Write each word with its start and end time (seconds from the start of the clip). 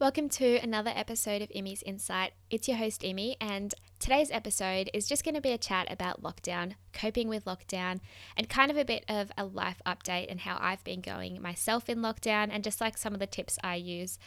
Welcome 0.00 0.30
to 0.30 0.56
another 0.62 0.92
episode 0.96 1.42
of 1.42 1.52
Emmy's 1.54 1.82
Insight. 1.82 2.32
It's 2.48 2.66
your 2.66 2.78
host, 2.78 3.04
Emmy, 3.04 3.36
and 3.38 3.74
today's 3.98 4.30
episode 4.30 4.88
is 4.94 5.06
just 5.06 5.24
going 5.24 5.34
to 5.34 5.42
be 5.42 5.52
a 5.52 5.58
chat 5.58 5.92
about 5.92 6.22
lockdown, 6.22 6.72
coping 6.94 7.28
with 7.28 7.44
lockdown, 7.44 8.00
and 8.34 8.48
kind 8.48 8.70
of 8.70 8.78
a 8.78 8.84
bit 8.86 9.04
of 9.10 9.30
a 9.36 9.44
life 9.44 9.82
update 9.84 10.30
and 10.30 10.40
how 10.40 10.56
I've 10.58 10.82
been 10.84 11.02
going 11.02 11.42
myself 11.42 11.90
in 11.90 11.98
lockdown, 11.98 12.48
and 12.50 12.64
just 12.64 12.80
like 12.80 12.96
some 12.96 13.12
of 13.12 13.20
the 13.20 13.26
tips 13.26 13.58
I 13.62 13.74
use 13.74 14.18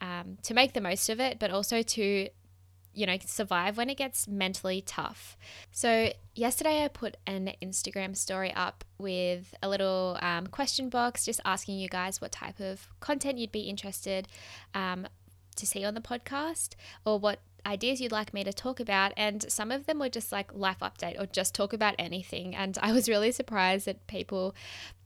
um, 0.00 0.38
to 0.42 0.52
make 0.52 0.72
the 0.72 0.80
most 0.80 1.08
of 1.08 1.20
it, 1.20 1.38
but 1.38 1.52
also 1.52 1.80
to 1.80 2.28
you 2.92 3.06
know, 3.06 3.16
survive 3.24 3.76
when 3.76 3.88
it 3.88 3.96
gets 3.96 4.26
mentally 4.26 4.82
tough. 4.82 5.36
So, 5.70 6.12
yesterday 6.34 6.84
I 6.84 6.88
put 6.88 7.16
an 7.26 7.52
Instagram 7.62 8.16
story 8.16 8.52
up 8.52 8.84
with 8.98 9.54
a 9.62 9.68
little 9.68 10.18
um, 10.20 10.48
question 10.48 10.88
box 10.88 11.24
just 11.24 11.40
asking 11.44 11.78
you 11.78 11.88
guys 11.88 12.20
what 12.20 12.32
type 12.32 12.58
of 12.58 12.88
content 12.98 13.38
you'd 13.38 13.52
be 13.52 13.60
interested 13.60 14.26
um, 14.74 15.06
to 15.60 15.66
see 15.66 15.84
on 15.84 15.94
the 15.94 16.00
podcast 16.00 16.70
or 17.04 17.18
what 17.18 17.40
ideas 17.64 18.00
you'd 18.00 18.12
like 18.12 18.34
me 18.34 18.44
to 18.44 18.52
talk 18.52 18.80
about. 18.80 19.12
And 19.16 19.50
some 19.50 19.70
of 19.70 19.86
them 19.86 19.98
were 19.98 20.08
just 20.08 20.32
like 20.32 20.52
life 20.54 20.80
update 20.80 21.20
or 21.20 21.26
just 21.26 21.54
talk 21.54 21.72
about 21.72 21.94
anything. 21.98 22.54
And 22.54 22.78
I 22.82 22.92
was 22.92 23.08
really 23.08 23.32
surprised 23.32 23.86
that 23.86 24.06
people 24.06 24.54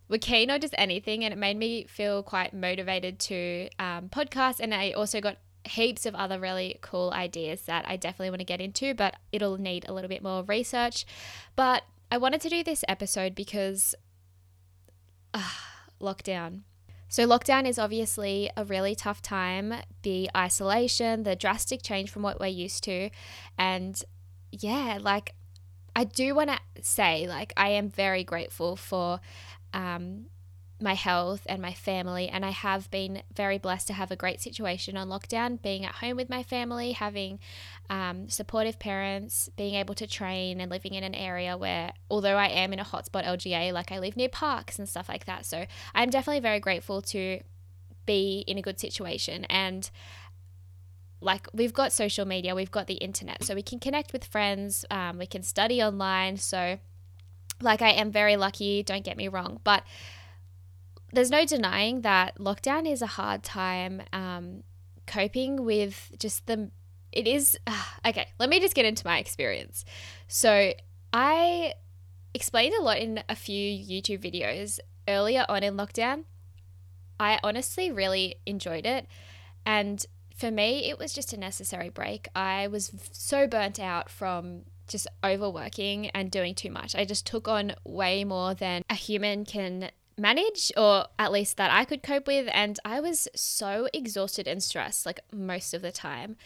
were 0.08 0.18
keen 0.18 0.50
on 0.50 0.60
just 0.60 0.74
anything. 0.78 1.24
And 1.24 1.32
it 1.32 1.38
made 1.38 1.56
me 1.56 1.84
feel 1.84 2.22
quite 2.22 2.54
motivated 2.54 3.18
to 3.20 3.68
um, 3.78 4.08
podcast. 4.08 4.60
And 4.60 4.74
I 4.74 4.92
also 4.92 5.20
got 5.20 5.38
heaps 5.64 6.06
of 6.06 6.14
other 6.14 6.38
really 6.38 6.78
cool 6.82 7.10
ideas 7.12 7.62
that 7.62 7.84
I 7.88 7.96
definitely 7.96 8.30
want 8.30 8.40
to 8.40 8.46
get 8.46 8.60
into, 8.60 8.94
but 8.94 9.16
it'll 9.32 9.58
need 9.58 9.86
a 9.88 9.92
little 9.92 10.08
bit 10.08 10.22
more 10.22 10.44
research. 10.44 11.06
But 11.56 11.84
I 12.10 12.18
wanted 12.18 12.40
to 12.42 12.48
do 12.48 12.62
this 12.62 12.84
episode 12.86 13.34
because 13.34 13.94
uh, 15.32 15.50
lockdown. 16.00 16.60
So, 17.08 17.26
lockdown 17.26 17.66
is 17.66 17.78
obviously 17.78 18.50
a 18.56 18.64
really 18.64 18.94
tough 18.94 19.22
time. 19.22 19.74
The 20.02 20.30
isolation, 20.36 21.22
the 21.22 21.36
drastic 21.36 21.82
change 21.82 22.10
from 22.10 22.22
what 22.22 22.40
we're 22.40 22.46
used 22.46 22.82
to. 22.84 23.10
And 23.56 24.02
yeah, 24.50 24.98
like, 25.00 25.34
I 25.94 26.04
do 26.04 26.34
want 26.34 26.50
to 26.50 26.58
say, 26.82 27.26
like, 27.28 27.52
I 27.56 27.68
am 27.70 27.88
very 27.88 28.24
grateful 28.24 28.76
for 28.76 29.20
um, 29.72 30.26
my 30.80 30.94
health 30.94 31.42
and 31.46 31.62
my 31.62 31.72
family. 31.72 32.28
And 32.28 32.44
I 32.44 32.50
have 32.50 32.90
been 32.90 33.22
very 33.34 33.58
blessed 33.58 33.86
to 33.88 33.92
have 33.92 34.10
a 34.10 34.16
great 34.16 34.40
situation 34.40 34.96
on 34.96 35.08
lockdown, 35.08 35.62
being 35.62 35.84
at 35.84 35.96
home 35.96 36.16
with 36.16 36.28
my 36.28 36.42
family, 36.42 36.92
having 36.92 37.38
um, 37.88 38.28
supportive 38.28 38.78
parents, 38.78 39.48
being 39.56 39.74
able 39.74 39.94
to 39.94 40.06
train 40.06 40.60
and 40.60 40.70
living 40.70 40.94
in 40.94 41.04
an 41.04 41.14
area 41.14 41.56
where, 41.56 41.92
although 42.10 42.36
I 42.36 42.48
am 42.48 42.72
in 42.72 42.80
a 42.80 42.84
hotspot 42.84 43.24
LGA, 43.24 43.72
like 43.72 43.92
I 43.92 43.98
live 43.98 44.16
near 44.16 44.28
parks 44.28 44.78
and 44.78 44.88
stuff 44.88 45.08
like 45.08 45.26
that. 45.26 45.46
So 45.46 45.66
I'm 45.94 46.10
definitely 46.10 46.40
very 46.40 46.60
grateful 46.60 47.00
to 47.02 47.40
be 48.06 48.44
in 48.46 48.58
a 48.58 48.62
good 48.62 48.78
situation. 48.78 49.44
And 49.46 49.88
like 51.20 51.48
we've 51.54 51.72
got 51.72 51.92
social 51.92 52.26
media, 52.26 52.54
we've 52.54 52.70
got 52.70 52.86
the 52.86 52.94
internet, 52.94 53.44
so 53.44 53.54
we 53.54 53.62
can 53.62 53.78
connect 53.78 54.12
with 54.12 54.24
friends, 54.24 54.84
um, 54.90 55.18
we 55.18 55.26
can 55.26 55.42
study 55.42 55.82
online. 55.82 56.36
So, 56.36 56.78
like, 57.60 57.80
I 57.80 57.90
am 57.90 58.10
very 58.10 58.36
lucky, 58.36 58.82
don't 58.82 59.04
get 59.04 59.16
me 59.16 59.28
wrong, 59.28 59.60
but 59.64 59.84
there's 61.14 61.30
no 61.30 61.44
denying 61.44 62.02
that 62.02 62.38
lockdown 62.38 62.90
is 62.90 63.02
a 63.02 63.06
hard 63.06 63.42
time 63.42 64.02
um, 64.12 64.62
coping 65.06 65.64
with 65.64 66.12
just 66.18 66.46
the. 66.46 66.70
It 67.12 67.26
is. 67.26 67.58
Uh, 67.66 67.82
okay, 68.06 68.28
let 68.38 68.48
me 68.48 68.60
just 68.60 68.74
get 68.74 68.84
into 68.84 69.06
my 69.06 69.18
experience. 69.18 69.84
So, 70.28 70.72
I 71.12 71.74
explained 72.34 72.74
a 72.78 72.82
lot 72.82 72.98
in 72.98 73.22
a 73.28 73.36
few 73.36 73.70
YouTube 73.70 74.20
videos 74.20 74.80
earlier 75.06 75.46
on 75.48 75.62
in 75.62 75.76
lockdown. 75.76 76.24
I 77.18 77.38
honestly 77.44 77.92
really 77.92 78.36
enjoyed 78.44 78.86
it. 78.86 79.06
And 79.64 80.04
for 80.36 80.50
me, 80.50 80.90
it 80.90 80.98
was 80.98 81.12
just 81.12 81.32
a 81.32 81.36
necessary 81.36 81.88
break. 81.88 82.28
I 82.34 82.66
was 82.66 82.92
so 83.12 83.46
burnt 83.46 83.78
out 83.78 84.10
from 84.10 84.62
just 84.88 85.06
overworking 85.24 86.08
and 86.10 86.30
doing 86.30 86.54
too 86.54 86.70
much. 86.70 86.94
I 86.94 87.04
just 87.04 87.26
took 87.26 87.48
on 87.48 87.74
way 87.84 88.24
more 88.24 88.54
than 88.54 88.82
a 88.90 88.94
human 88.94 89.44
can 89.44 89.90
manage, 90.16 90.72
or 90.76 91.06
at 91.18 91.32
least 91.32 91.56
that 91.56 91.70
I 91.70 91.84
could 91.84 92.02
cope 92.02 92.26
with. 92.26 92.48
And 92.52 92.78
I 92.84 93.00
was 93.00 93.28
so 93.34 93.88
exhausted 93.92 94.46
and 94.46 94.62
stressed, 94.62 95.06
like 95.06 95.20
most 95.32 95.74
of 95.74 95.82
the 95.82 95.92
time, 95.92 96.36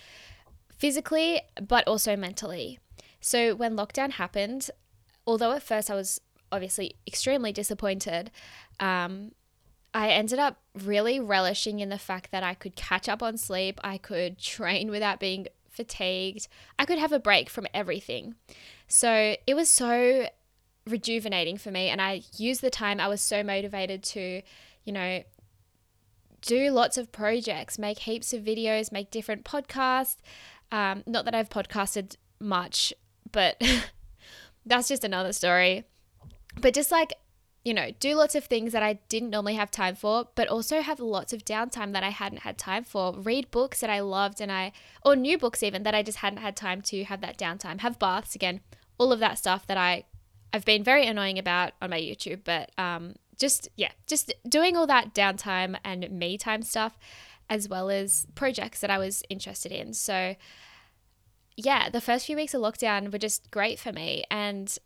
physically, 0.77 1.43
but 1.61 1.87
also 1.87 2.17
mentally. 2.17 2.79
So 3.21 3.55
when 3.55 3.77
lockdown 3.77 4.13
happened, 4.13 4.71
although 5.27 5.53
at 5.53 5.63
first 5.63 5.91
I 5.91 5.95
was 5.95 6.21
obviously 6.51 6.97
extremely 7.07 7.53
disappointed, 7.53 8.31
um, 8.81 9.33
I 9.95 10.11
ended 10.11 10.39
up 10.39 10.59
really 10.75 11.19
relishing 11.19 11.81
in 11.81 11.89
the 11.89 11.99
fact 11.99 12.31
that 12.31 12.43
I 12.43 12.55
could 12.55 12.77
catch 12.77 13.09
up 13.09 13.23
on 13.23 13.37
sleep, 13.37 13.81
I 13.83 13.99
could 13.99 14.39
train 14.41 14.91
without 14.91 15.21
being 15.21 15.49
fatigued, 15.69 16.49
I 16.79 16.85
could 16.85 16.99
have 16.99 17.13
a 17.13 17.21
break 17.21 17.51
from 17.51 17.67
everything. 17.73 18.35
So 18.87 19.37
it 19.47 19.55
was 19.55 19.69
so 19.69 20.29
rejuvenating 20.91 21.57
for 21.57 21.71
me. 21.71 21.89
And 21.89 22.01
I 22.01 22.23
used 22.37 22.61
the 22.61 22.71
time, 22.71 23.01
I 23.01 23.09
was 23.09 23.21
so 23.21 23.43
motivated 23.43 24.03
to, 24.05 24.43
you 24.85 24.93
know, 24.93 25.23
do 26.43 26.71
lots 26.71 26.97
of 26.97 27.13
projects, 27.13 27.79
make 27.79 28.01
heaps 28.01 28.33
of 28.33 28.43
videos, 28.43 28.93
make 28.93 29.11
different 29.11 29.45
podcasts. 29.45 30.17
Um, 30.71 31.03
not 31.07 31.25
that 31.25 31.35
I've 31.35 31.49
podcasted 31.49 32.17
much, 32.41 32.93
but 33.33 33.61
that's 34.67 34.89
just 34.89 35.05
another 35.05 35.33
story. 35.33 35.85
But 36.61 36.75
just 36.75 36.91
like, 36.91 37.15
you 37.65 37.75
know, 37.75 37.91
do 38.01 38.15
lots 38.15 38.35
of 38.35 38.45
things 38.45 38.73
that 38.73 38.83
I 38.83 38.95
didn't 39.09 39.31
normally 39.31 39.55
have 39.55 39.71
time 39.71 39.95
for, 39.95 40.29
but 40.35 40.49
also 40.49 40.81
have 40.81 41.01
lots 41.01 41.33
of 41.33 41.45
downtime 41.45 41.93
that 41.93 42.03
I 42.03 42.11
hadn't 42.11 42.41
had 42.41 42.57
time 42.57 42.85
for. 42.85 43.13
Read 43.15 43.51
books 43.51 43.81
that 43.81 43.91
I 43.91 44.01
loved 44.01 44.41
and 44.41 44.51
I, 44.51 44.73
or 45.05 45.17
new 45.17 45.37
books 45.37 45.63
even 45.63 45.83
that 45.83 45.95
I 45.95 46.03
just 46.03 46.19
hadn't 46.19 46.39
had 46.39 46.57
time 46.57 46.81
to 46.83 47.05
have 47.05 47.21
that 47.21 47.37
downtime. 47.37 47.81
Have 47.81 47.99
baths 47.99 48.35
again, 48.35 48.61
all 48.97 49.13
of 49.13 49.21
that 49.21 49.39
stuff 49.39 49.67
that 49.67 49.77
I 49.77 50.05
I've 50.53 50.65
been 50.65 50.83
very 50.83 51.07
annoying 51.07 51.39
about 51.39 51.73
on 51.83 51.91
my 51.91 52.01
YouTube, 52.01 52.41
but 52.45 52.71
um, 52.79 53.17
just 53.39 53.69
yeah, 53.77 53.93
just 54.07 54.33
doing 54.49 54.77
all 54.77 54.87
that 54.87 55.15
downtime 55.15 55.77
and 55.85 56.11
me 56.11 56.39
time 56.39 56.63
stuff, 56.63 56.99
as 57.51 57.69
well 57.69 57.91
as 57.91 58.27
projects 58.35 58.81
that 58.81 58.91
I 58.91 58.99
was 58.99 59.23
interested 59.29 59.73
in. 59.73 59.95
So 59.95 60.37
yeah, 61.57 61.91
the 61.91 62.01
first 62.01 62.27
few 62.27 62.37
weeks 62.37 62.55
of 62.55 62.63
lockdown 62.63 63.13
were 63.13 63.19
just 63.19 63.51
great 63.51 63.79
for 63.79 63.93
me, 63.93 64.25
and 64.31 64.77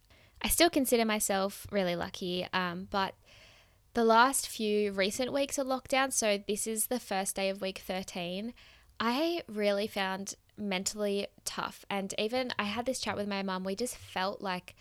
I 0.42 0.48
still 0.48 0.70
consider 0.70 1.04
myself 1.04 1.66
really 1.70 1.94
lucky. 1.94 2.46
Um, 2.52 2.88
but 2.90 3.14
the 3.94 4.04
last 4.04 4.48
few 4.48 4.90
recent 4.90 5.32
weeks 5.32 5.58
of 5.58 5.66
lockdown, 5.66 6.12
so 6.12 6.38
this 6.48 6.66
is 6.66 6.86
the 6.86 6.98
first 6.98 7.36
day 7.36 7.50
of 7.50 7.60
week 7.60 7.78
thirteen, 7.78 8.54
I 8.98 9.42
really 9.46 9.86
found 9.86 10.34
mentally 10.56 11.26
tough, 11.44 11.84
and 11.88 12.14
even 12.18 12.52
I 12.58 12.64
had 12.64 12.86
this 12.86 13.00
chat 13.00 13.16
with 13.16 13.28
my 13.28 13.42
mum. 13.42 13.64
We 13.64 13.76
just 13.76 13.96
felt 13.96 14.40
like 14.40 14.74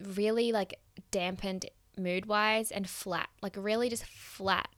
really 0.00 0.52
like 0.52 0.78
dampened 1.10 1.66
mood 1.98 2.26
wise 2.26 2.70
and 2.70 2.88
flat, 2.88 3.28
like 3.42 3.54
really 3.56 3.88
just 3.88 4.04
flat. 4.04 4.68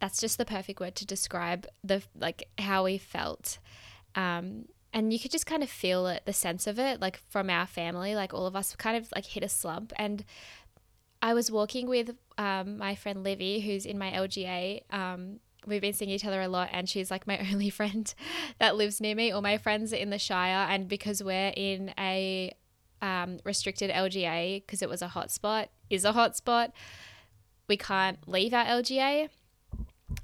That's 0.00 0.20
just 0.20 0.38
the 0.38 0.44
perfect 0.44 0.80
word 0.80 0.94
to 0.96 1.06
describe 1.06 1.66
the 1.84 2.02
like 2.18 2.48
how 2.58 2.84
we 2.84 2.98
felt. 2.98 3.58
Um, 4.14 4.66
and 4.92 5.12
you 5.12 5.18
could 5.18 5.30
just 5.30 5.46
kind 5.46 5.62
of 5.62 5.70
feel 5.70 6.06
it, 6.06 6.22
the 6.24 6.32
sense 6.32 6.66
of 6.66 6.78
it, 6.78 7.00
like 7.00 7.20
from 7.28 7.48
our 7.48 7.66
family, 7.66 8.14
like 8.14 8.34
all 8.34 8.46
of 8.46 8.56
us 8.56 8.74
kind 8.74 8.96
of 8.96 9.08
like 9.14 9.26
hit 9.26 9.44
a 9.44 9.48
slump. 9.48 9.92
And 9.96 10.24
I 11.22 11.34
was 11.34 11.50
walking 11.50 11.88
with 11.88 12.16
um, 12.38 12.78
my 12.78 12.94
friend 12.94 13.22
Livy, 13.22 13.60
who's 13.60 13.86
in 13.86 13.98
my 13.98 14.10
LGA. 14.10 14.82
Um, 14.90 15.40
we've 15.66 15.82
been 15.82 15.92
seeing 15.92 16.10
each 16.10 16.24
other 16.24 16.40
a 16.40 16.48
lot, 16.48 16.70
and 16.72 16.88
she's 16.88 17.10
like 17.10 17.26
my 17.26 17.38
only 17.52 17.70
friend 17.70 18.12
that 18.58 18.76
lives 18.76 19.00
near 19.00 19.14
me. 19.14 19.30
All 19.30 19.42
my 19.42 19.58
friends 19.58 19.92
are 19.92 19.96
in 19.96 20.10
the 20.10 20.18
Shire, 20.18 20.66
and 20.68 20.88
because 20.88 21.22
we're 21.22 21.52
in 21.56 21.92
a 21.98 22.52
um, 23.02 23.38
restricted 23.44 23.90
LGA 23.90 24.64
because 24.64 24.82
it 24.82 24.88
was 24.88 25.02
a 25.02 25.08
hotspot, 25.08 25.68
is 25.88 26.04
a 26.04 26.12
hotspot. 26.12 26.72
We 27.68 27.76
can't 27.76 28.18
leave 28.28 28.54
our 28.54 28.64
LGA. 28.64 29.28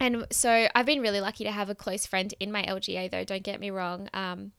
And 0.00 0.26
so 0.30 0.68
I've 0.74 0.86
been 0.86 1.00
really 1.00 1.20
lucky 1.20 1.44
to 1.44 1.50
have 1.50 1.70
a 1.70 1.74
close 1.74 2.06
friend 2.06 2.34
in 2.40 2.50
my 2.52 2.62
LGA, 2.62 3.10
though, 3.10 3.24
don't 3.24 3.42
get 3.42 3.60
me 3.60 3.70
wrong. 3.70 4.08
Um, 4.12 4.52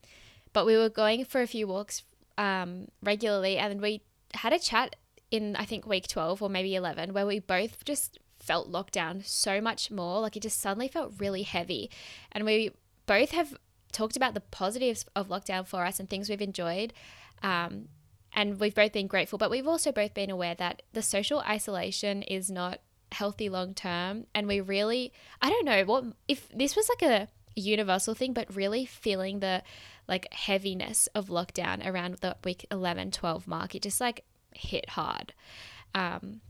but 0.54 0.66
we 0.66 0.78
were 0.78 0.90
going 0.90 1.25
for 1.25 1.42
a 1.42 1.48
few 1.48 1.68
walks 1.68 2.04
um, 2.38 2.88
regularly, 3.04 3.58
and 3.58 3.81
we 3.81 4.02
had 4.34 4.54
a 4.54 4.60
chat 4.60 4.96
in, 5.30 5.56
I 5.56 5.66
think, 5.66 5.86
week 5.86 6.08
12 6.08 6.42
or 6.42 6.50
maybe 6.50 6.75
11, 6.75 7.14
where 7.14 7.25
we 7.25 7.40
both 7.40 7.84
just 7.86 8.19
felt 8.40 8.69
locked 8.69 8.94
down 8.94 9.22
so 9.25 9.60
much 9.60 9.92
more. 9.92 10.22
Like 10.22 10.38
it 10.38 10.44
just 10.44 10.60
suddenly 10.60 10.88
felt 10.88 11.14
really 11.19 11.44
heavy. 11.44 11.92
And 12.31 12.46
we 12.46 12.72
both 13.06 13.31
have 13.31 13.56
talked 13.92 14.16
about 14.16 14.34
the 14.34 14.42
positives 14.42 15.06
of 15.16 15.28
lockdown 15.28 15.68
for 15.68 15.84
us 15.86 16.00
and 16.00 16.10
things 16.10 16.30
we've 16.30 16.42
enjoyed. 16.42 16.94
Um, 17.44 17.90
and 18.34 18.60
we've 18.60 18.76
both 18.76 18.94
been 18.94 19.08
grateful, 19.08 19.38
but 19.38 19.50
we've 19.50 19.68
also 19.68 19.92
both 19.92 20.14
been 20.14 20.30
aware 20.30 20.56
that 20.56 20.82
the 20.94 21.02
social 21.02 21.40
isolation 21.40 22.22
is 22.24 22.52
not 22.52 22.80
healthy 23.12 23.50
long 23.50 23.74
term. 23.74 24.26
And 24.36 24.48
we 24.48 24.62
really, 24.62 25.14
I 25.42 25.50
don't 25.50 25.66
know 25.66 25.84
what, 25.86 26.06
if 26.28 26.50
this 26.50 26.76
was 26.76 26.90
like 26.90 27.02
a 27.10 27.28
universal 27.56 28.14
thing, 28.14 28.34
but 28.34 28.56
really 28.56 28.86
feeling 28.86 29.40
the 29.40 29.64
like 30.08 30.32
heaviness 30.34 31.08
of 31.16 31.28
lockdown 31.28 31.86
around 31.86 32.16
the 32.16 32.36
week 32.44 32.66
11, 32.72 33.12
12 33.12 33.48
mark, 33.48 33.76
it 33.76 33.82
just 33.82 34.00
like 34.00 34.24
hit 34.54 34.92
hard. 34.92 35.34
Um, 35.94 36.42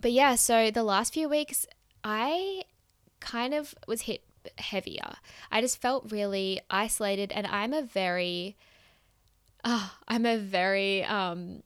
but 0.00 0.12
yeah, 0.12 0.34
so 0.34 0.70
the 0.70 0.82
last 0.82 1.12
few 1.12 1.28
weeks, 1.28 1.66
I 2.04 2.62
kind 3.20 3.54
of 3.54 3.74
was 3.88 4.02
hit 4.02 4.22
heavier. 4.58 5.16
I 5.50 5.60
just 5.60 5.80
felt 5.80 6.12
really 6.12 6.60
isolated, 6.70 7.32
and 7.32 7.46
I'm 7.46 7.72
a 7.72 7.82
very, 7.82 8.56
oh, 9.66 9.92
I'm 10.08 10.24
a 10.24 10.38
very 10.38 11.04
um, 11.04 11.62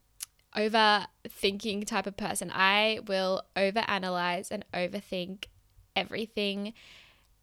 overthinking 0.56 1.86
type 1.86 2.06
of 2.06 2.16
person. 2.16 2.50
I 2.52 3.00
will 3.06 3.42
overanalyze 3.54 4.50
and 4.50 4.64
overthink 4.74 5.44
everything, 5.94 6.72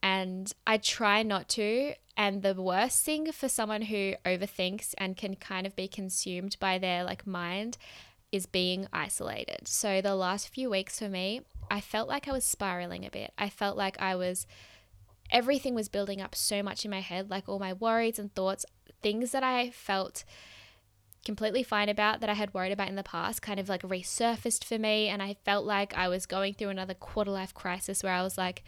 and 0.02 0.52
I 0.66 0.78
try 0.78 1.24
not 1.24 1.48
to. 1.50 1.94
And 2.18 2.42
the 2.42 2.60
worst 2.60 3.06
thing 3.06 3.32
for 3.32 3.48
someone 3.48 3.84
who 3.84 4.16
overthinks 4.26 4.96
and 4.98 5.16
can 5.16 5.36
kind 5.36 5.68
of 5.68 5.76
be 5.76 5.88
consumed 5.88 6.58
by 6.60 6.80
their 6.80 7.04
like 7.04 7.28
mind 7.28 7.78
is 8.32 8.48
being 8.48 8.88
isolated. 8.92 9.68
So 9.68 10.02
the 10.02 10.16
last 10.16 10.50
few 10.50 10.72
weeks 10.72 10.98
for 10.98 11.10
me, 11.10 11.42
I 11.70 11.80
felt 11.80 12.10
like 12.10 12.28
I 12.28 12.32
was 12.32 12.44
spiraling 12.44 13.06
a 13.06 13.12
bit. 13.12 13.34
I 13.38 13.50
felt 13.50 13.78
like 13.78 14.02
I 14.02 14.16
was 14.16 14.48
everything 15.30 15.76
was 15.76 15.90
building 15.90 16.22
up 16.22 16.34
so 16.34 16.64
much 16.64 16.86
in 16.86 16.92
my 16.92 17.02
head, 17.02 17.30
like 17.30 17.48
all 17.48 17.60
my 17.60 17.74
worries 17.74 18.18
and 18.18 18.34
thoughts, 18.34 18.66
things 19.02 19.32
that 19.32 19.44
I 19.44 19.70
felt 19.70 20.24
completely 21.26 21.64
fine 21.64 21.90
about 21.90 22.22
that 22.22 22.30
I 22.30 22.34
had 22.34 22.54
worried 22.54 22.72
about 22.72 22.88
in 22.88 22.96
the 22.96 23.04
past 23.04 23.42
kind 23.42 23.60
of 23.60 23.68
like 23.68 23.82
resurfaced 23.82 24.64
for 24.64 24.80
me 24.80 25.10
and 25.10 25.22
I 25.22 25.36
felt 25.44 25.66
like 25.66 25.94
I 25.94 26.08
was 26.08 26.26
going 26.26 26.54
through 26.54 26.70
another 26.70 26.94
quarter 26.94 27.32
life 27.32 27.54
crisis 27.54 28.02
where 28.02 28.14
I 28.14 28.24
was 28.24 28.38
like 28.38 28.64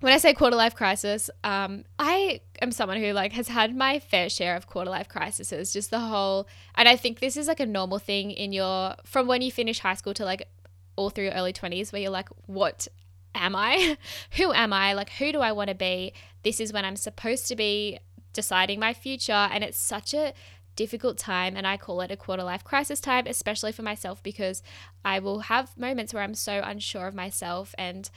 when 0.00 0.12
I 0.12 0.18
say 0.18 0.32
quarter 0.32 0.54
life 0.56 0.76
crisis, 0.76 1.28
um, 1.42 1.84
I 1.98 2.40
am 2.62 2.70
someone 2.70 2.98
who 2.98 3.12
like 3.12 3.32
has 3.32 3.48
had 3.48 3.74
my 3.74 3.98
fair 3.98 4.28
share 4.28 4.54
of 4.54 4.66
quarter 4.66 4.90
life 4.90 5.08
crises. 5.08 5.72
Just 5.72 5.90
the 5.90 5.98
whole, 5.98 6.46
and 6.76 6.88
I 6.88 6.96
think 6.96 7.18
this 7.18 7.36
is 7.36 7.48
like 7.48 7.60
a 7.60 7.66
normal 7.66 7.98
thing 7.98 8.30
in 8.30 8.52
your 8.52 8.94
from 9.04 9.26
when 9.26 9.42
you 9.42 9.50
finish 9.50 9.80
high 9.80 9.94
school 9.94 10.14
to 10.14 10.24
like 10.24 10.48
all 10.94 11.10
through 11.10 11.24
your 11.24 11.32
early 11.32 11.52
twenties, 11.52 11.92
where 11.92 12.00
you're 12.00 12.12
like, 12.12 12.28
what 12.46 12.86
am 13.34 13.56
I? 13.56 13.98
who 14.32 14.52
am 14.52 14.72
I? 14.72 14.92
Like, 14.92 15.10
who 15.10 15.32
do 15.32 15.40
I 15.40 15.50
want 15.50 15.68
to 15.68 15.74
be? 15.74 16.12
This 16.44 16.60
is 16.60 16.72
when 16.72 16.84
I'm 16.84 16.96
supposed 16.96 17.48
to 17.48 17.56
be 17.56 17.98
deciding 18.38 18.78
my 18.78 18.94
future, 18.94 19.48
and 19.52 19.64
it's 19.64 19.76
such 19.76 20.14
a 20.14 20.32
difficult 20.76 21.18
time 21.18 21.56
and 21.56 21.66
I 21.66 21.76
call 21.76 22.00
it 22.02 22.12
a 22.12 22.16
quarter 22.16 22.44
life 22.44 22.62
crisis 22.62 23.00
time 23.00 23.26
especially 23.26 23.72
for 23.72 23.82
myself 23.82 24.22
because 24.22 24.62
I 25.04 25.18
will 25.18 25.40
have 25.40 25.76
moments 25.76 26.14
where 26.14 26.22
I'm 26.22 26.34
so 26.34 26.62
unsure 26.64 27.08
of 27.08 27.16
myself 27.16 27.74
and 27.76 28.08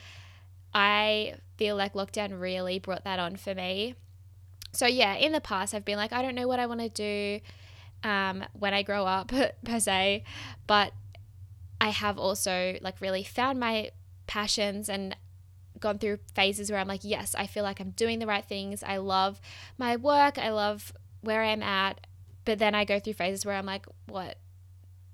I 0.72 1.34
feel 1.56 1.74
like 1.74 1.94
lockdown 1.94 2.40
really 2.40 2.78
brought 2.78 3.02
that 3.02 3.18
on 3.18 3.34
for 3.34 3.52
me. 3.52 3.96
So, 4.72 4.86
yeah, 4.86 5.14
in 5.14 5.32
the 5.32 5.40
past, 5.40 5.74
I've 5.74 5.84
been 5.84 5.98
like, 5.98 6.12
I 6.12 6.22
don't 6.22 6.34
know 6.34 6.48
what 6.48 6.60
I 6.60 6.66
want 6.66 6.80
to 6.80 6.88
do 6.88 7.40
um, 8.08 8.44
when 8.52 8.72
I 8.72 8.82
grow 8.82 9.04
up, 9.04 9.32
per 9.64 9.80
se. 9.80 10.24
But 10.66 10.92
I 11.80 11.88
have 11.88 12.18
also 12.18 12.78
like 12.80 13.00
really 13.00 13.24
found 13.24 13.60
my 13.60 13.90
passions 14.26 14.88
and 14.88 15.16
gone 15.82 15.98
through 15.98 16.18
phases 16.34 16.70
where 16.70 16.80
I'm 16.80 16.88
like, 16.88 17.02
yes, 17.02 17.34
I 17.34 17.46
feel 17.46 17.62
like 17.62 17.80
I'm 17.80 17.90
doing 17.90 18.18
the 18.18 18.26
right 18.26 18.44
things. 18.44 18.82
I 18.82 18.96
love 18.96 19.40
my 19.76 19.96
work. 19.96 20.38
I 20.38 20.50
love 20.50 20.92
where 21.20 21.42
I'm 21.42 21.62
at. 21.62 22.06
But 22.44 22.58
then 22.58 22.74
I 22.74 22.84
go 22.84 22.98
through 22.98 23.12
phases 23.14 23.44
where 23.44 23.56
I'm 23.56 23.66
like, 23.66 23.86
what, 24.06 24.38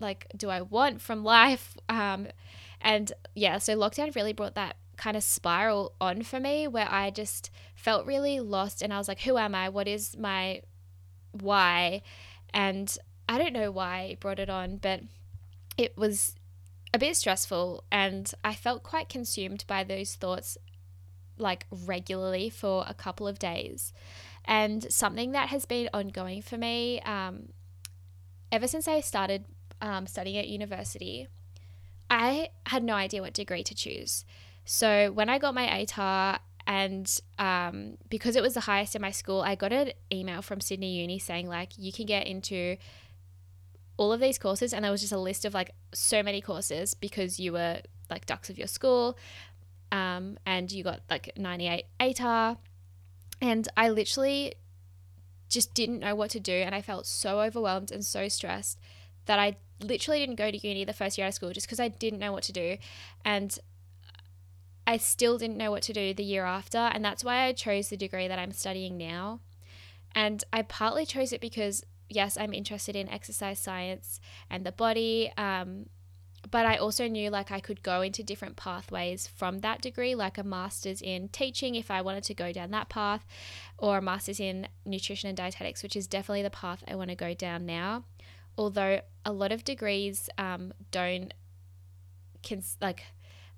like, 0.00 0.26
do 0.36 0.48
I 0.48 0.62
want 0.62 1.00
from 1.00 1.24
life? 1.24 1.76
Um, 1.90 2.28
and 2.80 3.12
yeah, 3.34 3.58
so 3.58 3.74
lockdown 3.76 4.14
really 4.14 4.32
brought 4.32 4.54
that 4.54 4.76
kind 4.96 5.16
of 5.16 5.22
spiral 5.22 5.94
on 6.00 6.22
for 6.22 6.38
me 6.38 6.68
where 6.68 6.86
I 6.88 7.10
just 7.10 7.50
felt 7.74 8.06
really 8.06 8.40
lost 8.40 8.82
and 8.82 8.92
I 8.92 8.98
was 8.98 9.08
like, 9.08 9.20
who 9.20 9.38
am 9.38 9.54
I? 9.54 9.68
What 9.68 9.88
is 9.88 10.16
my 10.16 10.62
why? 11.32 12.02
And 12.52 12.96
I 13.28 13.38
don't 13.38 13.52
know 13.52 13.70
why 13.70 14.02
it 14.02 14.20
brought 14.20 14.38
it 14.38 14.50
on, 14.50 14.76
but 14.76 15.00
it 15.76 15.96
was 15.96 16.34
a 16.93 16.99
bit 16.99 17.17
stressful 17.17 17.85
and 17.90 18.32
I 18.44 18.55
felt 18.55 18.82
quite 18.82 19.08
consumed 19.08 19.64
by 19.67 19.85
those 19.85 20.14
thoughts 20.14 20.56
like 21.37 21.67
regularly 21.70 22.50
for 22.50 22.85
a 22.88 22.94
couple 22.94 23.29
of 23.29 23.38
days. 23.38 23.93
And 24.44 24.90
something 24.93 25.32
that 25.32 25.50
has 25.50 25.67
been 25.67 25.88
ongoing 25.93 26.43
for 26.43 26.56
me 26.56 27.00
um, 27.02 27.50
ever 28.50 28.67
since 28.67 28.88
I 28.88 29.00
started 29.00 29.44
um, 29.81 30.06
studying 30.06 30.37
at 30.37 30.49
university, 30.49 31.29
I 32.11 32.49
had 32.67 32.82
no 32.82 32.94
idea 32.94 33.23
what 33.23 33.35
degree 33.35 33.62
to 33.64 33.75
choose. 33.75 34.25
So 34.64 35.12
when 35.12 35.29
I 35.29 35.38
got 35.38 35.55
my 35.55 35.67
ATAR, 35.67 36.40
and 36.67 37.20
um, 37.38 37.96
because 38.11 38.37
it 38.37 38.43
was 38.43 38.52
the 38.52 38.61
highest 38.61 38.94
in 38.94 39.00
my 39.00 39.11
school, 39.11 39.40
I 39.40 39.55
got 39.55 39.73
an 39.73 39.93
email 40.12 40.43
from 40.43 40.61
Sydney 40.61 41.00
Uni 41.00 41.19
saying 41.19 41.49
like 41.49 41.73
you 41.79 41.93
can 41.93 42.05
get 42.05 42.26
into 42.26 42.76
all 43.98 44.12
of 44.12 44.20
these 44.20 44.38
courses, 44.38 44.72
and 44.72 44.84
there 44.84 44.90
was 44.90 45.02
just 45.02 45.12
a 45.12 45.18
list 45.18 45.44
of 45.44 45.52
like 45.52 45.74
so 45.92 46.22
many 46.22 46.40
courses 46.40 46.94
because 46.94 47.38
you 47.38 47.52
were 47.52 47.80
like 48.08 48.24
dux 48.24 48.48
of 48.48 48.56
your 48.56 48.66
school, 48.66 49.18
um, 49.92 50.38
and 50.46 50.72
you 50.72 50.82
got 50.82 51.00
like 51.10 51.32
98 51.36 51.84
ATAR, 52.00 52.56
and 53.42 53.68
I 53.76 53.90
literally 53.90 54.54
just 55.50 55.74
didn't 55.74 56.00
know 56.00 56.14
what 56.14 56.30
to 56.30 56.40
do, 56.40 56.54
and 56.54 56.74
I 56.74 56.80
felt 56.80 57.06
so 57.06 57.40
overwhelmed 57.40 57.90
and 57.90 58.04
so 58.04 58.28
stressed 58.28 58.78
that 59.26 59.38
I 59.38 59.56
literally 59.80 60.18
didn't 60.20 60.36
go 60.36 60.50
to 60.50 60.66
uni 60.66 60.84
the 60.84 60.92
first 60.92 61.18
year 61.18 61.26
of 61.26 61.34
school 61.34 61.52
just 61.52 61.66
because 61.66 61.80
I 61.80 61.88
didn't 61.88 62.18
know 62.18 62.32
what 62.32 62.44
to 62.44 62.52
do, 62.52 62.78
and 63.24 63.58
I 64.86 64.96
still 64.96 65.36
didn't 65.36 65.58
know 65.58 65.70
what 65.70 65.82
to 65.82 65.92
do 65.92 66.14
the 66.14 66.24
year 66.24 66.44
after, 66.44 66.78
and 66.78 67.04
that's 67.04 67.22
why 67.22 67.42
I 67.42 67.52
chose 67.52 67.88
the 67.88 67.96
degree 67.96 68.26
that 68.28 68.38
I'm 68.38 68.52
studying 68.52 68.96
now. 68.96 69.40
And 70.14 70.42
I 70.50 70.62
partly 70.62 71.04
chose 71.04 71.32
it 71.32 71.42
because, 71.42 71.84
yes, 72.08 72.37
I'm 72.37 72.52
interested 72.52 72.96
in 72.96 73.08
exercise 73.08 73.58
science 73.58 74.20
and 74.50 74.64
the 74.64 74.72
body, 74.72 75.32
um, 75.37 75.87
but 76.50 76.66
I 76.66 76.76
also 76.76 77.08
knew 77.08 77.31
like 77.31 77.50
I 77.50 77.60
could 77.60 77.82
go 77.82 78.00
into 78.00 78.22
different 78.22 78.56
pathways 78.56 79.26
from 79.26 79.58
that 79.60 79.81
degree, 79.81 80.14
like 80.14 80.38
a 80.38 80.44
master's 80.44 81.02
in 81.02 81.28
teaching 81.28 81.75
if 81.75 81.90
I 81.90 82.00
wanted 82.00 82.25
to 82.25 82.34
go 82.34 82.52
down 82.52 82.70
that 82.70 82.88
path, 82.88 83.26
or 83.76 83.99
a 83.99 84.02
master's 84.02 84.40
in 84.40 84.69
nutrition 84.84 85.28
and 85.28 85.37
dietetics, 85.37 85.82
which 85.82 85.96
is 85.96 86.06
definitely 86.06 86.43
the 86.43 86.50
path 86.50 86.84
I 86.88 86.94
want 86.94 87.10
to 87.10 87.16
go 87.16 87.34
down 87.34 87.66
now. 87.66 88.05
Although 88.56 89.00
a 89.25 89.32
lot 89.32 89.52
of 89.52 89.64
degrees 89.64 90.28
um, 90.38 90.72
don't, 90.90 91.34
cons- 92.49 92.78
like, 92.81 93.04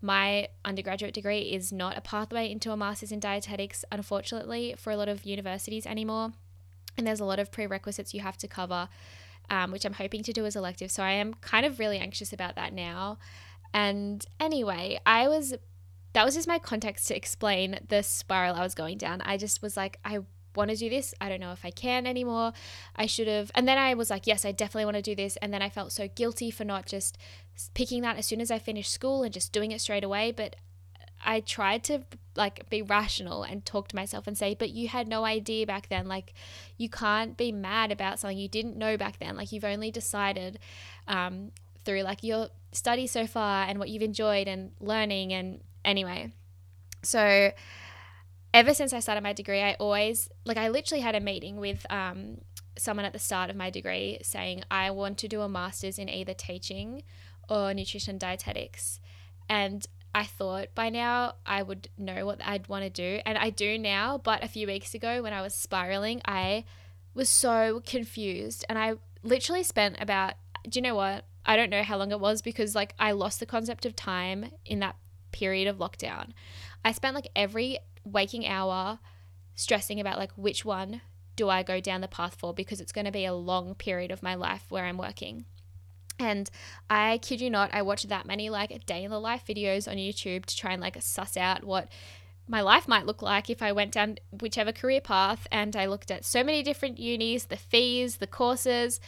my 0.02 0.48
undergraduate 0.64 1.14
degree 1.14 1.40
is 1.40 1.72
not 1.72 1.96
a 1.96 2.00
pathway 2.00 2.50
into 2.50 2.72
a 2.72 2.76
master's 2.76 3.12
in 3.12 3.20
dietetics, 3.20 3.84
unfortunately, 3.92 4.74
for 4.78 4.90
a 4.90 4.96
lot 4.96 5.08
of 5.08 5.24
universities 5.24 5.86
anymore. 5.86 6.32
And 6.96 7.06
there's 7.06 7.20
a 7.20 7.24
lot 7.24 7.38
of 7.38 7.50
prerequisites 7.50 8.14
you 8.14 8.20
have 8.20 8.36
to 8.38 8.48
cover, 8.48 8.88
um, 9.48 9.72
which 9.72 9.84
I'm 9.84 9.94
hoping 9.94 10.22
to 10.24 10.32
do 10.32 10.46
as 10.46 10.56
elective. 10.56 10.90
So 10.90 11.02
I 11.02 11.12
am 11.12 11.34
kind 11.34 11.66
of 11.66 11.78
really 11.78 11.98
anxious 11.98 12.32
about 12.32 12.56
that 12.56 12.72
now. 12.72 13.18
And 13.72 14.24
anyway, 14.38 15.00
I 15.06 15.28
was, 15.28 15.54
that 16.12 16.24
was 16.24 16.34
just 16.34 16.48
my 16.48 16.58
context 16.58 17.08
to 17.08 17.16
explain 17.16 17.78
the 17.88 18.02
spiral 18.02 18.56
I 18.56 18.62
was 18.62 18.74
going 18.74 18.98
down. 18.98 19.20
I 19.22 19.36
just 19.36 19.62
was 19.62 19.76
like, 19.76 19.98
I 20.04 20.20
want 20.56 20.70
to 20.70 20.76
do 20.76 20.90
this. 20.90 21.14
I 21.20 21.28
don't 21.28 21.40
know 21.40 21.52
if 21.52 21.64
I 21.64 21.70
can 21.70 22.06
anymore. 22.06 22.52
I 22.96 23.06
should 23.06 23.28
have. 23.28 23.50
And 23.54 23.68
then 23.68 23.78
I 23.78 23.94
was 23.94 24.10
like, 24.10 24.26
yes, 24.26 24.44
I 24.44 24.52
definitely 24.52 24.86
want 24.86 24.96
to 24.96 25.02
do 25.02 25.14
this. 25.14 25.36
And 25.36 25.54
then 25.54 25.62
I 25.62 25.68
felt 25.68 25.92
so 25.92 26.08
guilty 26.08 26.50
for 26.50 26.64
not 26.64 26.86
just 26.86 27.18
picking 27.74 28.02
that 28.02 28.16
as 28.16 28.26
soon 28.26 28.40
as 28.40 28.50
I 28.50 28.58
finished 28.58 28.92
school 28.92 29.22
and 29.22 29.32
just 29.32 29.52
doing 29.52 29.70
it 29.70 29.80
straight 29.80 30.04
away. 30.04 30.32
But 30.32 30.56
I 31.24 31.40
tried 31.40 31.84
to 31.84 32.02
like 32.36 32.68
be 32.70 32.82
rational 32.82 33.42
and 33.42 33.64
talk 33.64 33.88
to 33.88 33.96
myself 33.96 34.26
and 34.26 34.36
say, 34.36 34.54
but 34.54 34.70
you 34.70 34.88
had 34.88 35.08
no 35.08 35.24
idea 35.24 35.66
back 35.66 35.88
then. 35.88 36.06
Like, 36.06 36.32
you 36.76 36.88
can't 36.88 37.36
be 37.36 37.52
mad 37.52 37.92
about 37.92 38.18
something 38.18 38.38
you 38.38 38.48
didn't 38.48 38.76
know 38.76 38.96
back 38.96 39.18
then. 39.18 39.36
Like, 39.36 39.52
you've 39.52 39.64
only 39.64 39.90
decided 39.90 40.58
um, 41.08 41.50
through 41.84 42.02
like 42.02 42.22
your 42.22 42.48
study 42.72 43.06
so 43.06 43.26
far 43.26 43.64
and 43.64 43.78
what 43.78 43.88
you've 43.88 44.02
enjoyed 44.02 44.48
and 44.48 44.72
learning. 44.80 45.32
And 45.32 45.60
anyway, 45.84 46.32
so 47.02 47.52
ever 48.54 48.74
since 48.74 48.92
I 48.92 49.00
started 49.00 49.22
my 49.22 49.32
degree, 49.32 49.60
I 49.60 49.74
always 49.74 50.28
like 50.44 50.56
I 50.56 50.68
literally 50.68 51.02
had 51.02 51.14
a 51.14 51.20
meeting 51.20 51.56
with 51.56 51.84
um, 51.90 52.38
someone 52.78 53.04
at 53.04 53.12
the 53.12 53.18
start 53.18 53.50
of 53.50 53.56
my 53.56 53.70
degree 53.70 54.18
saying 54.22 54.62
I 54.70 54.90
want 54.90 55.18
to 55.18 55.28
do 55.28 55.40
a 55.42 55.48
master's 55.48 55.98
in 55.98 56.08
either 56.08 56.34
teaching 56.34 57.02
or 57.48 57.74
nutrition 57.74 58.18
dietetics, 58.18 59.00
and 59.48 59.86
I 60.14 60.24
thought 60.24 60.68
by 60.74 60.88
now 60.88 61.34
I 61.46 61.62
would 61.62 61.88
know 61.96 62.26
what 62.26 62.40
I'd 62.44 62.68
want 62.68 62.84
to 62.84 62.90
do, 62.90 63.20
and 63.24 63.38
I 63.38 63.50
do 63.50 63.78
now. 63.78 64.18
But 64.18 64.42
a 64.42 64.48
few 64.48 64.66
weeks 64.66 64.94
ago, 64.94 65.22
when 65.22 65.32
I 65.32 65.42
was 65.42 65.54
spiraling, 65.54 66.20
I 66.24 66.64
was 67.14 67.28
so 67.28 67.82
confused, 67.86 68.64
and 68.68 68.78
I 68.78 68.94
literally 69.22 69.62
spent 69.62 69.96
about 70.00 70.34
do 70.68 70.78
you 70.78 70.82
know 70.82 70.94
what? 70.94 71.24
I 71.46 71.56
don't 71.56 71.70
know 71.70 71.82
how 71.82 71.96
long 71.96 72.12
it 72.12 72.20
was 72.20 72.42
because 72.42 72.74
like 72.74 72.94
I 72.98 73.12
lost 73.12 73.40
the 73.40 73.46
concept 73.46 73.86
of 73.86 73.96
time 73.96 74.50
in 74.66 74.80
that 74.80 74.96
period 75.32 75.68
of 75.68 75.78
lockdown. 75.78 76.32
I 76.84 76.92
spent 76.92 77.14
like 77.14 77.28
every 77.34 77.78
waking 78.04 78.46
hour 78.46 78.98
stressing 79.54 80.00
about 80.00 80.18
like 80.18 80.32
which 80.32 80.64
one 80.64 81.00
do 81.36 81.48
I 81.48 81.62
go 81.62 81.80
down 81.80 82.00
the 82.00 82.08
path 82.08 82.36
for 82.38 82.52
because 82.52 82.80
it's 82.80 82.92
going 82.92 83.04
to 83.06 83.10
be 83.10 83.24
a 83.24 83.32
long 83.32 83.74
period 83.74 84.10
of 84.10 84.22
my 84.22 84.34
life 84.34 84.66
where 84.68 84.84
I'm 84.84 84.98
working. 84.98 85.46
And 86.20 86.50
I 86.88 87.18
kid 87.18 87.40
you 87.40 87.50
not, 87.50 87.70
I 87.72 87.82
watched 87.82 88.08
that 88.08 88.26
many 88.26 88.50
like 88.50 88.86
day 88.86 89.04
in 89.04 89.10
the 89.10 89.20
life 89.20 89.44
videos 89.48 89.88
on 89.90 89.96
YouTube 89.96 90.46
to 90.46 90.56
try 90.56 90.72
and 90.72 90.80
like 90.80 90.96
suss 91.00 91.36
out 91.36 91.64
what 91.64 91.88
my 92.46 92.60
life 92.60 92.88
might 92.88 93.06
look 93.06 93.22
like 93.22 93.48
if 93.48 93.62
I 93.62 93.72
went 93.72 93.92
down 93.92 94.18
whichever 94.40 94.72
career 94.72 95.00
path. 95.00 95.46
And 95.50 95.74
I 95.76 95.86
looked 95.86 96.10
at 96.10 96.24
so 96.24 96.42
many 96.44 96.62
different 96.62 96.98
unis, 96.98 97.44
the 97.44 97.56
fees, 97.56 98.16
the 98.16 98.26
courses 98.26 99.00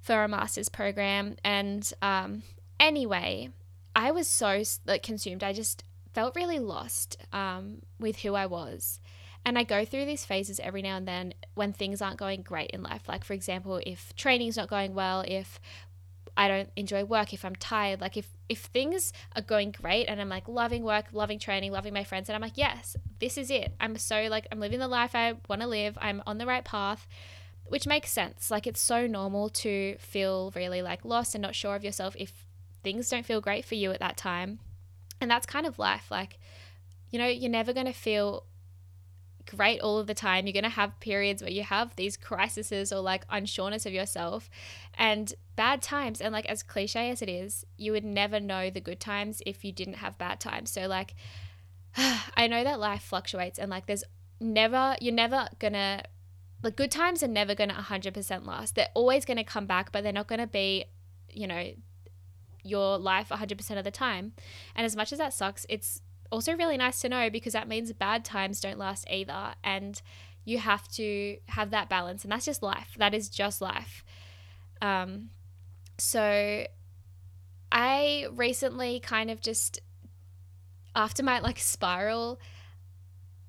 for 0.00 0.22
a 0.24 0.28
master's 0.28 0.68
program. 0.68 1.36
And 1.44 1.90
um, 2.02 2.42
anyway, 2.78 3.50
I 3.94 4.10
was 4.10 4.28
so 4.28 4.62
like 4.84 5.02
consumed. 5.02 5.42
I 5.42 5.52
just 5.52 5.84
felt 6.12 6.36
really 6.36 6.58
lost 6.58 7.18
um, 7.32 7.82
with 7.98 8.20
who 8.20 8.34
I 8.34 8.46
was. 8.46 9.00
And 9.44 9.56
I 9.56 9.62
go 9.62 9.84
through 9.84 10.06
these 10.06 10.24
phases 10.24 10.58
every 10.58 10.82
now 10.82 10.96
and 10.96 11.06
then 11.06 11.32
when 11.54 11.72
things 11.72 12.02
aren't 12.02 12.16
going 12.18 12.42
great 12.42 12.70
in 12.70 12.82
life. 12.82 13.02
Like, 13.06 13.22
for 13.22 13.32
example, 13.32 13.80
if 13.86 14.12
training's 14.16 14.56
not 14.56 14.68
going 14.68 14.92
well, 14.92 15.24
if 15.26 15.60
I 16.36 16.48
don't 16.48 16.70
enjoy 16.76 17.04
work, 17.04 17.32
if 17.32 17.44
I'm 17.44 17.56
tired, 17.56 18.00
like 18.00 18.16
if 18.16 18.28
if 18.48 18.60
things 18.60 19.12
are 19.34 19.42
going 19.42 19.70
great 19.70 20.06
and 20.06 20.20
I'm 20.20 20.28
like 20.28 20.48
loving 20.48 20.82
work, 20.82 21.06
loving 21.12 21.38
training, 21.38 21.72
loving 21.72 21.94
my 21.94 22.04
friends, 22.04 22.28
and 22.28 22.36
I'm 22.36 22.42
like, 22.42 22.56
yes, 22.56 22.96
this 23.18 23.38
is 23.38 23.50
it. 23.50 23.74
I'm 23.80 23.96
so 23.96 24.26
like 24.30 24.46
I'm 24.52 24.60
living 24.60 24.78
the 24.78 24.88
life 24.88 25.14
I 25.14 25.34
want 25.48 25.62
to 25.62 25.68
live. 25.68 25.96
I'm 26.00 26.22
on 26.26 26.38
the 26.38 26.46
right 26.46 26.64
path, 26.64 27.06
which 27.64 27.86
makes 27.86 28.10
sense. 28.10 28.50
Like 28.50 28.66
it's 28.66 28.80
so 28.80 29.06
normal 29.06 29.48
to 29.50 29.96
feel 29.98 30.52
really 30.54 30.82
like 30.82 31.04
lost 31.04 31.34
and 31.34 31.42
not 31.42 31.54
sure 31.54 31.74
of 31.74 31.84
yourself 31.84 32.14
if 32.18 32.46
things 32.82 33.08
don't 33.08 33.26
feel 33.26 33.40
great 33.40 33.64
for 33.64 33.74
you 33.74 33.90
at 33.92 34.00
that 34.00 34.16
time. 34.16 34.60
And 35.20 35.30
that's 35.30 35.46
kind 35.46 35.66
of 35.66 35.78
life. 35.78 36.10
Like, 36.10 36.38
you 37.10 37.18
know, 37.18 37.26
you're 37.26 37.50
never 37.50 37.72
going 37.72 37.86
to 37.86 37.92
feel 37.92 38.44
great 39.46 39.80
all 39.80 39.98
of 39.98 40.06
the 40.06 40.14
time. 40.14 40.46
You're 40.46 40.52
going 40.52 40.64
to 40.64 40.70
have 40.70 40.98
periods 41.00 41.42
where 41.42 41.50
you 41.50 41.62
have 41.62 41.94
these 41.96 42.16
crises 42.16 42.92
or 42.92 43.00
like 43.00 43.26
unsureness 43.28 43.86
of 43.86 43.92
yourself 43.92 44.50
and 44.94 45.32
bad 45.54 45.82
times. 45.82 46.20
And 46.20 46.32
like, 46.32 46.46
as 46.46 46.62
cliche 46.62 47.10
as 47.10 47.22
it 47.22 47.28
is, 47.28 47.64
you 47.76 47.92
would 47.92 48.04
never 48.04 48.40
know 48.40 48.70
the 48.70 48.80
good 48.80 49.00
times 49.00 49.42
if 49.46 49.64
you 49.64 49.72
didn't 49.72 49.94
have 49.94 50.18
bad 50.18 50.40
times. 50.40 50.70
So, 50.70 50.86
like, 50.86 51.14
I 51.96 52.46
know 52.46 52.64
that 52.64 52.80
life 52.80 53.02
fluctuates 53.02 53.58
and 53.58 53.70
like, 53.70 53.86
there's 53.86 54.04
never, 54.40 54.96
you're 55.00 55.14
never 55.14 55.48
going 55.58 55.74
to, 55.74 56.02
like, 56.62 56.76
good 56.76 56.90
times 56.90 57.22
are 57.22 57.28
never 57.28 57.54
going 57.54 57.70
to 57.70 57.76
100% 57.76 58.46
last. 58.46 58.74
They're 58.74 58.88
always 58.94 59.24
going 59.24 59.38
to 59.38 59.44
come 59.44 59.66
back, 59.66 59.92
but 59.92 60.02
they're 60.02 60.12
not 60.12 60.26
going 60.26 60.40
to 60.40 60.46
be, 60.46 60.86
you 61.30 61.46
know, 61.46 61.70
your 62.62 62.98
life 62.98 63.28
100% 63.28 63.78
of 63.78 63.84
the 63.84 63.90
time. 63.90 64.32
And 64.74 64.84
as 64.84 64.96
much 64.96 65.12
as 65.12 65.18
that 65.18 65.32
sucks, 65.32 65.64
it's 65.68 66.02
also 66.36 66.52
really 66.52 66.76
nice 66.76 67.00
to 67.00 67.08
know 67.08 67.30
because 67.30 67.54
that 67.54 67.66
means 67.66 67.90
bad 67.94 68.24
times 68.24 68.60
don't 68.60 68.78
last 68.78 69.06
either. 69.10 69.54
And 69.64 70.00
you 70.44 70.58
have 70.58 70.86
to 70.88 71.38
have 71.48 71.70
that 71.70 71.88
balance. 71.88 72.24
And 72.24 72.30
that's 72.30 72.44
just 72.44 72.62
life. 72.62 72.94
That 72.98 73.14
is 73.14 73.28
just 73.28 73.62
life. 73.62 74.04
Um, 74.82 75.30
so 75.98 76.66
I 77.72 78.26
recently 78.30 79.00
kind 79.00 79.30
of 79.30 79.40
just, 79.40 79.80
after 80.94 81.22
my 81.22 81.40
like 81.40 81.58
spiral, 81.58 82.38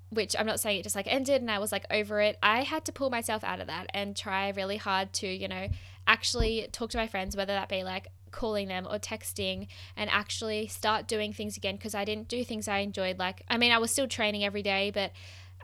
which 0.08 0.34
I'm 0.38 0.46
not 0.46 0.58
saying 0.58 0.80
it 0.80 0.82
just 0.84 0.96
like 0.96 1.06
ended 1.06 1.42
and 1.42 1.50
I 1.50 1.58
was 1.58 1.70
like 1.70 1.84
over 1.90 2.22
it. 2.22 2.38
I 2.42 2.62
had 2.62 2.86
to 2.86 2.92
pull 2.92 3.10
myself 3.10 3.44
out 3.44 3.60
of 3.60 3.66
that 3.66 3.90
and 3.92 4.16
try 4.16 4.48
really 4.48 4.78
hard 4.78 5.12
to, 5.14 5.28
you 5.28 5.46
know, 5.46 5.68
actually 6.06 6.68
talk 6.72 6.88
to 6.90 6.96
my 6.96 7.06
friends, 7.06 7.36
whether 7.36 7.52
that 7.52 7.68
be 7.68 7.84
like 7.84 8.08
calling 8.38 8.68
them 8.68 8.86
or 8.88 9.00
texting 9.00 9.66
and 9.96 10.08
actually 10.10 10.68
start 10.68 11.08
doing 11.08 11.32
things 11.32 11.56
again 11.56 11.74
because 11.74 11.92
I 11.92 12.04
didn't 12.04 12.28
do 12.28 12.44
things 12.44 12.68
I 12.68 12.78
enjoyed. 12.78 13.18
Like, 13.18 13.42
I 13.48 13.58
mean, 13.58 13.72
I 13.72 13.78
was 13.78 13.90
still 13.90 14.06
training 14.06 14.44
every 14.44 14.62
day, 14.62 14.92
but 14.94 15.10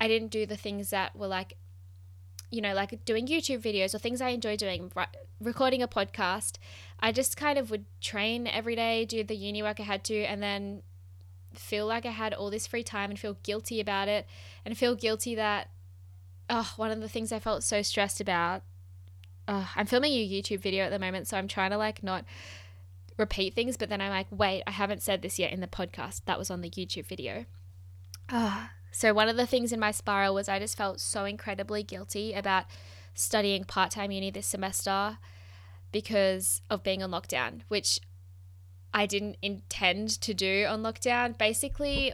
I 0.01 0.09
didn't 0.09 0.33
do 0.33 0.45
the 0.45 0.57
things 0.57 0.91
that 0.91 1.15
were 1.15 1.29
like, 1.29 1.57
you 2.51 2.61
know, 2.61 2.75
like 2.75 3.05
doing 3.05 3.29
YouTube 3.29 3.63
videos 3.63 3.95
or 3.95 3.99
things 3.99 4.21
I 4.21 4.31
enjoy 4.31 4.57
doing, 4.57 4.91
recording 5.41 5.83
a 5.83 5.89
podcast. 5.89 6.57
I 6.99 7.13
just 7.13 7.37
kind 7.37 7.59
of 7.59 7.71
would 7.71 7.85
train 8.01 8.49
every 8.49 8.75
day, 8.75 9.05
do 9.05 9.23
the 9.23 9.37
uni 9.37 9.63
work 9.63 9.79
I 9.79 9.85
had 9.85 10.03
to, 10.05 10.25
and 10.25 10.43
then 10.43 10.83
feel 11.53 11.87
like 11.87 12.05
I 12.05 12.11
had 12.11 12.35
all 12.35 12.51
this 12.51 12.67
free 12.67 12.83
time 12.83 13.11
and 13.11 13.19
feel 13.19 13.37
guilty 13.45 13.81
about 13.81 14.09
it 14.09 14.27
and 14.65 14.77
feel 14.77 14.97
guilty 14.97 15.37
that, 15.37 15.71
oh, 16.51 16.73
one 16.75 16.91
of 16.91 17.01
the 17.01 17.09
things 17.09 17.31
I 17.31 17.39
felt 17.39 17.63
so 17.63 17.83
stressed 17.83 18.21
about 18.21 18.63
I'm 19.47 19.87
filming 19.87 20.13
a 20.13 20.29
YouTube 20.29 20.61
video 20.61 20.85
at 20.85 20.91
the 20.91 20.99
moment, 20.99 21.29
so 21.29 21.37
I'm 21.37 21.49
trying 21.49 21.71
to 21.71 21.77
like 21.77 22.03
not 22.03 22.25
repeat 23.17 23.55
things, 23.55 23.77
but 23.77 23.89
then 23.89 24.01
I'm 24.01 24.11
like, 24.11 24.27
wait, 24.31 24.63
I 24.67 24.73
haven't 24.73 25.03
said 25.03 25.23
this 25.23 25.39
yet 25.39 25.53
in 25.53 25.61
the 25.61 25.67
podcast. 25.67 26.23
That 26.27 26.39
was 26.39 26.51
on 26.51 26.61
the 26.61 26.71
YouTube 26.71 27.07
video. 27.07 27.47
Uh, 28.29 28.67
so 28.91 29.13
one 29.13 29.29
of 29.29 29.37
the 29.37 29.47
things 29.47 29.73
in 29.73 29.81
my 29.81 29.91
spiral 29.91 30.35
was 30.35 30.49
I 30.49 30.59
just 30.59 30.77
felt 30.77 31.01
so 31.01 31.25
incredibly 31.25 31.83
guilty 31.83 32.33
about 32.33 32.65
studying 33.15 33.65
part-time 33.65 34.11
uni 34.11 34.31
this 34.31 34.47
semester 34.47 35.19
because 35.93 36.63
of 36.71 36.83
being 36.83 37.03
on 37.03 37.11
lockdown, 37.11 37.61
which 37.69 38.01
I 38.93 39.07
didn't 39.07 39.37
intend 39.43 40.21
to 40.21 40.35
do 40.35 40.67
on 40.69 40.83
lockdown. 40.83 41.37
Basically, 41.37 42.13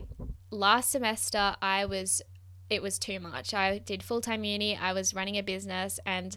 last 0.50 0.90
semester 0.90 1.56
I 1.62 1.84
was 1.84 2.22
it 2.68 2.82
was 2.82 2.98
too 2.98 3.18
much. 3.18 3.52
I 3.52 3.78
did 3.78 4.02
full-time 4.02 4.44
uni, 4.44 4.76
I 4.76 4.92
was 4.92 5.12
running 5.12 5.36
a 5.36 5.42
business 5.42 5.98
and 6.06 6.36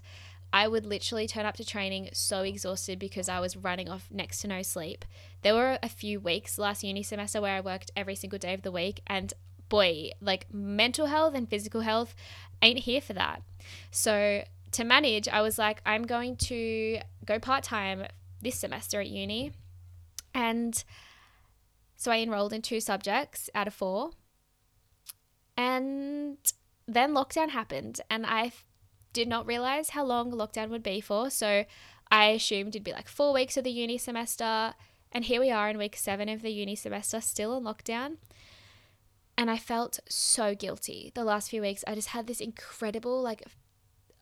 I 0.54 0.68
would 0.68 0.86
literally 0.86 1.26
turn 1.26 1.48
up 1.48 1.58
to 1.58 1.66
training 1.66 2.10
so 2.14 2.44
exhausted 2.44 3.00
because 3.00 3.28
I 3.28 3.40
was 3.40 3.58
running 3.58 3.90
off 3.90 4.08
next 4.12 4.42
to 4.42 4.48
no 4.48 4.62
sleep. 4.62 5.04
There 5.42 5.56
were 5.56 5.80
a 5.82 5.90
few 5.90 6.20
weeks 6.20 6.60
last 6.60 6.84
uni 6.84 7.02
semester 7.02 7.42
where 7.42 7.58
I 7.58 7.60
worked 7.60 7.90
every 7.96 8.16
single 8.16 8.38
day 8.38 8.54
of 8.54 8.62
the 8.62 8.72
week, 8.72 9.02
and 9.08 9.34
boy, 9.68 10.12
like 10.22 10.46
mental 10.54 11.08
health 11.08 11.34
and 11.34 11.50
physical 11.50 11.82
health 11.82 12.14
ain't 12.62 12.80
here 12.80 13.02
for 13.02 13.14
that. 13.14 13.42
So, 13.90 14.44
to 14.74 14.84
manage, 14.84 15.28
I 15.28 15.42
was 15.42 15.58
like, 15.58 15.82
I'm 15.88 16.04
going 16.04 16.36
to 16.38 17.00
go 17.26 17.40
part 17.40 17.64
time 17.64 18.06
this 18.42 18.60
semester 18.60 19.02
at 19.02 19.08
uni. 19.08 19.54
And 20.36 20.84
so 21.96 22.12
I 22.12 22.20
enrolled 22.20 22.54
in 22.54 22.62
two 22.62 22.80
subjects 22.80 23.50
out 23.56 23.68
of 23.68 23.74
four. 23.74 24.12
And 25.56 26.38
then 26.88 27.14
lockdown 27.14 27.50
happened, 27.50 28.02
and 28.10 28.26
I 28.26 28.52
did 29.14 29.28
not 29.28 29.48
realize 29.48 29.90
how 29.90 30.04
long 30.04 30.32
lockdown 30.32 30.70
would 30.70 30.84
be 30.84 31.00
for. 31.00 31.30
So 31.30 31.66
I 32.12 32.26
assumed 32.26 32.70
it'd 32.70 32.84
be 32.84 32.92
like 32.92 33.08
four 33.08 33.34
weeks 33.34 33.58
of 33.58 33.64
the 33.64 33.72
uni 33.72 33.98
semester. 33.98 34.74
And 35.12 35.26
here 35.26 35.40
we 35.40 35.52
are 35.52 35.70
in 35.70 35.78
week 35.78 35.96
seven 35.96 36.28
of 36.28 36.42
the 36.42 36.52
uni 36.52 36.76
semester, 36.76 37.22
still 37.22 37.56
in 37.56 37.64
lockdown. 37.64 38.18
And 39.38 39.50
I 39.50 39.58
felt 39.58 40.00
so 40.10 40.54
guilty 40.54 41.12
the 41.16 41.24
last 41.24 41.50
few 41.50 41.62
weeks. 41.62 41.84
I 41.88 41.96
just 41.96 42.10
had 42.10 42.28
this 42.28 42.42
incredible, 42.42 43.22
like, 43.22 43.44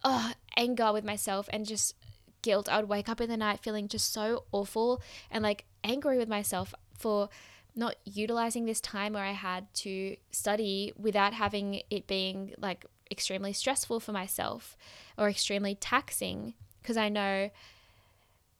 oh, 0.03 0.33
anger 0.55 0.93
with 0.93 1.03
myself 1.03 1.50
and 1.51 1.65
just 1.65 1.95
guilt. 2.41 2.69
I 2.69 2.77
would 2.77 2.89
wake 2.89 3.10
up 3.10 3.21
in 3.21 3.29
the 3.29 3.38
night 3.38 3.60
feeling 3.62 3.88
just 3.88 4.12
so 4.12 4.45
awful 4.51 5.01
and 5.29 5.43
like 5.43 5.65
angry 5.83 6.17
with 6.17 6.29
myself 6.29 6.74
for 6.98 7.29
not 7.75 7.95
utilizing 8.03 8.65
this 8.65 8.81
time 8.81 9.13
where 9.13 9.24
I 9.24 9.31
had 9.31 9.74
to 9.75 10.15
study 10.31 10.93
without 10.98 11.33
having 11.33 11.81
it 11.89 12.07
being 12.07 12.53
like 12.57 12.86
extremely 13.12 13.53
stressful 13.53 14.00
for 14.00 14.12
myself 14.12 14.77
or 15.18 15.30
extremely 15.30 15.75
taxing 15.75 16.53
because 16.82 16.98
I 16.98 17.10
know 17.10 17.51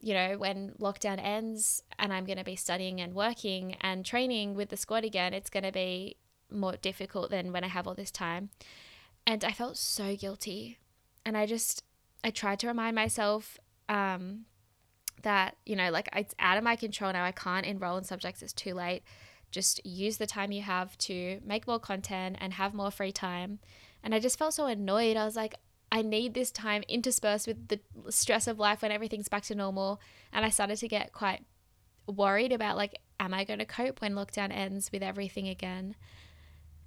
you 0.00 0.14
know 0.14 0.36
when 0.36 0.72
lockdown 0.80 1.18
ends 1.22 1.82
and 1.98 2.12
I'm 2.12 2.26
going 2.26 2.38
to 2.38 2.44
be 2.44 2.56
studying 2.56 3.00
and 3.00 3.14
working 3.14 3.76
and 3.80 4.04
training 4.04 4.54
with 4.54 4.68
the 4.68 4.76
squad 4.76 5.04
again 5.04 5.32
it's 5.32 5.50
going 5.50 5.64
to 5.64 5.72
be 5.72 6.16
more 6.52 6.76
difficult 6.76 7.30
than 7.30 7.52
when 7.52 7.64
I 7.64 7.68
have 7.68 7.86
all 7.86 7.94
this 7.94 8.10
time. 8.10 8.50
And 9.26 9.44
I 9.44 9.52
felt 9.52 9.76
so 9.76 10.16
guilty. 10.16 10.78
And 11.24 11.36
I 11.36 11.46
just 11.46 11.84
I 12.24 12.30
tried 12.30 12.58
to 12.60 12.66
remind 12.66 12.94
myself 12.94 13.58
um 13.88 14.44
that 15.22 15.56
you 15.64 15.76
know 15.76 15.90
like 15.90 16.08
it's 16.14 16.34
out 16.38 16.58
of 16.58 16.64
my 16.64 16.76
control 16.76 17.12
now. 17.12 17.24
I 17.24 17.32
can't 17.32 17.66
enroll 17.66 17.96
in 17.96 18.04
subjects. 18.04 18.42
It's 18.42 18.52
too 18.52 18.74
late. 18.74 19.02
Just 19.50 19.84
use 19.84 20.16
the 20.16 20.26
time 20.26 20.50
you 20.50 20.62
have 20.62 20.96
to 20.98 21.40
make 21.44 21.66
more 21.66 21.78
content 21.78 22.36
and 22.40 22.54
have 22.54 22.74
more 22.74 22.90
free 22.90 23.12
time 23.12 23.58
and 24.02 24.14
I 24.14 24.18
just 24.18 24.38
felt 24.38 24.54
so 24.54 24.66
annoyed. 24.66 25.16
I 25.16 25.24
was 25.24 25.36
like, 25.36 25.54
I 25.90 26.02
need 26.02 26.34
this 26.34 26.50
time 26.50 26.82
interspersed 26.88 27.46
with 27.46 27.68
the 27.68 27.80
stress 28.08 28.46
of 28.46 28.58
life 28.58 28.82
when 28.82 28.90
everything's 28.90 29.28
back 29.28 29.42
to 29.44 29.54
normal. 29.54 30.00
And 30.32 30.44
I 30.44 30.48
started 30.48 30.78
to 30.78 30.88
get 30.88 31.12
quite 31.12 31.44
worried 32.06 32.52
about 32.52 32.76
like, 32.76 32.98
am 33.20 33.34
I 33.34 33.44
going 33.44 33.58
to 33.58 33.66
cope 33.66 34.00
when 34.00 34.14
lockdown 34.14 34.50
ends 34.50 34.90
with 34.90 35.02
everything 35.02 35.48
again? 35.48 35.94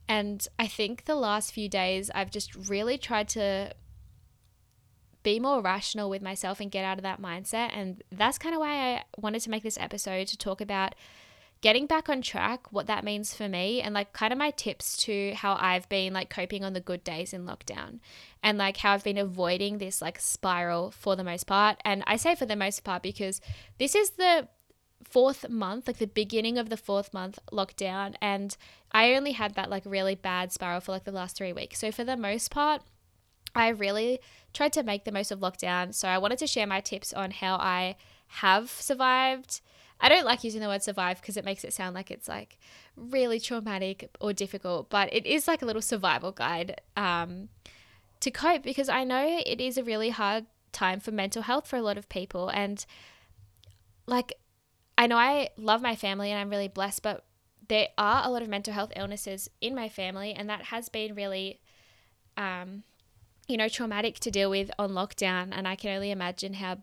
And 0.07 0.47
I 0.59 0.67
think 0.67 1.05
the 1.05 1.15
last 1.15 1.51
few 1.51 1.69
days, 1.69 2.11
I've 2.13 2.31
just 2.31 2.55
really 2.69 2.97
tried 2.97 3.27
to 3.29 3.73
be 5.23 5.39
more 5.39 5.61
rational 5.61 6.09
with 6.09 6.21
myself 6.21 6.59
and 6.59 6.71
get 6.71 6.85
out 6.85 6.97
of 6.97 7.03
that 7.03 7.21
mindset. 7.21 7.71
And 7.73 8.03
that's 8.11 8.37
kind 8.37 8.53
of 8.53 8.59
why 8.59 8.95
I 8.95 9.03
wanted 9.17 9.41
to 9.41 9.49
make 9.49 9.63
this 9.63 9.77
episode 9.79 10.27
to 10.27 10.37
talk 10.37 10.61
about 10.61 10.93
getting 11.65 11.87
back 11.87 12.09
on 12.09 12.21
track, 12.21 12.71
what 12.71 12.85
that 12.85 13.03
means 13.03 13.33
for 13.33 13.49
me, 13.49 13.81
and 13.81 13.95
like 13.95 14.13
kind 14.13 14.31
of 14.31 14.37
my 14.37 14.51
tips 14.51 14.95
to 14.95 15.33
how 15.33 15.57
I've 15.59 15.89
been 15.89 16.13
like 16.13 16.29
coping 16.29 16.63
on 16.63 16.73
the 16.73 16.79
good 16.79 17.03
days 17.03 17.33
in 17.33 17.47
lockdown 17.47 18.01
and 18.43 18.59
like 18.59 18.77
how 18.77 18.93
I've 18.93 19.03
been 19.03 19.17
avoiding 19.17 19.79
this 19.79 19.99
like 19.99 20.19
spiral 20.19 20.91
for 20.91 21.15
the 21.15 21.23
most 21.23 21.47
part. 21.47 21.81
And 21.83 22.03
I 22.05 22.17
say 22.17 22.35
for 22.35 22.45
the 22.45 22.55
most 22.55 22.83
part 22.83 23.01
because 23.01 23.41
this 23.79 23.95
is 23.95 24.11
the 24.11 24.47
fourth 25.03 25.49
month, 25.49 25.87
like 25.87 25.97
the 25.97 26.05
beginning 26.05 26.59
of 26.59 26.69
the 26.69 26.77
fourth 26.77 27.11
month 27.15 27.39
lockdown, 27.51 28.13
and 28.21 28.55
I 28.91 29.15
only 29.15 29.31
had 29.31 29.55
that 29.55 29.71
like 29.71 29.87
really 29.87 30.13
bad 30.13 30.51
spiral 30.51 30.81
for 30.81 30.91
like 30.91 31.05
the 31.05 31.11
last 31.11 31.35
three 31.35 31.51
weeks. 31.51 31.79
So 31.79 31.91
for 31.91 32.03
the 32.03 32.15
most 32.15 32.51
part, 32.51 32.83
I 33.55 33.69
really 33.69 34.19
tried 34.53 34.73
to 34.73 34.83
make 34.83 35.03
the 35.03 35.11
most 35.11 35.31
of 35.31 35.39
lockdown. 35.39 35.95
So 35.95 36.09
I 36.09 36.19
wanted 36.19 36.37
to 36.37 36.47
share 36.47 36.67
my 36.67 36.81
tips 36.81 37.11
on 37.11 37.31
how 37.31 37.55
I 37.55 37.95
have 38.27 38.69
survived 38.69 39.61
I 39.99 40.09
don't 40.09 40.25
like 40.25 40.43
using 40.43 40.61
the 40.61 40.67
word 40.67 40.83
survive 40.83 41.21
because 41.21 41.37
it 41.37 41.45
makes 41.45 41.63
it 41.63 41.73
sound 41.73 41.95
like 41.95 42.11
it's 42.11 42.27
like 42.27 42.57
really 42.95 43.39
traumatic 43.39 44.09
or 44.19 44.33
difficult, 44.33 44.89
but 44.89 45.13
it 45.13 45.25
is 45.25 45.47
like 45.47 45.61
a 45.61 45.65
little 45.65 45.81
survival 45.81 46.31
guide 46.31 46.81
um, 46.97 47.49
to 48.19 48.31
cope 48.31 48.63
because 48.63 48.89
I 48.89 49.03
know 49.03 49.41
it 49.45 49.61
is 49.61 49.77
a 49.77 49.83
really 49.83 50.09
hard 50.09 50.45
time 50.71 50.99
for 50.99 51.11
mental 51.11 51.43
health 51.43 51.67
for 51.67 51.77
a 51.77 51.81
lot 51.81 51.97
of 51.97 52.09
people. 52.09 52.49
And 52.49 52.85
like, 54.05 54.33
I 54.97 55.07
know 55.07 55.17
I 55.17 55.49
love 55.57 55.81
my 55.81 55.95
family 55.95 56.31
and 56.31 56.39
I'm 56.39 56.49
really 56.49 56.67
blessed, 56.67 57.01
but 57.01 57.23
there 57.67 57.87
are 57.97 58.25
a 58.25 58.29
lot 58.29 58.41
of 58.41 58.49
mental 58.49 58.73
health 58.73 58.91
illnesses 58.95 59.49
in 59.61 59.73
my 59.73 59.89
family, 59.89 60.33
and 60.33 60.49
that 60.49 60.65
has 60.65 60.89
been 60.89 61.15
really, 61.15 61.59
um, 62.37 62.83
you 63.47 63.57
know, 63.57 63.69
traumatic 63.69 64.19
to 64.19 64.31
deal 64.31 64.49
with 64.49 64.69
on 64.77 64.91
lockdown. 64.91 65.49
And 65.51 65.67
I 65.67 65.75
can 65.75 65.91
only 65.95 66.11
imagine 66.11 66.55
how 66.55 66.79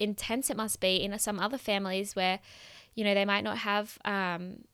intense 0.00 0.50
it 0.50 0.56
must 0.56 0.80
be 0.80 0.96
in 0.96 1.16
some 1.18 1.38
other 1.38 1.58
families 1.58 2.16
where, 2.16 2.40
you 2.94 3.04
know, 3.04 3.14
they 3.14 3.24
might 3.24 3.44
not 3.44 3.58
have 3.58 3.98
um, 4.04 4.64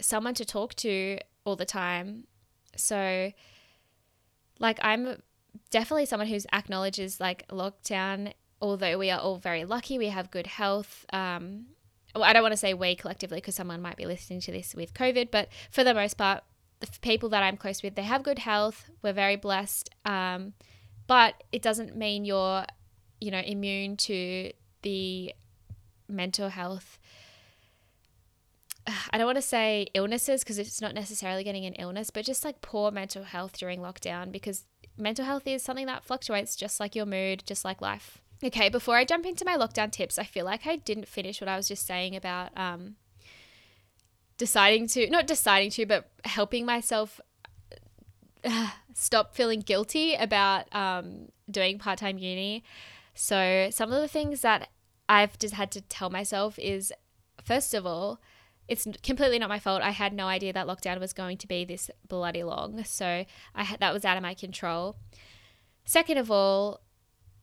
someone 0.00 0.34
to 0.34 0.44
talk 0.44 0.74
to 0.76 1.18
all 1.44 1.56
the 1.56 1.64
time. 1.64 2.24
So, 2.76 3.32
like, 4.60 4.78
I'm 4.82 5.22
definitely 5.70 6.06
someone 6.06 6.28
who's 6.28 6.46
acknowledges 6.52 7.18
like 7.18 7.48
lockdown, 7.48 8.32
although 8.60 8.98
we 8.98 9.10
are 9.10 9.18
all 9.18 9.38
very 9.38 9.64
lucky, 9.64 9.98
we 9.98 10.08
have 10.08 10.30
good 10.30 10.46
health. 10.46 11.04
Um, 11.12 11.66
well, 12.14 12.24
I 12.24 12.32
don't 12.32 12.42
want 12.42 12.52
to 12.52 12.58
say 12.58 12.74
we 12.74 12.94
collectively 12.94 13.38
because 13.38 13.54
someone 13.54 13.80
might 13.80 13.96
be 13.96 14.06
listening 14.06 14.40
to 14.42 14.52
this 14.52 14.74
with 14.74 14.94
COVID, 14.94 15.30
but 15.30 15.48
for 15.70 15.82
the 15.82 15.94
most 15.94 16.16
part, 16.16 16.44
the 16.80 16.88
people 17.02 17.28
that 17.30 17.42
I'm 17.42 17.56
close 17.56 17.82
with, 17.82 17.94
they 17.94 18.02
have 18.02 18.22
good 18.22 18.38
health. 18.40 18.90
We're 19.02 19.12
very 19.12 19.36
blessed. 19.36 19.90
Um, 20.04 20.54
but 21.06 21.42
it 21.52 21.62
doesn't 21.62 21.96
mean 21.96 22.24
you're, 22.24 22.64
you 23.20 23.30
know, 23.30 23.40
immune 23.40 23.96
to 23.96 24.52
the 24.82 25.34
mental 26.08 26.48
health. 26.48 26.98
I 29.12 29.18
don't 29.18 29.26
want 29.26 29.38
to 29.38 29.42
say 29.42 29.88
illnesses 29.94 30.42
because 30.42 30.58
it's 30.58 30.80
not 30.80 30.94
necessarily 30.94 31.44
getting 31.44 31.66
an 31.66 31.74
illness, 31.74 32.10
but 32.10 32.24
just 32.24 32.44
like 32.44 32.60
poor 32.60 32.90
mental 32.90 33.24
health 33.24 33.58
during 33.58 33.80
lockdown 33.80 34.32
because 34.32 34.64
mental 34.96 35.24
health 35.24 35.46
is 35.46 35.62
something 35.62 35.86
that 35.86 36.04
fluctuates 36.04 36.56
just 36.56 36.80
like 36.80 36.94
your 36.94 37.06
mood, 37.06 37.42
just 37.46 37.64
like 37.64 37.80
life. 37.80 38.18
Okay, 38.42 38.70
before 38.70 38.96
I 38.96 39.04
jump 39.04 39.26
into 39.26 39.44
my 39.44 39.56
lockdown 39.56 39.92
tips, 39.92 40.18
I 40.18 40.24
feel 40.24 40.46
like 40.46 40.66
I 40.66 40.76
didn't 40.76 41.06
finish 41.06 41.40
what 41.40 41.48
I 41.48 41.56
was 41.56 41.68
just 41.68 41.86
saying 41.86 42.16
about 42.16 42.56
um, 42.56 42.96
deciding 44.38 44.86
to, 44.88 45.10
not 45.10 45.26
deciding 45.26 45.70
to, 45.72 45.84
but 45.84 46.08
helping 46.24 46.64
myself 46.64 47.20
uh, 48.44 48.70
stop 48.94 49.34
feeling 49.34 49.60
guilty 49.60 50.14
about 50.14 50.74
um, 50.74 51.28
doing 51.50 51.78
part 51.78 51.98
time 51.98 52.16
uni. 52.16 52.64
So, 53.22 53.68
some 53.70 53.92
of 53.92 54.00
the 54.00 54.08
things 54.08 54.40
that 54.40 54.70
I've 55.06 55.38
just 55.38 55.52
had 55.52 55.70
to 55.72 55.82
tell 55.82 56.08
myself 56.08 56.58
is 56.58 56.90
first 57.44 57.74
of 57.74 57.84
all, 57.84 58.18
it's 58.66 58.86
completely 59.02 59.38
not 59.38 59.50
my 59.50 59.58
fault. 59.58 59.82
I 59.82 59.90
had 59.90 60.14
no 60.14 60.26
idea 60.26 60.54
that 60.54 60.66
lockdown 60.66 60.98
was 60.98 61.12
going 61.12 61.36
to 61.36 61.46
be 61.46 61.66
this 61.66 61.90
bloody 62.08 62.42
long. 62.42 62.82
So, 62.84 63.26
I 63.54 63.64
had, 63.64 63.78
that 63.80 63.92
was 63.92 64.06
out 64.06 64.16
of 64.16 64.22
my 64.22 64.32
control. 64.32 64.96
Second 65.84 66.16
of 66.16 66.30
all, 66.30 66.80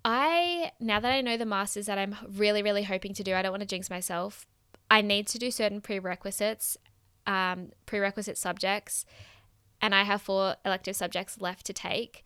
I 0.03 0.71
now 0.79 0.99
that 0.99 1.11
I 1.11 1.21
know 1.21 1.37
the 1.37 1.45
masters 1.45 1.85
that 1.85 1.99
I'm 1.99 2.15
really 2.27 2.63
really 2.63 2.83
hoping 2.83 3.13
to 3.13 3.23
do, 3.23 3.35
I 3.35 3.43
don't 3.43 3.51
want 3.51 3.61
to 3.61 3.67
jinx 3.67 3.87
myself. 3.87 4.47
I 4.89 5.03
need 5.03 5.27
to 5.27 5.37
do 5.37 5.51
certain 5.51 5.81
prerequisites, 5.81 6.75
um, 7.27 7.69
prerequisite 7.85 8.39
subjects, 8.39 9.05
and 9.79 9.93
I 9.93 10.05
have 10.05 10.23
four 10.23 10.55
elective 10.65 10.95
subjects 10.95 11.39
left 11.39 11.67
to 11.67 11.73
take, 11.73 12.23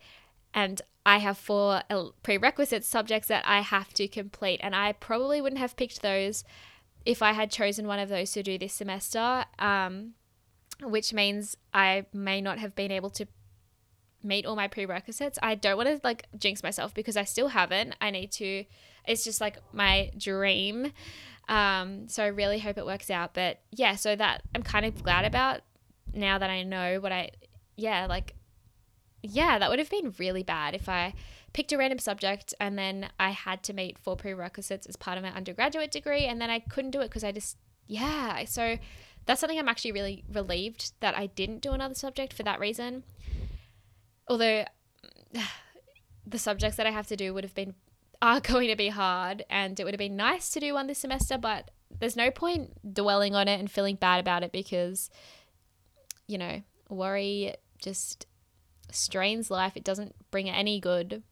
and 0.54 0.82
I 1.04 1.18
have 1.18 1.36
four 1.36 1.82
prerequisite 2.22 2.84
subjects 2.84 3.28
that 3.28 3.44
I 3.46 3.60
have 3.60 3.92
to 3.94 4.06
complete, 4.08 4.60
and 4.62 4.74
I 4.74 4.92
probably 4.92 5.40
wouldn't 5.40 5.60
have 5.60 5.76
picked 5.76 6.02
those 6.02 6.44
if 7.04 7.22
I 7.22 7.32
had 7.32 7.50
chosen 7.50 7.86
one 7.86 7.98
of 7.98 8.08
those 8.08 8.32
to 8.32 8.42
do 8.42 8.58
this 8.58 8.74
semester. 8.74 9.44
Um, 9.58 10.14
which 10.82 11.12
means 11.12 11.56
I 11.72 12.06
may 12.12 12.40
not 12.40 12.58
have 12.58 12.74
been 12.74 12.90
able 12.90 13.10
to 13.10 13.26
meet 14.22 14.46
all 14.46 14.56
my 14.56 14.68
prerequisites. 14.68 15.38
I 15.42 15.54
don't 15.54 15.76
want 15.76 15.88
to 15.88 16.00
like 16.04 16.26
jinx 16.38 16.62
myself 16.62 16.94
because 16.94 17.16
I 17.16 17.24
still 17.24 17.48
haven't. 17.48 17.94
I 18.00 18.10
need 18.10 18.32
to. 18.32 18.64
It's 19.06 19.24
just 19.24 19.40
like 19.40 19.58
my 19.72 20.10
dream. 20.16 20.92
Um, 21.48 22.08
so 22.08 22.22
I 22.22 22.28
really 22.28 22.58
hope 22.58 22.78
it 22.78 22.86
works 22.86 23.10
out. 23.10 23.34
But 23.34 23.60
yeah, 23.70 23.96
so 23.96 24.14
that 24.16 24.42
I'm 24.54 24.62
kind 24.62 24.86
of 24.86 25.02
glad 25.02 25.24
about 25.24 25.60
now 26.14 26.38
that 26.38 26.50
I 26.50 26.62
know 26.62 27.00
what 27.00 27.12
I. 27.12 27.30
Yeah, 27.76 28.06
like, 28.06 28.34
yeah, 29.22 29.58
that 29.58 29.70
would 29.70 29.78
have 29.78 29.90
been 29.90 30.14
really 30.18 30.42
bad 30.42 30.74
if 30.74 30.88
I 30.88 31.14
picked 31.52 31.72
a 31.72 31.78
random 31.78 31.98
subject 31.98 32.54
and 32.58 32.78
then 32.78 33.10
I 33.20 33.30
had 33.30 33.62
to 33.64 33.72
meet 33.72 33.98
four 33.98 34.16
prerequisites 34.16 34.86
as 34.86 34.96
part 34.96 35.18
of 35.18 35.24
my 35.24 35.30
undergraduate 35.30 35.90
degree 35.90 36.24
and 36.24 36.40
then 36.40 36.50
I 36.50 36.60
couldn't 36.60 36.92
do 36.92 37.00
it 37.00 37.08
because 37.08 37.24
I 37.24 37.32
just 37.32 37.56
yeah. 37.86 38.44
So 38.46 38.78
that's 39.26 39.40
something 39.40 39.58
I'm 39.58 39.68
actually 39.68 39.92
really 39.92 40.24
relieved 40.32 40.92
that 41.00 41.16
I 41.16 41.26
didn't 41.26 41.60
do 41.60 41.72
another 41.72 41.94
subject 41.94 42.32
for 42.32 42.42
that 42.42 42.58
reason 42.58 43.04
although 44.28 44.64
the 46.26 46.38
subjects 46.38 46.76
that 46.76 46.86
I 46.86 46.90
have 46.90 47.06
to 47.08 47.16
do 47.16 47.34
would 47.34 47.44
have 47.44 47.54
been 47.54 47.74
are 48.20 48.40
going 48.52 48.68
to 48.68 48.76
be 48.76 48.88
hard 48.88 49.44
and 49.50 49.78
it 49.78 49.84
would 49.84 49.94
have 49.94 49.98
been 49.98 50.16
nice 50.16 50.50
to 50.50 50.60
do 50.60 50.74
one 50.74 50.86
this 50.86 50.98
semester, 50.98 51.38
but 51.38 51.70
there's 52.00 52.16
no 52.16 52.30
point 52.30 52.94
dwelling 52.94 53.34
on 53.34 53.48
it 53.48 53.60
and 53.60 53.70
feeling 53.70 53.96
bad 53.96 54.18
about 54.18 54.42
it 54.42 54.52
because 54.52 55.10
you 56.26 56.38
know, 56.38 56.62
worry 56.88 57.54
just 57.82 58.26
strains 58.92 59.50
life. 59.50 59.76
It 59.76 59.84
doesn't 59.84 60.14
bring 60.30 60.48
any 60.48 60.80
good. 60.80 61.22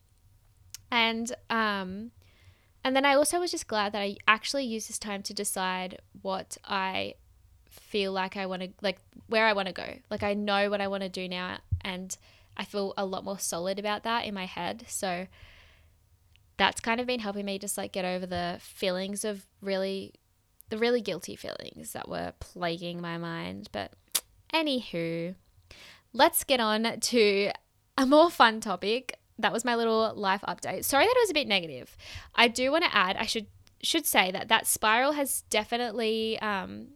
And 0.91 1.33
um 1.49 2.11
and 2.83 2.97
then 2.97 3.05
I 3.05 3.15
also 3.15 3.41
was 3.41 3.51
just 3.51 3.67
glad 3.67 3.93
that 3.93 4.01
I 4.01 4.17
actually 4.27 4.65
used 4.65 4.89
this 4.89 4.99
time 4.99 5.23
to 5.25 5.35
decide 5.35 6.01
what 6.23 6.57
I 6.65 7.15
feel 7.69 8.13
like 8.13 8.37
I 8.37 8.47
want 8.47 8.63
to 8.63 8.71
like 8.83 8.99
where 9.27 9.47
I 9.47 9.53
want 9.53 9.69
to 9.69 9.75
go. 9.75 9.99
Like 10.11 10.23
I 10.23 10.35
know 10.35 10.71
what 10.71 10.81
I 10.81 10.89
want 10.89 11.03
to 11.03 11.09
do 11.09 11.29
now 11.29 11.59
and 11.83 12.17
I 12.57 12.65
feel 12.65 12.95
a 12.97 13.07
lot 13.07 13.25
more 13.25 13.39
solid 13.39 13.79
about 13.79 14.03
that 14.05 14.25
in 14.25 14.35
my 14.35 14.47
head. 14.47 14.85
So 14.87 15.27
that's 16.57 16.81
kind 16.81 17.01
of 17.01 17.07
been 17.07 17.21
helping 17.21 17.47
me 17.47 17.59
just 17.59 17.79
like 17.79 17.93
get 17.93 18.05
over 18.05 18.27
the 18.27 18.59
feelings 18.61 19.25
of 19.25 19.47
really, 19.63 20.13
the 20.69 20.77
really 20.77 21.01
guilty 21.01 21.37
feelings 21.37 21.93
that 21.93 22.09
were 22.09 22.35
plaguing 22.39 23.01
my 23.01 23.17
mind. 23.17 23.71
But 23.73 23.95
anywho, 24.53 25.37
let's 26.13 26.45
get 26.45 26.61
on 26.61 27.01
to 27.01 27.51
a 27.97 28.07
more 28.07 28.31
fun 28.31 28.61
topic. 28.61 29.19
That 29.39 29.53
was 29.53 29.65
my 29.65 29.75
little 29.75 30.13
life 30.15 30.43
update. 30.47 30.85
Sorry 30.85 31.05
that 31.05 31.17
it 31.17 31.23
was 31.23 31.31
a 31.31 31.35
bit 31.35 31.49
negative. 31.49 31.97
I 32.35 32.49
do 32.49 32.71
want 32.71 32.85
to 32.85 32.95
add, 32.95 33.17
I 33.17 33.27
should 33.27 33.47
should 33.83 34.05
say 34.05 34.31
that 34.31 34.49
that 34.49 34.67
spiral 34.67 35.13
has 35.13 35.43
definitely 35.49 36.39
um, 36.41 36.89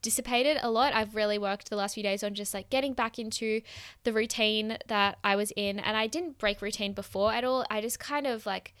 dissipated 0.00 0.58
a 0.62 0.70
lot. 0.70 0.94
I've 0.94 1.14
really 1.14 1.38
worked 1.38 1.68
the 1.70 1.76
last 1.76 1.94
few 1.94 2.02
days 2.02 2.24
on 2.24 2.34
just 2.34 2.54
like 2.54 2.70
getting 2.70 2.94
back 2.94 3.18
into 3.18 3.60
the 4.04 4.12
routine 4.12 4.78
that 4.88 5.18
I 5.22 5.36
was 5.36 5.52
in. 5.54 5.78
And 5.78 5.96
I 5.96 6.06
didn't 6.06 6.38
break 6.38 6.62
routine 6.62 6.92
before 6.92 7.32
at 7.32 7.44
all. 7.44 7.66
I 7.70 7.80
just 7.80 7.98
kind 7.98 8.26
of 8.26 8.46
like 8.46 8.74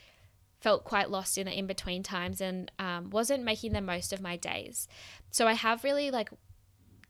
felt 0.60 0.84
quite 0.84 1.10
lost 1.10 1.36
in 1.38 1.46
the 1.46 1.56
in 1.56 1.66
between 1.66 2.02
times 2.02 2.40
and 2.40 2.70
um, 2.78 3.10
wasn't 3.10 3.44
making 3.44 3.72
the 3.72 3.80
most 3.80 4.12
of 4.12 4.20
my 4.20 4.36
days. 4.36 4.88
So 5.30 5.46
I 5.46 5.54
have 5.54 5.84
really 5.84 6.10
like 6.10 6.30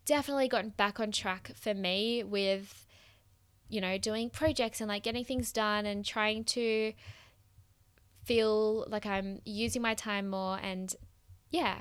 definitely 0.05 0.49
gotten 0.49 0.71
back 0.71 1.01
on 1.01 1.13
track 1.13 1.53
for 1.55 1.75
me 1.75 2.23
with, 2.23 2.87
you 3.69 3.81
know, 3.81 3.99
doing 3.99 4.31
projects 4.31 4.81
and 4.81 4.89
like 4.89 5.03
getting 5.03 5.25
things 5.25 5.53
done 5.53 5.87
and 5.87 6.05
trying 6.05 6.45
to 6.45 6.93
feel 8.25 8.87
like 8.89 9.07
I'm 9.07 9.41
using 9.45 9.83
my 9.83 9.95
time 9.95 10.29
more 10.29 10.59
and 10.63 10.95
yeah, 11.51 11.81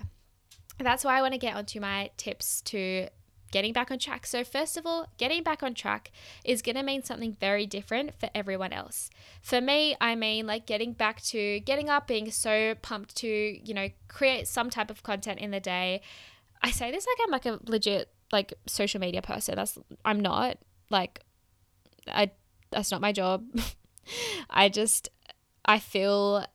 that's 0.79 1.03
why 1.03 1.17
I 1.17 1.21
want 1.21 1.33
to 1.33 1.39
get 1.39 1.55
onto 1.55 1.79
my 1.79 2.09
tips 2.17 2.61
to 2.61 3.07
getting 3.51 3.73
back 3.73 3.91
on 3.91 3.99
track. 3.99 4.25
So, 4.25 4.43
first 4.43 4.77
of 4.77 4.85
all, 4.85 5.07
getting 5.17 5.43
back 5.43 5.61
on 5.61 5.73
track 5.73 6.11
is 6.43 6.61
going 6.61 6.75
to 6.75 6.83
mean 6.83 7.03
something 7.03 7.35
very 7.39 7.65
different 7.65 8.15
for 8.19 8.29
everyone 8.33 8.73
else. 8.73 9.09
For 9.41 9.61
me, 9.61 9.95
I 10.01 10.15
mean 10.15 10.47
like 10.47 10.65
getting 10.65 10.93
back 10.93 11.21
to 11.23 11.59
getting 11.59 11.89
up, 11.89 12.07
being 12.07 12.31
so 12.31 12.75
pumped 12.81 13.15
to, 13.17 13.27
you 13.27 13.73
know, 13.73 13.89
create 14.07 14.47
some 14.47 14.69
type 14.69 14.89
of 14.89 15.03
content 15.03 15.39
in 15.39 15.51
the 15.51 15.59
day. 15.59 16.01
I 16.61 16.71
say 16.71 16.91
this 16.91 17.05
like 17.07 17.17
I'm 17.23 17.31
like 17.31 17.45
a 17.45 17.59
legit 17.69 18.09
like 18.31 18.53
social 18.67 18.99
media 18.99 19.21
person. 19.21 19.55
That's 19.55 19.77
I'm 20.05 20.19
not. 20.19 20.57
Like 20.89 21.23
I 22.07 22.31
that's 22.71 22.91
not 22.91 23.01
my 23.01 23.11
job. 23.11 23.45
I 24.49 24.69
just 24.69 25.09
I 25.65 25.79
feel 25.79 26.45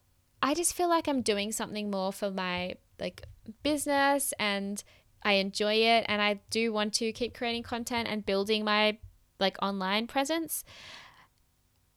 I 0.42 0.55
just 0.55 0.75
feel 0.75 0.88
like 0.88 1.09
I'm 1.09 1.23
doing 1.23 1.53
something 1.53 1.90
more 1.90 2.12
for 2.12 2.31
my 2.31 2.77
like 2.99 3.25
business 3.62 4.33
and 4.38 4.83
I 5.23 5.35
enjoy 5.35 5.75
it 5.75 6.05
and 6.09 6.23
I 6.23 6.40
do 6.51 6.73
want 6.73 6.95
to 6.95 7.12
keep 7.12 7.37
creating 7.37 7.62
content 7.62 8.09
and 8.09 8.25
building 8.25 8.64
my 8.64 8.99
like 9.40 9.57
online 9.61 10.07
presence. 10.07 10.64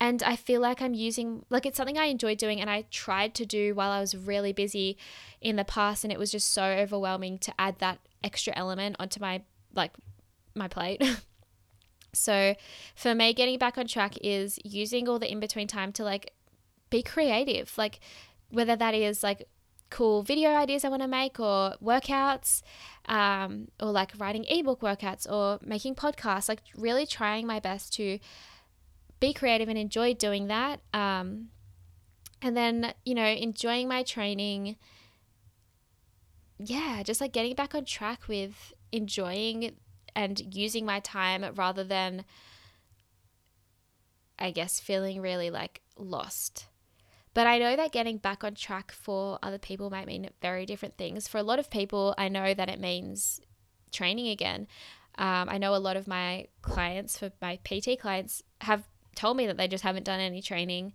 And 0.02 0.24
I 0.24 0.36
feel 0.38 0.62
like 0.62 0.82
I'm 0.82 0.94
using 0.94 1.46
like 1.50 1.66
it's 1.66 1.78
something 1.78 1.98
I 1.98 2.06
enjoy 2.06 2.36
doing 2.36 2.62
and 2.62 2.70
I 2.70 2.86
tried 2.90 3.34
to 3.36 3.46
do 3.46 3.76
while 3.76 3.92
I 3.92 4.00
was 4.00 4.16
really 4.16 4.54
busy 4.54 4.98
in 5.42 5.58
the 5.58 5.66
past 5.66 6.04
and 6.04 6.14
it 6.14 6.20
was 6.20 6.32
just 6.32 6.54
so 6.54 6.64
overwhelming 6.64 7.38
to 7.40 7.54
add 7.60 7.80
that 7.80 8.00
extra 8.24 8.54
element 8.56 8.96
onto 9.00 9.20
my 9.20 9.42
like 9.74 9.92
my 10.56 10.68
plate. 10.68 11.04
so 12.14 12.56
for 12.96 13.14
me 13.14 13.34
getting 13.34 13.60
back 13.60 13.78
on 13.78 13.88
track 13.88 14.16
is 14.22 14.58
using 14.64 15.10
all 15.10 15.20
the 15.20 15.30
in 15.30 15.40
between 15.40 15.68
time 15.68 15.92
to 15.94 16.04
like 16.04 16.32
be 16.90 17.04
creative. 17.04 17.78
Like 17.78 18.00
whether 18.50 18.78
that 18.78 18.94
is 18.94 19.22
like 19.22 19.48
cool 19.90 20.22
video 20.22 20.52
ideas 20.52 20.86
I 20.86 20.90
want 20.90 21.02
to 21.02 21.08
make 21.08 21.40
or 21.40 21.76
workouts 21.84 22.62
um, 23.08 23.70
or 23.82 23.92
like 23.92 24.14
writing 24.18 24.46
ebook 24.48 24.82
workouts 24.82 25.30
or 25.30 25.60
making 25.66 25.96
podcasts, 25.96 26.48
like 26.48 26.62
really 26.76 27.06
trying 27.06 27.48
my 27.48 27.60
best 27.60 27.94
to 27.94 28.20
be 29.20 29.34
creative 29.34 29.70
and 29.70 29.78
enjoy 29.78 30.14
doing 30.14 30.48
that. 30.48 30.82
Um, 30.94 31.50
and 32.42 32.56
then, 32.56 32.94
you 33.06 33.16
know, 33.16 33.26
enjoying 33.26 33.88
my 33.88 34.04
training. 34.04 34.78
Yeah, 36.58 37.04
just 37.04 37.22
like 37.22 37.34
getting 37.34 37.56
back 37.56 37.76
on 37.76 37.86
track 37.86 38.28
with 38.28 38.74
enjoying 38.92 39.76
and 40.16 40.56
using 40.56 40.86
my 40.86 41.00
time 41.00 41.46
rather 41.56 41.84
than, 41.84 42.26
I 44.38 44.52
guess, 44.52 44.80
feeling 44.80 45.22
really 45.22 45.50
like 45.50 45.82
lost. 45.98 46.68
But 47.34 47.48
I 47.48 47.60
know 47.60 47.76
that 47.76 47.92
getting 47.92 48.18
back 48.18 48.44
on 48.44 48.56
track 48.56 48.92
for 48.92 49.38
other 49.44 49.60
people 49.60 49.90
might 49.90 50.08
mean 50.08 50.30
very 50.42 50.66
different 50.66 50.98
things. 50.98 51.28
For 51.28 51.38
a 51.38 51.44
lot 51.44 51.60
of 51.60 51.70
people, 51.70 52.16
I 52.18 52.28
know 52.28 52.54
that 52.54 52.70
it 52.70 52.80
means 52.80 53.40
training 53.92 54.30
again. 54.30 54.68
Um, 55.18 55.48
I 55.50 55.58
know 55.58 55.76
a 55.76 55.78
lot 55.78 55.98
of 55.98 56.08
my 56.08 56.48
clients, 56.62 57.18
for 57.18 57.32
my 57.42 57.60
PT 57.64 58.00
clients, 58.00 58.42
have 58.62 58.84
told 59.20 59.36
me 59.36 59.46
that 59.48 59.58
they 59.58 59.68
just 59.68 59.84
haven't 59.84 60.06
done 60.06 60.22
any 60.22 60.42
training. 60.42 60.94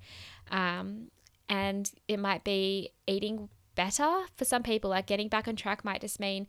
Um, 0.51 1.11
and 1.49 1.91
it 2.09 2.19
might 2.19 2.43
be 2.43 2.91
eating 3.07 3.51
better 3.75 4.23
for 4.35 4.47
some 4.47 4.63
people. 4.63 4.91
Like 4.91 5.07
getting 5.07 5.29
back 5.29 5.47
on 5.47 5.57
track 5.57 5.85
might 5.85 6.01
just 6.01 6.19
mean, 6.19 6.47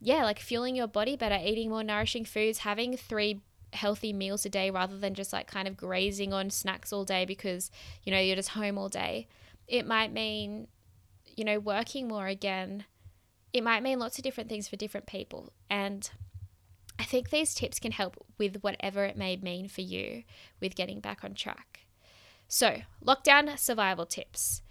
yeah, 0.00 0.22
like 0.22 0.38
fueling 0.38 0.76
your 0.76 0.86
body 0.86 1.16
better, 1.16 1.38
eating 1.42 1.70
more 1.70 1.82
nourishing 1.82 2.24
foods, 2.24 2.58
having 2.58 2.96
three 2.96 3.40
healthy 3.72 4.12
meals 4.12 4.46
a 4.46 4.48
day 4.48 4.70
rather 4.70 4.96
than 4.96 5.14
just 5.14 5.32
like 5.32 5.48
kind 5.48 5.66
of 5.66 5.76
grazing 5.76 6.32
on 6.32 6.50
snacks 6.50 6.92
all 6.92 7.04
day 7.04 7.24
because, 7.24 7.70
you 8.04 8.12
know, 8.12 8.20
you're 8.20 8.36
just 8.36 8.50
home 8.50 8.78
all 8.78 8.88
day. 8.88 9.26
It 9.66 9.86
might 9.86 10.12
mean, 10.12 10.68
you 11.36 11.44
know, 11.44 11.58
working 11.58 12.06
more 12.06 12.28
again. 12.28 12.84
It 13.52 13.64
might 13.64 13.82
mean 13.82 13.98
lots 13.98 14.18
of 14.18 14.24
different 14.24 14.48
things 14.48 14.68
for 14.68 14.76
different 14.76 15.06
people. 15.06 15.52
And 15.68 16.08
I 16.98 17.04
think 17.04 17.30
these 17.30 17.54
tips 17.54 17.78
can 17.78 17.92
help 17.92 18.24
with 18.38 18.62
whatever 18.62 19.04
it 19.04 19.16
may 19.16 19.36
mean 19.36 19.68
for 19.68 19.80
you 19.80 20.24
with 20.60 20.74
getting 20.74 21.00
back 21.00 21.24
on 21.24 21.34
track. 21.34 21.80
So, 22.48 22.82
lockdown 23.04 23.58
survival 23.58 24.06
tips. 24.06 24.62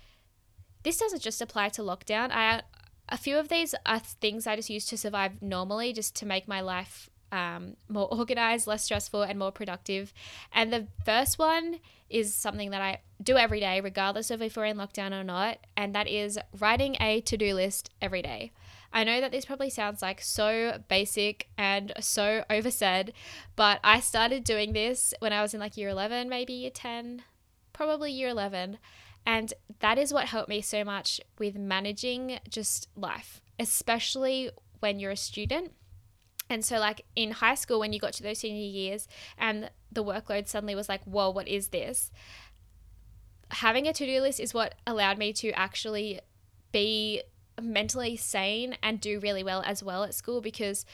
This 0.83 0.97
doesn't 0.97 1.21
just 1.21 1.41
apply 1.41 1.69
to 1.69 1.81
lockdown. 1.81 2.31
I 2.31 2.61
a 3.09 3.17
few 3.17 3.37
of 3.37 3.49
these 3.49 3.75
are 3.85 3.99
things 3.99 4.47
I 4.47 4.55
just 4.55 4.69
use 4.69 4.85
to 4.85 4.97
survive 4.97 5.41
normally, 5.41 5.91
just 5.91 6.15
to 6.17 6.25
make 6.25 6.47
my 6.47 6.61
life 6.61 7.09
um, 7.31 7.75
more 7.89 8.07
organized, 8.13 8.67
less 8.67 8.83
stressful, 8.83 9.23
and 9.23 9.37
more 9.37 9.51
productive. 9.51 10.13
And 10.53 10.71
the 10.71 10.87
first 11.05 11.37
one 11.37 11.79
is 12.09 12.33
something 12.33 12.71
that 12.71 12.81
I 12.81 12.99
do 13.21 13.37
every 13.37 13.59
day, 13.59 13.81
regardless 13.81 14.31
of 14.31 14.41
if 14.41 14.55
we're 14.55 14.65
in 14.65 14.77
lockdown 14.77 15.11
or 15.11 15.23
not, 15.23 15.57
and 15.75 15.93
that 15.95 16.07
is 16.07 16.39
writing 16.59 16.97
a 16.99 17.21
to 17.21 17.37
do 17.37 17.53
list 17.53 17.89
every 18.01 18.21
day. 18.21 18.51
I 18.93 19.03
know 19.03 19.21
that 19.21 19.31
this 19.31 19.45
probably 19.45 19.69
sounds 19.69 20.01
like 20.01 20.21
so 20.21 20.81
basic 20.87 21.47
and 21.57 21.93
so 21.99 22.43
oversaid, 22.49 23.13
but 23.55 23.79
I 23.83 23.99
started 23.99 24.43
doing 24.43 24.73
this 24.73 25.13
when 25.19 25.31
I 25.31 25.41
was 25.41 25.53
in 25.53 25.59
like 25.59 25.77
year 25.77 25.89
11, 25.89 26.27
maybe 26.27 26.53
year 26.53 26.71
10, 26.71 27.23
probably 27.73 28.11
year 28.11 28.29
11. 28.29 28.77
And 29.25 29.53
that 29.79 29.97
is 29.97 30.13
what 30.13 30.25
helped 30.25 30.49
me 30.49 30.61
so 30.61 30.83
much 30.83 31.21
with 31.37 31.55
managing 31.55 32.39
just 32.49 32.89
life, 32.95 33.39
especially 33.59 34.49
when 34.79 34.99
you're 34.99 35.11
a 35.11 35.17
student. 35.17 35.71
And 36.49 36.65
so, 36.65 36.79
like 36.79 37.05
in 37.15 37.31
high 37.31 37.55
school, 37.55 37.79
when 37.79 37.93
you 37.93 37.99
got 37.99 38.13
to 38.13 38.23
those 38.23 38.39
senior 38.39 38.61
years 38.61 39.07
and 39.37 39.69
the 39.91 40.03
workload 40.03 40.49
suddenly 40.49 40.75
was 40.75 40.89
like, 40.89 41.03
whoa, 41.05 41.29
what 41.29 41.47
is 41.47 41.69
this? 41.69 42.11
Having 43.51 43.87
a 43.87 43.93
to 43.93 44.05
do 44.05 44.19
list 44.19 44.39
is 44.39 44.53
what 44.53 44.75
allowed 44.85 45.17
me 45.17 45.31
to 45.33 45.51
actually 45.51 46.19
be 46.71 47.21
mentally 47.59 48.15
sane 48.15 48.77
and 48.83 49.01
do 49.01 49.19
really 49.19 49.43
well 49.43 49.63
as 49.65 49.83
well 49.83 50.03
at 50.03 50.13
school 50.13 50.41
because 50.41 50.85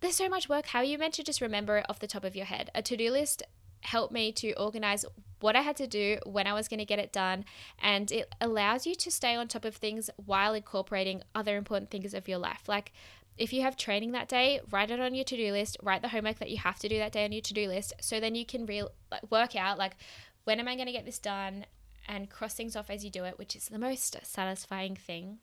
there's 0.00 0.16
so 0.16 0.28
much 0.28 0.48
work. 0.48 0.66
How 0.66 0.80
are 0.80 0.84
you 0.84 0.98
meant 0.98 1.14
to 1.14 1.24
just 1.24 1.40
remember 1.40 1.78
it 1.78 1.86
off 1.88 1.98
the 1.98 2.06
top 2.06 2.24
of 2.24 2.36
your 2.36 2.46
head? 2.46 2.70
A 2.74 2.82
to 2.82 2.96
do 2.96 3.10
list 3.10 3.42
helped 3.80 4.12
me 4.12 4.32
to 4.32 4.52
organize 4.54 5.04
what 5.40 5.56
I 5.56 5.60
had 5.60 5.76
to 5.76 5.86
do, 5.86 6.18
when 6.24 6.46
I 6.46 6.54
was 6.54 6.68
going 6.68 6.78
to 6.78 6.86
get 6.86 6.98
it 6.98 7.12
done, 7.12 7.44
and 7.82 8.10
it 8.10 8.34
allows 8.40 8.86
you 8.86 8.94
to 8.94 9.10
stay 9.10 9.34
on 9.34 9.46
top 9.46 9.64
of 9.66 9.76
things 9.76 10.08
while 10.16 10.54
incorporating 10.54 11.22
other 11.34 11.56
important 11.56 11.90
things 11.90 12.14
of 12.14 12.26
your 12.26 12.38
life. 12.38 12.62
Like 12.66 12.92
if 13.36 13.52
you 13.52 13.62
have 13.62 13.76
training 13.76 14.12
that 14.12 14.28
day, 14.28 14.60
write 14.70 14.90
it 14.90 15.00
on 15.00 15.14
your 15.14 15.24
to 15.24 15.36
do 15.36 15.52
list, 15.52 15.76
write 15.82 16.02
the 16.02 16.08
homework 16.08 16.38
that 16.38 16.50
you 16.50 16.58
have 16.58 16.78
to 16.78 16.88
do 16.88 16.98
that 16.98 17.12
day 17.12 17.24
on 17.24 17.32
your 17.32 17.42
to 17.42 17.54
do 17.54 17.68
list, 17.68 17.92
so 18.00 18.20
then 18.20 18.34
you 18.34 18.46
can 18.46 18.64
real 18.64 18.90
work 19.30 19.54
out 19.54 19.76
like 19.78 19.96
when 20.44 20.60
am 20.60 20.68
I 20.68 20.76
going 20.76 20.86
to 20.86 20.92
get 20.92 21.04
this 21.04 21.18
done 21.18 21.66
and 22.06 22.30
cross 22.30 22.54
things 22.54 22.76
off 22.76 22.90
as 22.90 23.04
you 23.04 23.10
do 23.10 23.24
it, 23.24 23.38
which 23.38 23.56
is 23.56 23.68
the 23.68 23.78
most 23.78 24.16
satisfying 24.22 24.96
thing 24.96 25.38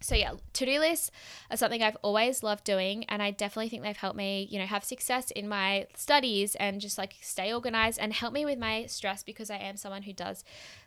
so 0.00 0.14
yeah 0.14 0.32
to-do 0.52 0.78
lists 0.78 1.10
are 1.50 1.56
something 1.56 1.82
i've 1.82 1.96
always 2.02 2.42
loved 2.42 2.64
doing 2.64 3.04
and 3.04 3.22
i 3.22 3.30
definitely 3.30 3.68
think 3.68 3.82
they've 3.82 3.96
helped 3.96 4.16
me 4.16 4.46
you 4.50 4.58
know 4.58 4.66
have 4.66 4.84
success 4.84 5.30
in 5.32 5.48
my 5.48 5.86
studies 5.94 6.54
and 6.56 6.80
just 6.80 6.96
like 6.96 7.16
stay 7.20 7.52
organized 7.52 7.98
and 7.98 8.12
help 8.12 8.32
me 8.32 8.44
with 8.44 8.58
my 8.58 8.86
stress 8.86 9.22
because 9.22 9.50
i 9.50 9.56
am 9.56 9.76
someone 9.76 10.02
who 10.02 10.12
does 10.12 10.44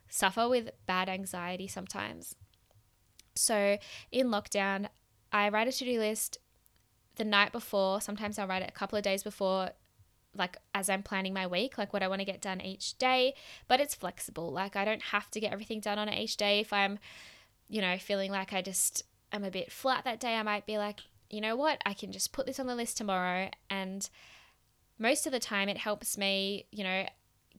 suffer 0.10 0.48
with 0.48 0.72
bad 0.86 1.10
anxiety 1.10 1.68
sometimes 1.68 2.36
so 3.36 3.78
in 4.12 4.28
lockdown 4.28 4.88
i 5.32 5.50
write 5.50 5.68
a 5.68 5.72
to-do 5.72 6.00
list 6.00 6.38
the 7.16 7.26
night 7.26 7.52
before 7.52 8.02
sometimes 8.02 8.40
i'll 8.40 8.48
write 8.48 8.64
it 8.64 8.70
a 8.70 8.74
couple 8.74 8.98
of 8.98 9.04
days 9.04 9.22
before 9.24 9.70
like 10.36 10.58
as 10.74 10.90
I'm 10.90 11.04
planning 11.04 11.32
my 11.32 11.46
week, 11.46 11.78
like 11.78 11.94
what 11.94 12.02
I 12.02 12.08
want 12.08 12.20
to 12.20 12.26
get 12.26 12.42
done 12.42 12.60
each 12.60 12.98
day, 12.98 13.36
but 13.68 13.80
it's 13.80 13.94
flexible. 13.94 14.52
Like 14.52 14.76
I 14.76 14.84
don't 14.84 15.02
have 15.04 15.30
to 15.32 15.40
get 15.40 15.54
everything 15.54 15.80
done 15.80 16.00
on 16.00 16.10
it 16.10 16.20
each 16.20 16.38
day. 16.38 16.60
If 16.60 16.74
I'm 16.74 16.98
you 17.74 17.82
know, 17.82 17.98
feeling 17.98 18.30
like 18.30 18.54
I 18.54 18.62
just 18.62 19.02
am 19.32 19.44
a 19.44 19.50
bit 19.50 19.72
flat 19.72 20.04
that 20.04 20.20
day, 20.20 20.36
I 20.36 20.44
might 20.44 20.68
be 20.68 20.78
like, 20.78 21.00
you 21.32 21.42
know 21.42 21.56
what, 21.56 21.82
I 21.88 21.96
can 21.96 22.12
just 22.12 22.32
put 22.32 22.46
this 22.46 22.60
on 22.60 22.68
the 22.68 22.76
list 22.76 22.98
tomorrow. 22.98 23.50
And 23.68 24.08
most 25.00 25.26
of 25.26 25.32
the 25.32 25.40
time, 25.40 25.68
it 25.68 25.78
helps 25.78 26.16
me, 26.16 26.68
you 26.70 26.84
know, 26.84 27.08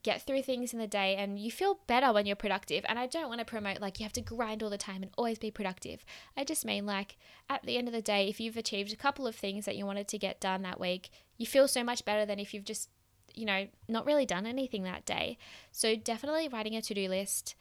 get 0.04 0.22
through 0.22 0.42
things 0.42 0.72
in 0.72 0.78
the 0.78 0.86
day 0.86 1.16
and 1.16 1.36
you 1.36 1.50
feel 1.50 1.80
better 1.88 2.12
when 2.12 2.26
you're 2.26 2.36
productive. 2.36 2.84
And 2.88 2.96
I 2.96 3.08
don't 3.08 3.28
want 3.28 3.40
to 3.40 3.44
promote 3.44 3.80
like 3.80 3.98
you 3.98 4.04
have 4.04 4.12
to 4.12 4.20
grind 4.20 4.62
all 4.62 4.70
the 4.70 4.78
time 4.78 5.02
and 5.02 5.10
always 5.18 5.40
be 5.40 5.50
productive. 5.50 6.04
I 6.36 6.44
just 6.44 6.64
mean 6.64 6.86
like 6.86 7.16
at 7.50 7.64
the 7.64 7.76
end 7.76 7.88
of 7.88 7.94
the 7.94 8.00
day, 8.00 8.28
if 8.28 8.38
you've 8.38 8.56
achieved 8.56 8.92
a 8.92 8.96
couple 8.96 9.26
of 9.26 9.34
things 9.34 9.64
that 9.64 9.74
you 9.74 9.84
wanted 9.84 10.06
to 10.06 10.18
get 10.18 10.40
done 10.40 10.62
that 10.62 10.78
week, 10.78 11.10
you 11.38 11.46
feel 11.46 11.66
so 11.66 11.82
much 11.82 12.04
better 12.04 12.24
than 12.24 12.38
if 12.38 12.54
you've 12.54 12.64
just, 12.64 12.88
you 13.34 13.46
know, 13.46 13.66
not 13.88 14.06
really 14.06 14.26
done 14.26 14.46
anything 14.46 14.84
that 14.84 15.04
day. 15.04 15.38
So 15.72 15.96
definitely 15.96 16.46
writing 16.46 16.76
a 16.76 16.82
to 16.82 16.94
do 16.94 17.08
list, 17.08 17.56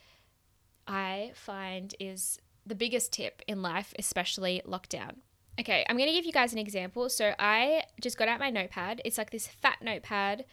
I 0.88 1.32
find 1.34 1.96
is 2.00 2.40
the 2.66 2.76
biggest 2.76 3.14
tip 3.14 3.42
in 3.48 3.62
life, 3.62 3.94
especially 4.00 4.62
lockdown. 4.68 5.18
Okay, 5.60 5.86
I'm 5.88 5.98
going 5.98 6.10
to 6.10 6.16
give 6.16 6.26
you 6.26 6.32
guys 6.32 6.54
an 6.54 6.60
example. 6.60 7.10
So 7.10 7.34
I 7.38 7.84
just 8.02 8.18
got 8.18 8.28
out 8.28 8.40
my 8.40 8.50
notepad. 8.50 9.02
It's 9.06 9.18
like 9.18 9.30
this 9.30 9.48
fat 9.48 9.78
notepad 9.82 10.46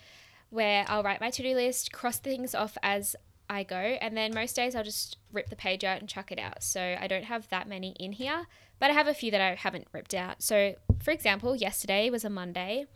where 0.50 0.84
I'll 0.88 1.02
write 1.02 1.20
my 1.20 1.30
to 1.30 1.42
do 1.42 1.54
list, 1.54 1.92
cross 1.92 2.18
things 2.18 2.54
off 2.54 2.76
as 2.82 3.16
I 3.48 3.64
go, 3.64 3.76
and 3.76 4.16
then 4.16 4.32
most 4.34 4.54
days 4.54 4.76
I'll 4.76 4.84
just 4.84 5.16
rip 5.32 5.48
the 5.48 5.56
page 5.56 5.84
out 5.84 6.00
and 6.00 6.08
chuck 6.08 6.30
it 6.30 6.38
out. 6.38 6.62
So 6.62 6.96
I 7.00 7.06
don't 7.06 7.24
have 7.24 7.48
that 7.48 7.68
many 7.68 7.96
in 7.98 8.12
here, 8.12 8.46
but 8.78 8.90
I 8.90 8.92
have 8.92 9.08
a 9.08 9.14
few 9.14 9.30
that 9.30 9.40
I 9.40 9.54
haven't 9.54 9.88
ripped 9.92 10.14
out. 10.14 10.42
So, 10.42 10.74
for 11.02 11.10
example, 11.10 11.56
yesterday 11.56 12.10
was 12.10 12.24
a 12.24 12.30
Monday. 12.30 12.86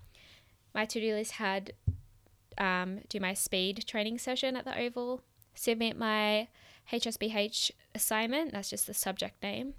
My 0.75 0.85
to 0.87 1.01
do 1.01 1.15
list 1.15 1.33
had 1.33 1.73
um, 2.59 3.01
do 3.09 3.19
my 3.19 3.35
speed 3.35 3.85
training 3.87 4.19
session 4.19 4.57
at 4.57 4.65
the 4.65 4.79
Oval, 4.79 5.23
submit 5.55 5.97
my 5.97 6.49
HSBH 6.93 7.71
assignment, 7.95 8.53
that's 8.53 8.71
just 8.71 8.87
the 8.87 8.95
subject 8.95 9.43
name. 9.43 9.75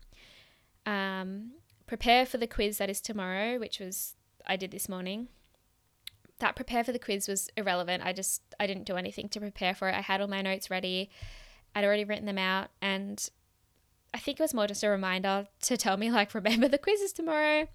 Um, 0.85 1.51
prepare 1.87 2.25
for 2.25 2.37
the 2.37 2.47
quiz 2.47 2.77
that 2.77 2.89
is 2.89 3.01
tomorrow, 3.01 3.59
which 3.59 3.79
was 3.79 4.15
I 4.45 4.55
did 4.55 4.71
this 4.71 4.89
morning. 4.89 5.27
That 6.39 6.55
prepare 6.55 6.83
for 6.83 6.91
the 6.91 6.99
quiz 6.99 7.27
was 7.27 7.49
irrelevant. 7.55 8.03
I 8.05 8.13
just 8.13 8.41
I 8.59 8.67
didn't 8.67 8.85
do 8.85 8.95
anything 8.95 9.29
to 9.29 9.39
prepare 9.39 9.73
for 9.73 9.89
it. 9.89 9.95
I 9.95 10.01
had 10.01 10.21
all 10.21 10.27
my 10.27 10.41
notes 10.41 10.69
ready. 10.69 11.09
I'd 11.73 11.85
already 11.85 12.05
written 12.05 12.25
them 12.25 12.37
out 12.37 12.69
and 12.81 13.29
I 14.13 14.17
think 14.17 14.39
it 14.39 14.43
was 14.43 14.53
more 14.53 14.67
just 14.67 14.83
a 14.83 14.89
reminder 14.89 15.47
to 15.63 15.77
tell 15.77 15.97
me 15.97 16.11
like 16.11 16.33
remember 16.33 16.67
the 16.67 16.77
quiz 16.77 17.01
is 17.01 17.13
tomorrow. 17.13 17.67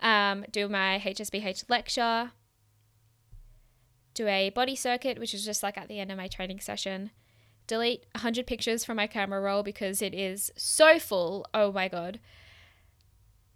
Um, 0.00 0.44
do 0.50 0.68
my 0.68 1.00
HSBH 1.04 1.64
lecture. 1.68 2.32
Do 4.14 4.26
a 4.26 4.50
body 4.50 4.74
circuit, 4.74 5.18
which 5.18 5.34
is 5.34 5.44
just 5.44 5.62
like 5.62 5.78
at 5.78 5.88
the 5.88 6.00
end 6.00 6.10
of 6.10 6.16
my 6.16 6.28
training 6.28 6.60
session 6.60 7.10
delete 7.70 8.04
100 8.16 8.48
pictures 8.48 8.84
from 8.84 8.96
my 8.96 9.06
camera 9.06 9.40
roll 9.40 9.62
because 9.62 10.02
it 10.02 10.12
is 10.12 10.50
so 10.56 10.98
full. 10.98 11.46
Oh 11.54 11.70
my 11.70 11.86
god. 11.86 12.18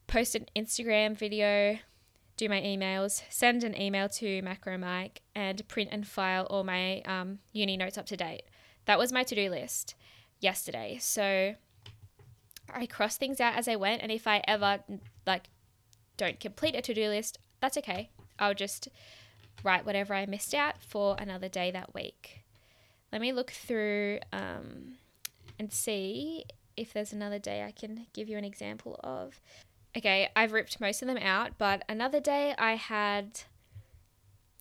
Post 0.06 0.36
an 0.36 0.46
Instagram 0.54 1.16
video, 1.16 1.78
do 2.36 2.48
my 2.48 2.60
emails, 2.60 3.22
send 3.28 3.64
an 3.64 3.76
email 3.76 4.08
to 4.10 4.40
Macro 4.42 4.78
Mike, 4.78 5.22
and 5.34 5.66
print 5.66 5.88
and 5.90 6.06
file 6.06 6.46
all 6.48 6.62
my 6.62 7.00
um, 7.00 7.40
uni 7.52 7.76
notes 7.76 7.98
up 7.98 8.06
to 8.06 8.16
date. 8.16 8.44
That 8.84 9.00
was 9.00 9.12
my 9.12 9.24
to 9.24 9.34
do 9.34 9.50
list 9.50 9.96
yesterday. 10.38 10.98
So 11.00 11.56
I 12.72 12.86
crossed 12.86 13.18
things 13.18 13.40
out 13.40 13.56
as 13.56 13.66
I 13.66 13.74
went, 13.74 14.00
and 14.00 14.12
if 14.12 14.28
I 14.28 14.44
ever 14.46 14.78
like 15.26 15.48
don't 16.16 16.38
complete 16.38 16.76
a 16.76 16.82
to 16.82 16.94
do 16.94 17.08
list, 17.08 17.38
that's 17.58 17.76
okay. 17.78 18.10
I'll 18.38 18.54
just 18.54 18.88
write 19.64 19.84
whatever 19.84 20.14
I 20.14 20.24
missed 20.26 20.54
out 20.54 20.80
for 20.80 21.16
another 21.18 21.48
day 21.48 21.72
that 21.72 21.94
week. 21.94 22.43
Let 23.14 23.20
me 23.20 23.32
look 23.32 23.52
through 23.52 24.18
um, 24.32 24.96
and 25.56 25.72
see 25.72 26.46
if 26.76 26.92
there's 26.92 27.12
another 27.12 27.38
day 27.38 27.62
I 27.62 27.70
can 27.70 28.08
give 28.12 28.28
you 28.28 28.36
an 28.36 28.44
example 28.44 28.98
of. 29.04 29.40
Okay, 29.96 30.30
I've 30.34 30.50
ripped 30.50 30.80
most 30.80 31.00
of 31.00 31.06
them 31.06 31.18
out, 31.18 31.52
but 31.56 31.84
another 31.88 32.18
day 32.18 32.56
I 32.58 32.74
had 32.74 33.42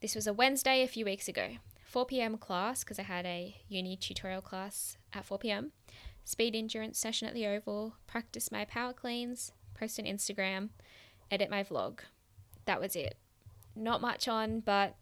this 0.02 0.14
was 0.14 0.28
a 0.28 0.34
Wednesday 0.34 0.84
a 0.84 0.88
few 0.88 1.04
weeks 1.04 1.28
ago. 1.28 1.54
4 1.84 2.06
p.m. 2.06 2.38
class 2.38 2.84
because 2.84 3.00
I 3.00 3.04
had 3.04 3.26
a 3.26 3.56
uni 3.70 3.96
tutorial 3.96 4.42
class 4.42 4.98
at 5.14 5.26
4 5.26 5.40
p.m. 5.40 5.72
Speed 6.24 6.56
endurance 6.56 7.00
session 7.00 7.28
at 7.28 7.34
the 7.34 7.48
Oval, 7.48 7.96
practice 8.06 8.52
my 8.52 8.66
power 8.66 8.94
cleans, 8.94 9.52
post 9.74 10.00
on 10.00 10.06
Instagram, 10.06 10.70
edit 11.32 11.50
my 11.50 11.64
vlog. 11.64 12.02
that 12.66 12.80
was 12.80 12.96
it. 12.96 13.18
Not 13.76 14.00
much 14.00 14.28
on, 14.28 14.60
but 14.60 14.96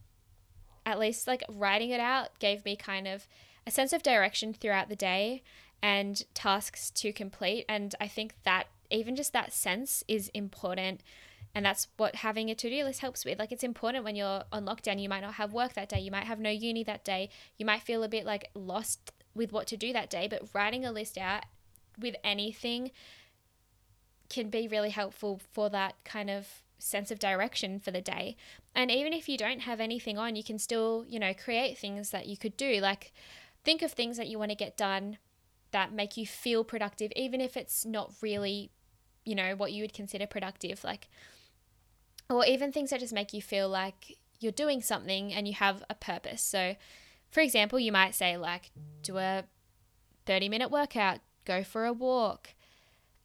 at 0.86 1.00
least 1.00 1.28
like 1.28 1.44
writing 1.50 1.89
it 1.91 2.00
out 2.00 2.30
gave 2.39 2.65
me 2.65 2.76
kind 2.76 3.08
of 3.08 3.28
a 3.65 3.72
sense 3.72 3.94
of 3.94 4.04
direction 4.04 4.54
throughout 4.54 4.89
the 4.89 4.96
day 4.96 5.44
and 5.82 6.24
tasks 6.34 6.89
to 6.91 7.13
complete. 7.13 7.65
And 7.67 7.96
I 8.00 8.08
think 8.08 8.36
that 8.44 8.65
even 8.89 9.15
just 9.15 9.34
that 9.34 9.54
sense 9.54 10.04
is 10.08 10.30
important. 10.30 11.02
And 11.54 11.65
that's 11.65 11.88
what 11.98 12.17
having 12.17 12.50
a 12.50 12.56
to 12.56 12.70
do 12.70 12.84
list 12.84 13.02
helps 13.02 13.26
with. 13.26 13.39
Like, 13.39 13.52
it's 13.52 13.63
important 13.63 14.06
when 14.06 14.15
you're 14.15 14.44
on 14.52 14.65
lockdown. 14.65 15.02
You 15.02 15.10
might 15.10 15.22
not 15.22 15.34
have 15.34 15.54
work 15.54 15.74
that 15.74 15.89
day. 15.89 16.00
You 16.00 16.12
might 16.12 16.26
have 16.26 16.39
no 16.39 16.50
uni 16.50 16.84
that 16.86 17.04
day. 17.04 17.30
You 17.58 17.65
might 17.65 17.82
feel 17.82 18.04
a 18.04 18.10
bit 18.10 18.26
like 18.26 18.50
lost 18.54 19.12
with 19.34 19.52
what 19.52 19.67
to 19.67 19.78
do 19.78 19.91
that 19.94 20.10
day. 20.10 20.28
But 20.30 20.44
writing 20.54 20.86
a 20.86 20.91
list 20.91 21.17
out 21.17 21.44
with 22.00 22.15
anything 22.24 22.91
can 24.30 24.50
be 24.50 24.67
really 24.67 24.91
helpful 24.91 25.41
for 25.52 25.70
that 25.70 25.96
kind 26.06 26.30
of 26.30 26.48
sense 26.82 27.12
of 27.12 27.20
direction 27.20 27.80
for 27.80 27.91
the 27.91 28.02
day. 28.02 28.36
And 28.76 28.89
even 28.89 29.13
if 29.13 29.30
you 29.30 29.38
don't 29.38 29.62
have 29.62 29.80
anything 29.80 30.17
on, 30.17 30.36
you 30.36 30.44
can 30.44 30.60
still, 30.60 31.06
you 31.08 31.20
know, 31.20 31.34
create 31.34 31.78
things 31.78 32.12
that 32.12 32.28
you 32.28 32.38
could 32.38 32.58
do. 32.58 32.80
Like, 32.82 33.13
think 33.63 33.82
of 33.82 33.91
things 33.91 34.17
that 34.17 34.28
you 34.28 34.39
want 34.39 34.52
to 34.52 34.56
get 34.56 34.78
done 34.78 35.17
that 35.72 35.94
make 35.94 36.17
you 36.17 36.26
feel 36.26 36.63
productive, 36.63 37.12
even 37.15 37.39
if 37.41 37.56
it's 37.56 37.86
not 37.86 38.13
really, 38.22 38.72
you 39.26 39.36
know, 39.36 39.56
what 39.56 39.72
you 39.72 39.84
would 39.84 39.94
consider 39.94 40.28
productive. 40.28 40.84
Like, 40.84 41.08
or 42.30 42.46
even 42.46 42.72
things 42.72 42.89
that 42.89 43.00
just 43.00 43.13
make 43.13 43.34
you 43.34 43.41
feel 43.41 43.70
like 43.70 44.17
you're 44.39 44.52
doing 44.52 44.82
something 44.82 45.34
and 45.34 45.48
you 45.48 45.54
have 45.54 45.84
a 45.89 45.96
purpose. 45.96 46.41
So, 46.41 46.76
for 47.30 47.41
example, 47.41 47.80
you 47.80 47.91
might 47.91 48.15
say, 48.15 48.38
like, 48.38 48.72
do 49.04 49.17
a 49.17 49.44
30 50.26 50.50
minute 50.50 50.72
workout, 50.72 51.20
go 51.46 51.63
for 51.63 51.86
a 51.86 51.94
walk, 51.94 52.50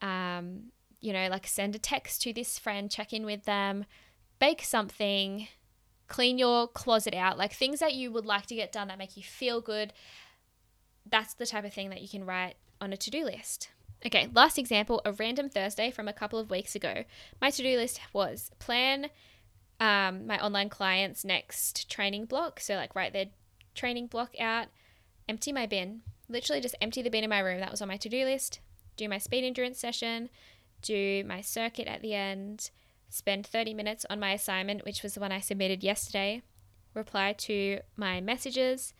um, 0.02 0.72
you 1.00 1.12
know, 1.12 1.28
like 1.28 1.46
send 1.46 1.74
a 1.74 1.78
text 1.78 2.22
to 2.22 2.32
this 2.32 2.58
friend, 2.58 2.90
check 2.90 3.12
in 3.12 3.24
with 3.24 3.44
them, 3.44 3.84
bake 4.38 4.62
something, 4.62 5.48
clean 6.08 6.38
your 6.38 6.68
closet 6.68 7.14
out, 7.14 7.38
like 7.38 7.52
things 7.52 7.80
that 7.80 7.94
you 7.94 8.10
would 8.12 8.26
like 8.26 8.46
to 8.46 8.54
get 8.54 8.72
done 8.72 8.88
that 8.88 8.98
make 8.98 9.16
you 9.16 9.22
feel 9.22 9.60
good 9.60 9.92
that's 11.10 11.34
the 11.34 11.46
type 11.46 11.64
of 11.64 11.72
thing 11.72 11.90
that 11.90 12.02
you 12.02 12.08
can 12.08 12.24
write 12.24 12.56
on 12.80 12.92
a 12.92 12.96
to 12.96 13.10
do 13.10 13.24
list. 13.24 13.70
Okay, 14.04 14.28
last 14.34 14.58
example 14.58 15.00
a 15.04 15.12
random 15.12 15.48
Thursday 15.48 15.90
from 15.90 16.08
a 16.08 16.12
couple 16.12 16.38
of 16.38 16.50
weeks 16.50 16.74
ago. 16.74 17.04
My 17.40 17.50
to 17.50 17.62
do 17.62 17.76
list 17.76 18.00
was 18.12 18.50
plan 18.58 19.08
um, 19.80 20.26
my 20.26 20.42
online 20.42 20.68
clients' 20.68 21.24
next 21.24 21.90
training 21.90 22.26
block. 22.26 22.60
So, 22.60 22.74
like, 22.74 22.94
write 22.94 23.12
their 23.12 23.26
training 23.74 24.08
block 24.08 24.38
out, 24.40 24.66
empty 25.28 25.52
my 25.52 25.66
bin, 25.66 26.02
literally 26.28 26.60
just 26.60 26.76
empty 26.80 27.02
the 27.02 27.10
bin 27.10 27.24
in 27.24 27.30
my 27.30 27.40
room. 27.40 27.60
That 27.60 27.70
was 27.70 27.82
on 27.82 27.88
my 27.88 27.96
to 27.98 28.08
do 28.08 28.24
list. 28.24 28.60
Do 28.96 29.08
my 29.08 29.18
speed 29.18 29.44
endurance 29.44 29.78
session, 29.78 30.30
do 30.86 31.24
my 31.24 31.40
circuit 31.40 31.88
at 31.88 32.02
the 32.02 32.14
end, 32.14 32.70
spend 33.08 33.46
30 33.46 33.74
minutes 33.74 34.06
on 34.08 34.20
my 34.20 34.32
assignment, 34.32 34.84
which 34.84 35.02
was 35.02 35.14
the 35.14 35.20
one 35.20 35.32
I 35.32 35.40
submitted 35.40 35.82
yesterday, 35.82 36.42
reply 36.94 37.32
to 37.38 37.80
my 37.96 38.20
messages, 38.20 38.94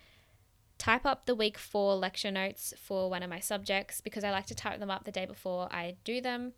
type 0.79 1.07
up 1.07 1.27
the 1.27 1.35
week 1.35 1.57
four 1.57 1.94
lecture 1.94 2.31
notes 2.31 2.75
for 2.79 3.09
one 3.09 3.22
of 3.22 3.31
my 3.31 3.40
subjects 3.40 4.01
because 4.01 4.25
I 4.25 4.31
like 4.31 4.46
to 4.46 4.55
type 4.55 4.79
them 4.79 4.90
up 4.90 5.05
the 5.05 5.12
day 5.12 5.27
before 5.27 5.68
I 5.70 5.96
do 6.05 6.20
them. 6.20 6.53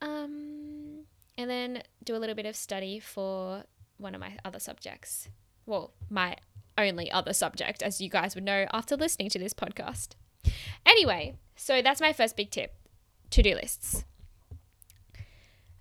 Um, 0.00 1.04
and 1.38 1.50
then 1.50 1.82
do 2.02 2.16
a 2.16 2.18
little 2.18 2.34
bit 2.34 2.46
of 2.46 2.56
study 2.56 2.98
for 2.98 3.64
one 3.98 4.14
of 4.14 4.20
my 4.20 4.36
other 4.44 4.58
subjects. 4.58 5.28
Well, 5.66 5.92
my 6.10 6.36
only 6.76 7.10
other 7.10 7.32
subject, 7.32 7.82
as 7.82 8.00
you 8.00 8.08
guys 8.08 8.34
would 8.34 8.44
know 8.44 8.66
after 8.72 8.96
listening 8.96 9.30
to 9.30 9.38
this 9.38 9.54
podcast. 9.54 10.10
Anyway, 10.84 11.36
so 11.56 11.80
that's 11.82 12.00
my 12.00 12.12
first 12.12 12.36
big 12.36 12.50
tip 12.50 12.74
to 13.30 13.42
do 13.42 13.54
lists. 13.54 14.04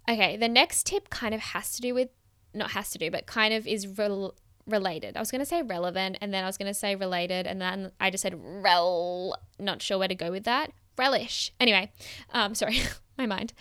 Okay, 0.09 0.37
the 0.37 0.49
next 0.49 0.85
tip 0.85 1.09
kind 1.09 1.33
of 1.33 1.39
has 1.39 1.73
to 1.73 1.81
do 1.81 1.93
with, 1.93 2.09
not 2.53 2.71
has 2.71 2.91
to 2.91 2.97
do, 2.97 3.09
but 3.09 3.25
kind 3.25 3.53
of 3.53 3.65
is 3.65 3.87
rel- 3.87 4.35
related. 4.67 5.15
I 5.15 5.19
was 5.19 5.31
going 5.31 5.39
to 5.39 5.45
say 5.45 5.61
relevant 5.61 6.17
and 6.21 6.33
then 6.33 6.43
I 6.43 6.47
was 6.47 6.57
going 6.57 6.69
to 6.69 6.73
say 6.73 6.95
related 6.95 7.47
and 7.47 7.61
then 7.61 7.91
I 7.99 8.09
just 8.09 8.21
said 8.21 8.35
rel. 8.37 9.35
Not 9.59 9.81
sure 9.81 9.97
where 9.97 10.07
to 10.07 10.15
go 10.15 10.31
with 10.31 10.43
that. 10.43 10.71
Relish. 10.97 11.51
Anyway, 11.59 11.91
um, 12.31 12.55
sorry, 12.55 12.79
my 13.17 13.25
mind. 13.25 13.53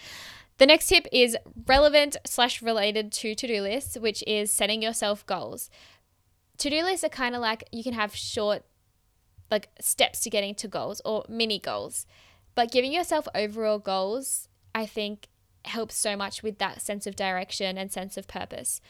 The 0.59 0.67
next 0.67 0.89
tip 0.89 1.07
is 1.11 1.37
relevant 1.67 2.17
slash 2.27 2.63
related 2.63 3.11
to 3.13 3.35
to 3.35 3.47
do 3.47 3.63
lists, 3.63 3.99
which 3.99 4.23
is 4.27 4.51
setting 4.51 4.83
yourself 4.83 5.27
goals. 5.27 5.71
To 6.59 6.71
do 6.71 6.83
lists 6.83 7.05
are 7.05 7.09
kind 7.09 7.35
of 7.35 7.41
like 7.41 7.65
you 7.73 7.83
can 7.83 7.95
have 7.95 8.15
short, 8.15 8.63
like 9.51 9.71
steps 9.81 10.21
to 10.21 10.31
getting 10.31 10.55
to 10.57 10.69
goals 10.69 11.01
or 11.05 11.25
mini 11.29 11.59
goals, 11.59 12.07
but 12.55 12.71
giving 12.71 12.93
yourself 12.93 13.27
overall 13.35 13.79
goals, 13.79 14.49
I 14.75 14.87
think, 14.87 15.29
helps 15.65 15.97
so 15.97 16.17
much 16.17 16.43
with 16.43 16.59
that 16.59 16.83
sense 16.83 17.07
of 17.07 17.17
direction 17.17 17.79
and 17.79 17.93
sense 17.93 18.17
of 18.17 18.27
purpose 18.27 18.81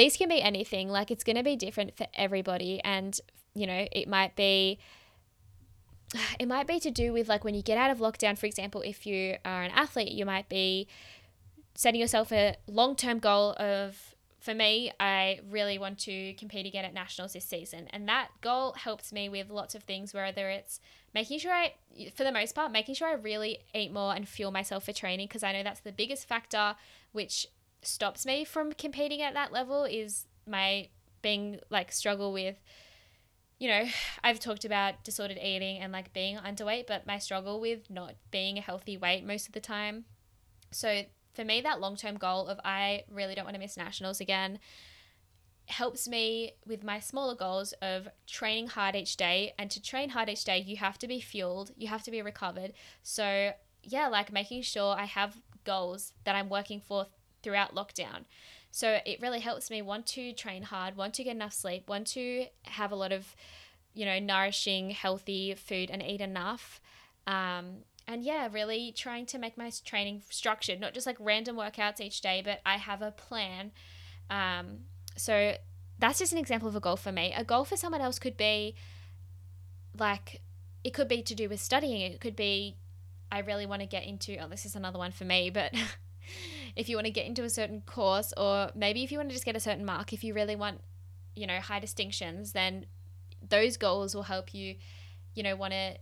these 0.00 0.16
can 0.16 0.28
be 0.28 0.40
anything. 0.40 0.88
Like 0.88 1.10
it's 1.10 1.24
going 1.24 1.36
to 1.36 1.42
be 1.42 1.56
different 1.56 1.96
for 1.96 2.06
everybody. 2.14 2.80
And, 2.82 3.18
you 3.54 3.66
know, 3.66 3.86
it 3.92 4.08
might 4.08 4.34
be 4.34 4.78
it 6.40 6.48
might 6.48 6.66
be 6.66 6.80
to 6.80 6.90
do 6.90 7.12
with 7.12 7.28
like 7.28 7.44
when 7.44 7.54
you 7.54 7.62
get 7.62 7.78
out 7.78 7.90
of 7.90 7.98
lockdown, 7.98 8.38
for 8.38 8.46
example, 8.46 8.82
if 8.82 9.06
you 9.06 9.36
are 9.44 9.62
an 9.62 9.70
athlete, 9.72 10.12
you 10.12 10.24
might 10.24 10.48
be 10.48 10.88
setting 11.74 12.00
yourself 12.00 12.32
a 12.32 12.56
long 12.66 12.96
term 12.96 13.18
goal 13.18 13.54
of, 13.58 14.14
for 14.40 14.54
me, 14.54 14.90
I 14.98 15.40
really 15.50 15.78
want 15.78 15.98
to 16.00 16.32
compete 16.34 16.66
again 16.66 16.86
at 16.86 16.94
nationals 16.94 17.34
this 17.34 17.44
season. 17.44 17.88
And 17.90 18.08
that 18.08 18.28
goal 18.40 18.72
helps 18.72 19.12
me 19.12 19.28
with 19.28 19.50
lots 19.50 19.74
of 19.74 19.82
things, 19.82 20.14
whether 20.14 20.48
it's 20.48 20.80
making 21.14 21.38
sure 21.38 21.52
I, 21.52 21.74
for 22.14 22.24
the 22.24 22.32
most 22.32 22.54
part, 22.54 22.72
making 22.72 22.94
sure 22.94 23.08
I 23.08 23.14
really 23.14 23.60
eat 23.74 23.92
more 23.92 24.14
and 24.14 24.28
fuel 24.28 24.50
myself 24.50 24.84
for 24.84 24.92
training, 24.92 25.28
because 25.28 25.42
I 25.42 25.52
know 25.52 25.62
that's 25.62 25.80
the 25.80 25.92
biggest 25.92 26.28
factor, 26.28 26.76
which 27.12 27.46
stops 27.82 28.26
me 28.26 28.44
from 28.44 28.72
competing 28.72 29.22
at 29.22 29.34
that 29.34 29.52
level 29.52 29.84
is 29.84 30.26
my 30.46 30.88
being 31.22 31.60
like 31.70 31.92
struggle 31.92 32.32
with 32.32 32.56
you 33.60 33.68
know, 33.68 33.84
I've 34.24 34.40
talked 34.40 34.64
about 34.64 35.04
disordered 35.04 35.36
eating 35.36 35.78
and 35.78 35.92
like 35.92 36.14
being 36.14 36.38
underweight, 36.38 36.86
but 36.86 37.06
my 37.06 37.18
struggle 37.18 37.60
with 37.60 37.90
not 37.90 38.14
being 38.30 38.56
a 38.56 38.62
healthy 38.62 38.96
weight 38.96 39.24
most 39.24 39.46
of 39.46 39.52
the 39.52 39.60
time. 39.60 40.06
So 40.70 41.02
for 41.34 41.44
me, 41.44 41.60
that 41.60 41.78
long 41.78 41.94
term 41.94 42.16
goal 42.16 42.48
of 42.48 42.58
I 42.64 43.04
really 43.10 43.34
don't 43.34 43.44
want 43.44 43.54
to 43.54 43.60
miss 43.60 43.76
nationals 43.76 44.18
again 44.18 44.58
helps 45.70 46.08
me 46.08 46.52
with 46.66 46.82
my 46.82 47.00
smaller 47.00 47.34
goals 47.34 47.72
of 47.80 48.08
training 48.26 48.68
hard 48.68 48.96
each 48.96 49.16
day. 49.16 49.54
And 49.58 49.70
to 49.70 49.82
train 49.82 50.10
hard 50.10 50.28
each 50.28 50.44
day, 50.44 50.58
you 50.58 50.76
have 50.76 50.98
to 50.98 51.08
be 51.08 51.20
fueled, 51.20 51.72
you 51.76 51.88
have 51.88 52.02
to 52.04 52.10
be 52.10 52.22
recovered. 52.22 52.72
So, 53.02 53.52
yeah, 53.82 54.08
like 54.08 54.32
making 54.32 54.62
sure 54.62 54.94
I 54.94 55.04
have 55.04 55.36
goals 55.64 56.12
that 56.24 56.34
I'm 56.34 56.48
working 56.48 56.80
for 56.80 57.06
throughout 57.42 57.74
lockdown. 57.74 58.24
So 58.70 58.98
it 59.04 59.20
really 59.20 59.40
helps 59.40 59.70
me 59.70 59.82
want 59.82 60.06
to 60.08 60.32
train 60.32 60.62
hard, 60.62 60.96
want 60.96 61.14
to 61.14 61.24
get 61.24 61.34
enough 61.34 61.52
sleep, 61.52 61.88
want 61.88 62.06
to 62.08 62.46
have 62.62 62.92
a 62.92 62.96
lot 62.96 63.12
of, 63.12 63.34
you 63.94 64.04
know, 64.04 64.18
nourishing, 64.18 64.90
healthy 64.90 65.54
food 65.54 65.90
and 65.90 66.02
eat 66.02 66.20
enough. 66.20 66.80
Um, 67.26 67.84
and 68.06 68.22
yeah, 68.22 68.48
really 68.50 68.92
trying 68.96 69.26
to 69.26 69.38
make 69.38 69.56
my 69.56 69.70
training 69.84 70.22
structured, 70.30 70.80
not 70.80 70.94
just 70.94 71.06
like 71.06 71.16
random 71.18 71.56
workouts 71.56 72.00
each 72.00 72.20
day, 72.20 72.42
but 72.44 72.60
I 72.64 72.76
have 72.76 73.02
a 73.02 73.10
plan. 73.10 73.72
Um, 74.28 74.80
so 75.20 75.56
that's 75.98 76.18
just 76.18 76.32
an 76.32 76.38
example 76.38 76.68
of 76.68 76.74
a 76.74 76.80
goal 76.80 76.96
for 76.96 77.12
me. 77.12 77.32
A 77.36 77.44
goal 77.44 77.64
for 77.64 77.76
someone 77.76 78.00
else 78.00 78.18
could 78.18 78.36
be 78.36 78.74
like, 79.98 80.40
it 80.82 80.94
could 80.94 81.08
be 81.08 81.22
to 81.22 81.34
do 81.34 81.48
with 81.48 81.60
studying. 81.60 82.00
It 82.00 82.20
could 82.20 82.36
be, 82.36 82.76
I 83.30 83.40
really 83.40 83.66
want 83.66 83.82
to 83.82 83.86
get 83.86 84.04
into, 84.04 84.36
oh, 84.38 84.48
this 84.48 84.64
is 84.64 84.74
another 84.74 84.98
one 84.98 85.12
for 85.12 85.24
me, 85.24 85.50
but 85.50 85.74
if 86.76 86.88
you 86.88 86.96
want 86.96 87.06
to 87.06 87.12
get 87.12 87.26
into 87.26 87.44
a 87.44 87.50
certain 87.50 87.82
course 87.82 88.32
or 88.36 88.70
maybe 88.74 89.04
if 89.04 89.12
you 89.12 89.18
want 89.18 89.28
to 89.28 89.34
just 89.34 89.44
get 89.44 89.56
a 89.56 89.60
certain 89.60 89.84
mark, 89.84 90.12
if 90.12 90.24
you 90.24 90.32
really 90.32 90.56
want, 90.56 90.80
you 91.36 91.46
know, 91.46 91.60
high 91.60 91.80
distinctions, 91.80 92.52
then 92.52 92.86
those 93.46 93.76
goals 93.76 94.14
will 94.14 94.22
help 94.22 94.54
you, 94.54 94.76
you 95.34 95.42
know, 95.42 95.54
want 95.54 95.72
to 95.72 95.96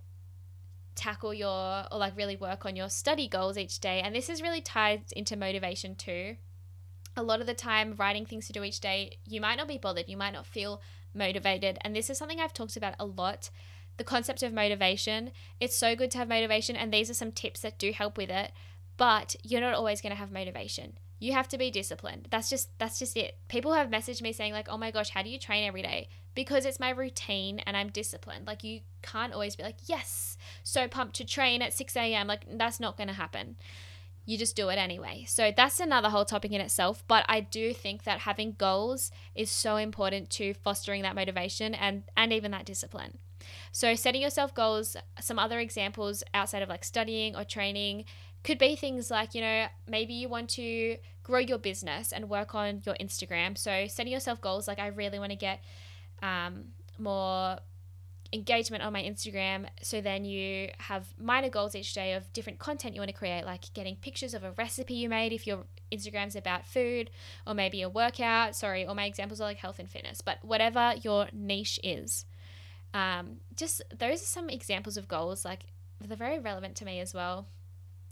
tackle 0.94 1.32
your 1.32 1.84
or 1.90 1.98
like 1.98 2.16
really 2.16 2.36
work 2.36 2.66
on 2.66 2.76
your 2.76 2.88
study 2.88 3.26
goals 3.28 3.58
each 3.58 3.80
day. 3.80 4.00
And 4.00 4.14
this 4.14 4.28
is 4.28 4.42
really 4.42 4.60
tied 4.60 5.02
into 5.16 5.36
motivation 5.36 5.96
too. 5.96 6.36
A 7.18 7.22
lot 7.22 7.40
of 7.40 7.46
the 7.46 7.54
time, 7.54 7.94
writing 7.98 8.24
things 8.24 8.46
to 8.46 8.52
do 8.52 8.64
each 8.64 8.80
day, 8.80 9.18
you 9.26 9.40
might 9.40 9.56
not 9.56 9.68
be 9.68 9.76
bothered, 9.76 10.08
you 10.08 10.16
might 10.16 10.32
not 10.32 10.46
feel 10.46 10.80
motivated. 11.12 11.78
And 11.82 11.94
this 11.94 12.08
is 12.08 12.16
something 12.16 12.40
I've 12.40 12.54
talked 12.54 12.76
about 12.76 12.94
a 12.98 13.04
lot 13.04 13.50
the 13.96 14.04
concept 14.04 14.44
of 14.44 14.52
motivation. 14.52 15.32
It's 15.58 15.76
so 15.76 15.96
good 15.96 16.12
to 16.12 16.18
have 16.18 16.28
motivation, 16.28 16.76
and 16.76 16.94
these 16.94 17.10
are 17.10 17.14
some 17.14 17.32
tips 17.32 17.60
that 17.62 17.78
do 17.78 17.90
help 17.90 18.16
with 18.16 18.30
it 18.30 18.52
but 18.98 19.36
you're 19.42 19.62
not 19.62 19.74
always 19.74 20.02
going 20.02 20.10
to 20.10 20.18
have 20.18 20.30
motivation. 20.30 20.98
You 21.20 21.32
have 21.32 21.48
to 21.48 21.58
be 21.58 21.70
disciplined. 21.70 22.28
That's 22.30 22.50
just 22.50 22.68
that's 22.78 22.98
just 22.98 23.16
it. 23.16 23.38
People 23.48 23.72
have 23.72 23.88
messaged 23.88 24.22
me 24.22 24.32
saying 24.32 24.52
like, 24.52 24.68
"Oh 24.68 24.76
my 24.76 24.90
gosh, 24.90 25.10
how 25.10 25.22
do 25.22 25.30
you 25.30 25.38
train 25.38 25.64
every 25.64 25.82
day?" 25.82 26.08
Because 26.34 26.64
it's 26.64 26.78
my 26.78 26.90
routine 26.90 27.60
and 27.60 27.76
I'm 27.76 27.88
disciplined. 27.88 28.46
Like 28.46 28.62
you 28.62 28.80
can't 29.02 29.32
always 29.32 29.56
be 29.56 29.64
like, 29.64 29.78
"Yes, 29.86 30.36
so 30.62 30.86
pumped 30.86 31.16
to 31.16 31.24
train 31.24 31.62
at 31.62 31.72
6 31.72 31.96
a.m." 31.96 32.28
Like 32.28 32.44
that's 32.56 32.78
not 32.78 32.96
going 32.96 33.08
to 33.08 33.14
happen. 33.14 33.56
You 34.28 34.36
just 34.36 34.54
do 34.56 34.68
it 34.68 34.76
anyway. 34.76 35.24
So 35.26 35.50
that's 35.56 35.80
another 35.80 36.10
whole 36.10 36.26
topic 36.26 36.52
in 36.52 36.60
itself. 36.60 37.02
But 37.08 37.24
I 37.30 37.40
do 37.40 37.72
think 37.72 38.04
that 38.04 38.20
having 38.20 38.56
goals 38.58 39.10
is 39.34 39.50
so 39.50 39.76
important 39.76 40.28
to 40.32 40.52
fostering 40.52 41.00
that 41.00 41.14
motivation 41.14 41.74
and 41.74 42.02
and 42.14 42.30
even 42.30 42.50
that 42.50 42.66
discipline. 42.66 43.16
So 43.72 43.94
setting 43.94 44.20
yourself 44.20 44.54
goals. 44.54 44.98
Some 45.18 45.38
other 45.38 45.58
examples 45.58 46.22
outside 46.34 46.62
of 46.62 46.68
like 46.68 46.84
studying 46.84 47.36
or 47.36 47.42
training 47.42 48.04
could 48.44 48.58
be 48.58 48.76
things 48.76 49.10
like, 49.10 49.34
you 49.34 49.40
know, 49.40 49.68
maybe 49.88 50.12
you 50.12 50.28
want 50.28 50.50
to 50.50 50.98
grow 51.22 51.38
your 51.38 51.56
business 51.56 52.12
and 52.12 52.28
work 52.28 52.54
on 52.54 52.82
your 52.84 52.96
Instagram. 53.00 53.56
So 53.56 53.86
setting 53.86 54.12
yourself 54.12 54.42
goals 54.42 54.68
like 54.68 54.78
I 54.78 54.88
really 54.88 55.18
want 55.18 55.30
to 55.30 55.36
get 55.36 55.64
um, 56.22 56.64
more 56.98 57.60
engagement 58.32 58.82
on 58.82 58.92
my 58.92 59.02
Instagram. 59.02 59.66
So 59.82 60.00
then 60.00 60.24
you 60.24 60.68
have 60.78 61.06
minor 61.18 61.48
goals 61.48 61.74
each 61.74 61.94
day 61.94 62.12
of 62.12 62.32
different 62.32 62.58
content 62.58 62.94
you 62.94 63.00
want 63.00 63.10
to 63.10 63.16
create, 63.16 63.44
like 63.44 63.72
getting 63.74 63.96
pictures 63.96 64.34
of 64.34 64.44
a 64.44 64.52
recipe 64.52 64.94
you 64.94 65.08
made 65.08 65.32
if 65.32 65.46
your 65.46 65.64
Instagram's 65.90 66.36
about 66.36 66.66
food, 66.66 67.10
or 67.46 67.54
maybe 67.54 67.82
a 67.82 67.88
workout. 67.88 68.54
Sorry, 68.54 68.84
all 68.84 68.94
my 68.94 69.06
examples 69.06 69.40
are 69.40 69.44
like 69.44 69.58
health 69.58 69.78
and 69.78 69.88
fitness, 69.88 70.20
but 70.20 70.38
whatever 70.42 70.94
your 71.02 71.28
niche 71.32 71.80
is. 71.82 72.26
Um, 72.94 73.38
just 73.54 73.82
those 73.96 74.22
are 74.22 74.26
some 74.26 74.50
examples 74.50 74.96
of 74.96 75.08
goals, 75.08 75.44
like 75.44 75.64
they're 76.00 76.16
very 76.16 76.38
relevant 76.38 76.76
to 76.76 76.84
me 76.84 77.00
as 77.00 77.14
well. 77.14 77.46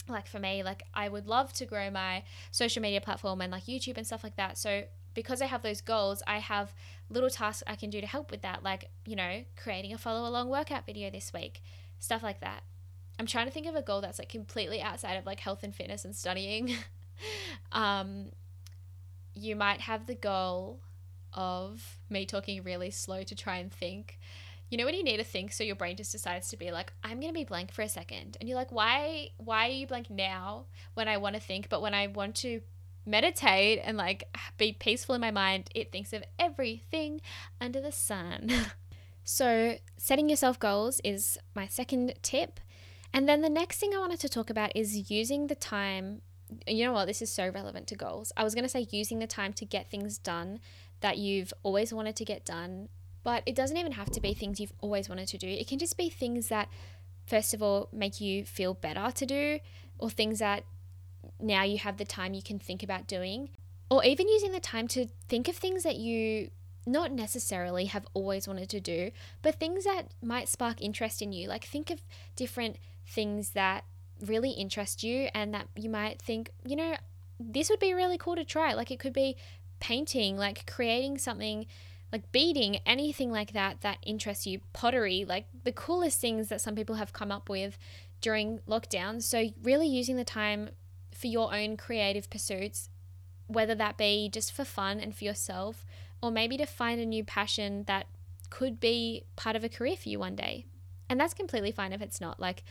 Like 0.09 0.27
for 0.27 0.39
me, 0.39 0.63
like 0.63 0.83
I 0.93 1.09
would 1.09 1.27
love 1.27 1.53
to 1.53 1.65
grow 1.65 1.89
my 1.91 2.23
social 2.51 2.81
media 2.81 3.01
platform 3.01 3.41
and 3.41 3.51
like 3.51 3.65
YouTube 3.65 3.97
and 3.97 4.05
stuff 4.05 4.23
like 4.23 4.37
that. 4.37 4.57
So 4.57 4.83
because 5.13 5.41
I 5.41 5.47
have 5.47 5.63
those 5.63 5.81
goals, 5.81 6.21
I 6.27 6.37
have 6.37 6.73
little 7.09 7.29
tasks 7.29 7.63
I 7.67 7.75
can 7.75 7.89
do 7.89 8.01
to 8.01 8.07
help 8.07 8.31
with 8.31 8.41
that, 8.41 8.63
like, 8.63 8.89
you 9.05 9.15
know, 9.15 9.43
creating 9.55 9.93
a 9.93 9.97
follow 9.97 10.27
along 10.27 10.49
workout 10.49 10.85
video 10.85 11.09
this 11.09 11.31
week, 11.33 11.61
stuff 11.99 12.23
like 12.23 12.41
that. 12.41 12.63
I'm 13.19 13.25
trying 13.25 13.47
to 13.47 13.51
think 13.51 13.65
of 13.65 13.75
a 13.75 13.81
goal 13.81 14.01
that's 14.01 14.19
like 14.19 14.29
completely 14.29 14.81
outside 14.81 15.13
of 15.13 15.25
like 15.25 15.39
health 15.39 15.63
and 15.63 15.73
fitness 15.73 16.05
and 16.05 16.15
studying. 16.15 16.75
um, 17.71 18.31
you 19.33 19.55
might 19.55 19.81
have 19.81 20.05
the 20.05 20.15
goal 20.15 20.81
of 21.33 21.97
me 22.09 22.25
talking 22.25 22.63
really 22.63 22.91
slow 22.91 23.23
to 23.23 23.35
try 23.35 23.57
and 23.57 23.71
think. 23.71 24.19
You 24.69 24.77
know 24.77 24.85
when 24.85 24.95
you 24.95 25.03
need 25.03 25.17
to 25.17 25.23
think 25.23 25.53
so 25.53 25.63
your 25.63 25.77
brain 25.77 25.95
just 25.95 26.11
decides 26.11 26.49
to 26.49 26.57
be 26.57 26.71
like 26.71 26.91
I'm 27.01 27.21
going 27.21 27.31
to 27.31 27.39
be 27.39 27.45
blank 27.45 27.71
for 27.71 27.83
a 27.83 27.89
second 27.89 28.35
and 28.39 28.49
you're 28.49 28.57
like 28.57 28.71
why 28.71 29.29
why 29.37 29.69
are 29.69 29.71
you 29.71 29.87
blank 29.87 30.09
now 30.09 30.65
when 30.93 31.07
I 31.07 31.15
want 31.15 31.35
to 31.35 31.41
think 31.41 31.69
but 31.69 31.81
when 31.81 31.93
I 31.93 32.07
want 32.07 32.35
to 32.37 32.59
meditate 33.07 33.79
and 33.83 33.97
like 33.97 34.25
be 34.57 34.73
peaceful 34.73 35.15
in 35.15 35.21
my 35.21 35.31
mind, 35.31 35.69
it 35.73 35.91
thinks 35.91 36.13
of 36.13 36.23
everything 36.37 37.21
under 37.59 37.81
the 37.81 37.91
sun. 37.91 38.51
so, 39.23 39.77
setting 39.97 40.29
yourself 40.29 40.59
goals 40.59 41.01
is 41.03 41.37
my 41.55 41.67
second 41.67 42.13
tip. 42.21 42.59
And 43.13 43.27
then 43.27 43.41
the 43.41 43.49
next 43.49 43.79
thing 43.79 43.93
I 43.95 43.99
wanted 43.99 44.19
to 44.19 44.29
talk 44.29 44.49
about 44.49 44.75
is 44.75 45.09
using 45.09 45.47
the 45.47 45.55
time. 45.55 46.21
You 46.67 46.85
know 46.85 46.93
what? 46.93 47.05
This 47.05 47.21
is 47.21 47.31
so 47.31 47.49
relevant 47.49 47.87
to 47.87 47.95
goals. 47.95 48.31
I 48.37 48.43
was 48.43 48.53
going 48.53 48.63
to 48.63 48.69
say 48.69 48.87
using 48.91 49.19
the 49.19 49.27
time 49.27 49.53
to 49.53 49.65
get 49.65 49.89
things 49.89 50.17
done 50.17 50.59
that 51.01 51.17
you've 51.17 51.53
always 51.63 51.93
wanted 51.93 52.15
to 52.17 52.25
get 52.25 52.45
done, 52.45 52.89
but 53.23 53.43
it 53.45 53.55
doesn't 53.55 53.77
even 53.77 53.93
have 53.93 54.09
to 54.11 54.21
be 54.21 54.33
things 54.33 54.59
you've 54.59 54.73
always 54.81 55.09
wanted 55.09 55.27
to 55.29 55.37
do. 55.37 55.47
It 55.47 55.67
can 55.67 55.79
just 55.79 55.97
be 55.97 56.09
things 56.09 56.47
that, 56.47 56.69
first 57.25 57.53
of 57.53 57.61
all, 57.61 57.89
make 57.91 58.21
you 58.21 58.45
feel 58.45 58.73
better 58.73 59.11
to 59.11 59.25
do, 59.25 59.59
or 59.99 60.09
things 60.09 60.39
that 60.39 60.63
now 61.39 61.63
you 61.63 61.77
have 61.77 61.97
the 61.97 62.05
time 62.05 62.33
you 62.33 62.41
can 62.41 62.59
think 62.59 62.83
about 62.83 63.07
doing, 63.07 63.49
or 63.89 64.03
even 64.03 64.27
using 64.27 64.51
the 64.51 64.59
time 64.59 64.87
to 64.89 65.07
think 65.27 65.47
of 65.47 65.55
things 65.55 65.83
that 65.83 65.95
you 65.95 66.49
not 66.85 67.11
necessarily 67.11 67.85
have 67.85 68.07
always 68.13 68.47
wanted 68.47 68.69
to 68.69 68.79
do, 68.79 69.11
but 69.41 69.55
things 69.55 69.83
that 69.83 70.13
might 70.21 70.47
spark 70.47 70.81
interest 70.81 71.21
in 71.21 71.33
you. 71.33 71.47
Like 71.47 71.65
think 71.65 71.89
of 71.89 72.01
different 72.35 72.77
things 73.05 73.51
that 73.51 73.83
really 74.25 74.51
interest 74.51 75.03
you 75.03 75.29
and 75.33 75.53
that 75.53 75.67
you 75.75 75.89
might 75.89 76.21
think, 76.21 76.51
you 76.65 76.75
know, 76.75 76.95
this 77.39 77.69
would 77.69 77.79
be 77.79 77.93
really 77.93 78.17
cool 78.17 78.35
to 78.35 78.45
try. 78.45 78.73
Like 78.73 78.89
it 78.89 78.99
could 78.99 79.13
be 79.13 79.35
painting, 79.79 80.37
like 80.37 80.65
creating 80.65 81.17
something 81.17 81.67
like 82.11 82.31
beading, 82.31 82.77
anything 82.85 83.31
like 83.31 83.51
that 83.51 83.81
that 83.81 83.97
interests 84.03 84.47
you, 84.47 84.61
pottery, 84.73 85.25
like 85.27 85.45
the 85.63 85.73
coolest 85.73 86.21
things 86.21 86.47
that 86.49 86.61
some 86.61 86.75
people 86.75 86.95
have 86.95 87.11
come 87.11 87.31
up 87.31 87.49
with 87.49 87.77
during 88.21 88.59
lockdown. 88.67 89.21
So, 89.21 89.49
really 89.61 89.87
using 89.87 90.15
the 90.15 90.23
time 90.23 90.69
for 91.17 91.27
your 91.27 91.53
own 91.53 91.77
creative 91.77 92.29
pursuits, 92.29 92.89
whether 93.47 93.73
that 93.75 93.97
be 93.97 94.29
just 94.31 94.51
for 94.51 94.63
fun 94.63 94.99
and 94.99 95.15
for 95.15 95.23
yourself, 95.23 95.85
or 96.21 96.31
maybe 96.31 96.57
to 96.57 96.65
find 96.65 97.01
a 97.01 97.05
new 97.05 97.23
passion 97.23 97.83
that 97.87 98.05
could 98.49 98.79
be 98.79 99.23
part 99.35 99.55
of 99.55 99.63
a 99.63 99.69
career 99.69 99.95
for 99.95 100.09
you 100.09 100.19
one 100.19 100.35
day. 100.35 100.65
And 101.09 101.19
that's 101.19 101.33
completely 101.33 101.71
fine 101.71 101.91
if 101.91 102.01
it's 102.01 102.21
not. 102.21 102.39
Like, 102.39 102.63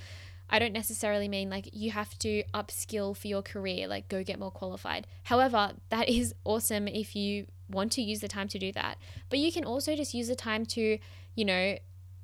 I 0.48 0.60
don't 0.60 0.72
necessarily 0.72 1.28
mean 1.28 1.50
like 1.50 1.70
you 1.72 1.90
have 1.90 2.16
to 2.20 2.44
upskill 2.54 3.16
for 3.16 3.26
your 3.26 3.42
career, 3.42 3.88
like 3.88 4.08
go 4.08 4.22
get 4.22 4.38
more 4.38 4.52
qualified. 4.52 5.08
However, 5.24 5.72
that 5.88 6.08
is 6.08 6.34
awesome 6.44 6.86
if 6.86 7.16
you 7.16 7.46
want 7.68 7.90
to 7.92 8.02
use 8.02 8.20
the 8.20 8.28
time 8.28 8.46
to 8.48 8.58
do 8.58 8.70
that. 8.72 8.98
But 9.28 9.40
you 9.40 9.50
can 9.50 9.64
also 9.64 9.96
just 9.96 10.14
use 10.14 10.28
the 10.28 10.36
time 10.36 10.64
to, 10.66 10.98
you 11.34 11.44
know, 11.44 11.78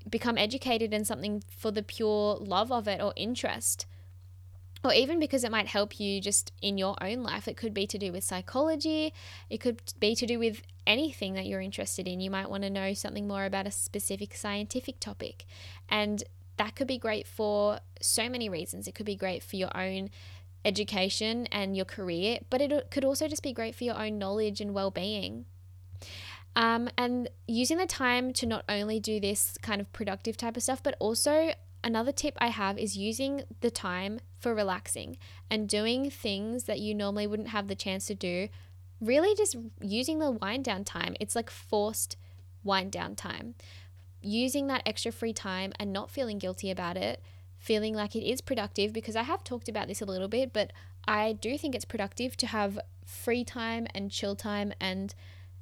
become 0.08 0.38
educated 0.38 0.94
in 0.94 1.04
something 1.04 1.42
for 1.48 1.72
the 1.72 1.82
pure 1.82 2.37
love 2.37 2.70
of 2.70 2.87
it 2.87 3.00
or 3.00 3.12
interest 3.16 3.87
or 4.85 4.92
even 4.92 5.21
because 5.21 5.45
it 5.45 5.51
might 5.51 5.68
help 5.68 6.01
you 6.01 6.21
just 6.21 6.53
in 6.61 6.79
your 6.79 6.97
own 7.01 7.23
life. 7.23 7.47
It 7.47 7.57
could 7.57 7.73
be 7.73 7.87
to 7.87 7.99
do 7.99 8.12
with 8.12 8.25
psychology, 8.25 9.14
it 9.49 9.59
could 9.59 9.81
be 10.01 10.14
to 10.14 10.27
do 10.27 10.38
with 10.38 10.62
anything 10.87 11.35
that 11.35 11.47
you're 11.47 11.61
interested 11.61 12.09
in. 12.09 12.21
You 12.21 12.31
might 12.31 12.51
want 12.51 12.64
to 12.64 12.71
know 12.71 12.92
something 12.95 13.29
more 13.29 13.45
about 13.45 13.66
a 13.66 13.71
specific 13.71 14.35
scientific 14.35 14.99
topic. 14.99 15.45
And 15.88 16.25
that 16.57 16.75
could 16.75 16.87
be 16.87 16.99
great 16.99 17.27
for 17.27 17.81
so 18.01 18.29
many 18.29 18.49
reasons. 18.49 18.87
It 18.87 18.95
could 18.95 19.07
be 19.07 19.16
great 19.16 19.42
for 19.42 19.57
your 19.57 19.75
own 19.77 20.11
education 20.64 21.47
and 21.47 21.77
your 21.77 21.85
career, 21.85 22.38
but 22.51 22.61
it 22.61 22.90
could 22.90 23.05
also 23.05 23.29
just 23.29 23.42
be 23.42 23.53
great 23.53 23.75
for 23.75 23.85
your 23.85 23.99
own 23.99 24.18
knowledge 24.18 24.61
and 24.61 24.75
well 24.75 24.90
being. 24.90 25.47
Um, 26.55 26.90
and 26.99 27.29
using 27.47 27.79
the 27.79 27.87
time 27.87 28.33
to 28.35 28.47
not 28.47 28.64
only 28.68 29.01
do 29.01 29.21
this 29.21 29.57
kind 29.62 29.81
of 29.81 29.90
productive 29.92 30.37
type 30.37 30.57
of 30.57 30.62
stuff, 30.62 30.83
but 30.83 30.97
also 30.99 31.55
Another 31.85 32.12
tip 32.12 32.37
I 32.38 32.49
have 32.49 32.79
is 32.79 32.97
using 32.97 33.42
the 33.61 33.71
time 33.71 34.21
for 34.38 34.55
relaxing 34.55 35.16
and 35.51 35.68
doing 35.68 36.11
things 36.11 36.64
that 36.64 36.81
you 36.81 36.95
normally 36.95 37.27
wouldn't 37.27 37.49
have 37.49 37.68
the 37.68 37.75
chance 37.75 38.07
to 38.07 38.14
do. 38.14 38.49
Really, 39.01 39.35
just 39.35 39.57
using 39.81 40.18
the 40.18 40.31
wind 40.31 40.64
down 40.64 40.85
time. 40.85 41.16
It's 41.18 41.35
like 41.35 41.51
forced 41.51 42.16
wind 42.62 42.92
down 42.92 43.16
time. 43.16 43.55
Using 44.21 44.68
that 44.68 44.83
extra 44.87 45.11
free 45.11 45.33
time 45.33 45.73
and 45.81 45.92
not 45.92 46.11
feeling 46.11 46.38
guilty 46.38 46.71
about 46.71 46.97
it, 46.97 47.21
feeling 47.59 47.95
like 47.95 48.14
it 48.14 48.29
is 48.29 48.40
productive 48.40 48.92
because 48.92 49.16
I 49.16 49.23
have 49.23 49.42
talked 49.42 49.68
about 49.68 49.88
this 49.88 50.01
a 50.01 50.05
little 50.05 50.29
bit, 50.29 50.53
but 50.53 50.73
I 51.07 51.33
do 51.33 51.59
think 51.59 51.75
it's 51.75 51.85
productive 51.85 52.37
to 52.38 52.47
have 52.47 52.79
free 53.05 53.45
time 53.45 53.88
and 53.92 54.11
chill 54.11 54.37
time 54.37 54.73
and 54.81 55.12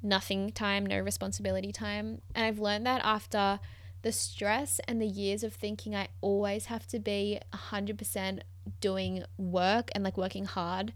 nothing 0.03 0.51
time, 0.51 0.85
no 0.85 0.99
responsibility 0.99 1.71
time. 1.71 2.21
And 2.35 2.45
I've 2.45 2.59
learned 2.59 2.85
that 2.85 3.01
after 3.03 3.59
the 4.01 4.11
stress 4.11 4.79
and 4.87 5.01
the 5.01 5.07
years 5.07 5.43
of 5.43 5.53
thinking 5.53 5.95
I 5.95 6.09
always 6.21 6.65
have 6.65 6.87
to 6.87 6.99
be 6.99 7.39
100% 7.53 8.39
doing 8.79 9.23
work 9.37 9.89
and 9.93 10.03
like 10.03 10.17
working 10.17 10.45
hard 10.45 10.93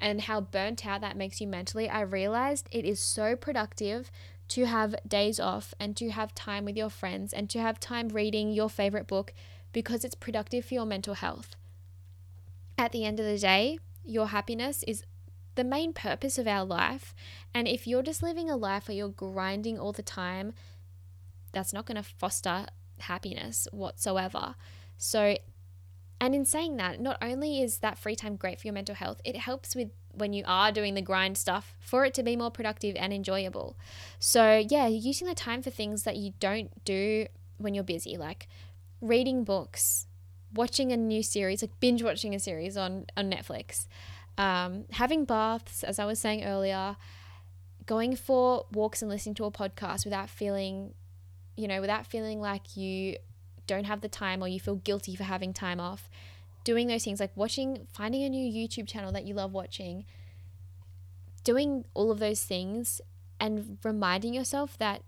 and 0.00 0.22
how 0.22 0.40
burnt 0.40 0.86
out 0.86 1.00
that 1.00 1.16
makes 1.16 1.40
you 1.40 1.46
mentally, 1.46 1.88
I 1.88 2.02
realized 2.02 2.68
it 2.70 2.84
is 2.84 3.00
so 3.00 3.34
productive 3.34 4.10
to 4.48 4.64
have 4.66 4.94
days 5.06 5.38
off 5.38 5.74
and 5.78 5.96
to 5.96 6.10
have 6.10 6.34
time 6.34 6.64
with 6.64 6.76
your 6.76 6.88
friends 6.88 7.32
and 7.32 7.50
to 7.50 7.60
have 7.60 7.80
time 7.80 8.08
reading 8.08 8.52
your 8.52 8.70
favorite 8.70 9.06
book 9.06 9.34
because 9.72 10.04
it's 10.04 10.14
productive 10.14 10.64
for 10.64 10.74
your 10.74 10.86
mental 10.86 11.14
health. 11.14 11.56
At 12.78 12.92
the 12.92 13.04
end 13.04 13.18
of 13.20 13.26
the 13.26 13.38
day, 13.38 13.78
your 14.04 14.28
happiness 14.28 14.84
is 14.84 15.02
the 15.56 15.64
main 15.64 15.92
purpose 15.92 16.38
of 16.38 16.46
our 16.46 16.64
life. 16.64 17.14
And 17.52 17.66
if 17.66 17.86
you're 17.86 18.02
just 18.02 18.22
living 18.22 18.48
a 18.48 18.56
life 18.56 18.88
where 18.88 18.96
you're 18.96 19.08
grinding 19.08 19.78
all 19.78 19.92
the 19.92 20.02
time, 20.02 20.54
that's 21.58 21.72
not 21.72 21.86
going 21.86 21.96
to 21.96 22.02
foster 22.02 22.66
happiness 23.00 23.66
whatsoever. 23.72 24.54
So, 24.96 25.36
and 26.20 26.34
in 26.34 26.44
saying 26.44 26.76
that, 26.76 27.00
not 27.00 27.18
only 27.20 27.60
is 27.62 27.78
that 27.78 27.98
free 27.98 28.16
time 28.16 28.36
great 28.36 28.60
for 28.60 28.66
your 28.66 28.74
mental 28.74 28.94
health, 28.94 29.20
it 29.24 29.36
helps 29.36 29.74
with 29.74 29.90
when 30.12 30.32
you 30.32 30.42
are 30.46 30.72
doing 30.72 30.94
the 30.94 31.02
grind 31.02 31.36
stuff 31.36 31.76
for 31.80 32.04
it 32.04 32.14
to 32.14 32.22
be 32.22 32.36
more 32.36 32.50
productive 32.50 32.96
and 32.96 33.12
enjoyable. 33.12 33.76
So, 34.18 34.64
yeah, 34.68 34.86
using 34.86 35.26
the 35.26 35.34
time 35.34 35.62
for 35.62 35.70
things 35.70 36.04
that 36.04 36.16
you 36.16 36.32
don't 36.40 36.84
do 36.84 37.26
when 37.58 37.74
you're 37.74 37.84
busy, 37.84 38.16
like 38.16 38.48
reading 39.00 39.44
books, 39.44 40.06
watching 40.52 40.92
a 40.92 40.96
new 40.96 41.22
series, 41.22 41.62
like 41.62 41.78
binge 41.80 42.02
watching 42.02 42.34
a 42.34 42.38
series 42.38 42.76
on, 42.76 43.06
on 43.16 43.30
Netflix, 43.30 43.86
um, 44.36 44.84
having 44.92 45.24
baths, 45.24 45.84
as 45.84 45.98
I 45.98 46.04
was 46.04 46.18
saying 46.18 46.44
earlier, 46.44 46.96
going 47.86 48.16
for 48.16 48.66
walks 48.72 49.02
and 49.02 49.10
listening 49.10 49.34
to 49.36 49.44
a 49.44 49.50
podcast 49.50 50.04
without 50.04 50.28
feeling 50.28 50.94
you 51.58 51.66
know, 51.66 51.80
without 51.80 52.06
feeling 52.06 52.40
like 52.40 52.76
you 52.76 53.16
don't 53.66 53.84
have 53.84 54.00
the 54.00 54.08
time 54.08 54.42
or 54.42 54.48
you 54.48 54.60
feel 54.60 54.76
guilty 54.76 55.16
for 55.16 55.24
having 55.24 55.52
time 55.52 55.80
off. 55.80 56.08
Doing 56.62 56.86
those 56.86 57.04
things 57.04 57.18
like 57.18 57.36
watching, 57.36 57.86
finding 57.92 58.22
a 58.22 58.28
new 58.28 58.46
YouTube 58.46 58.86
channel 58.86 59.10
that 59.12 59.24
you 59.24 59.34
love 59.34 59.52
watching, 59.52 60.04
doing 61.42 61.84
all 61.94 62.10
of 62.12 62.20
those 62.20 62.42
things 62.44 63.00
and 63.40 63.78
reminding 63.82 64.34
yourself 64.34 64.78
that 64.78 65.02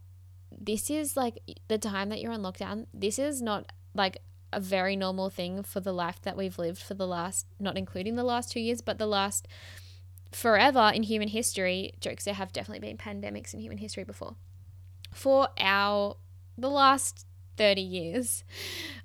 this 0.51 0.90
is 0.90 1.16
like 1.16 1.38
the 1.68 1.78
time 1.78 2.09
that 2.09 2.20
you're 2.20 2.32
on 2.32 2.42
lockdown. 2.42 2.86
This 2.92 3.18
is 3.18 3.40
not 3.40 3.72
like 3.94 4.18
a 4.53 4.59
very 4.59 4.96
normal 4.96 5.30
thing 5.30 5.62
for 5.62 5.78
the 5.78 5.92
life 5.92 6.20
that 6.22 6.36
we've 6.36 6.59
lived 6.59 6.82
for 6.82 6.94
the 6.94 7.07
last, 7.07 7.46
not 7.61 7.78
including 7.78 8.16
the 8.16 8.24
last 8.24 8.51
two 8.51 8.61
years, 8.61 8.80
but 8.80 8.98
the 8.98 9.07
last 9.07 9.46
forever 10.32 10.90
in 10.92 11.05
human 11.05 11.28
history. 11.28 11.92
Jokes, 12.01 12.24
there 12.24 12.34
have 12.34 12.53
definitely 12.53 12.88
been 12.88 12.96
pandemics 12.96 13.55
in 13.55 13.61
human 13.61 13.78
history 13.78 14.03
before. 14.03 14.34
For 15.12 15.48
our 15.59 16.16
the 16.61 16.70
last 16.70 17.26
30 17.56 17.80
years. 17.80 18.44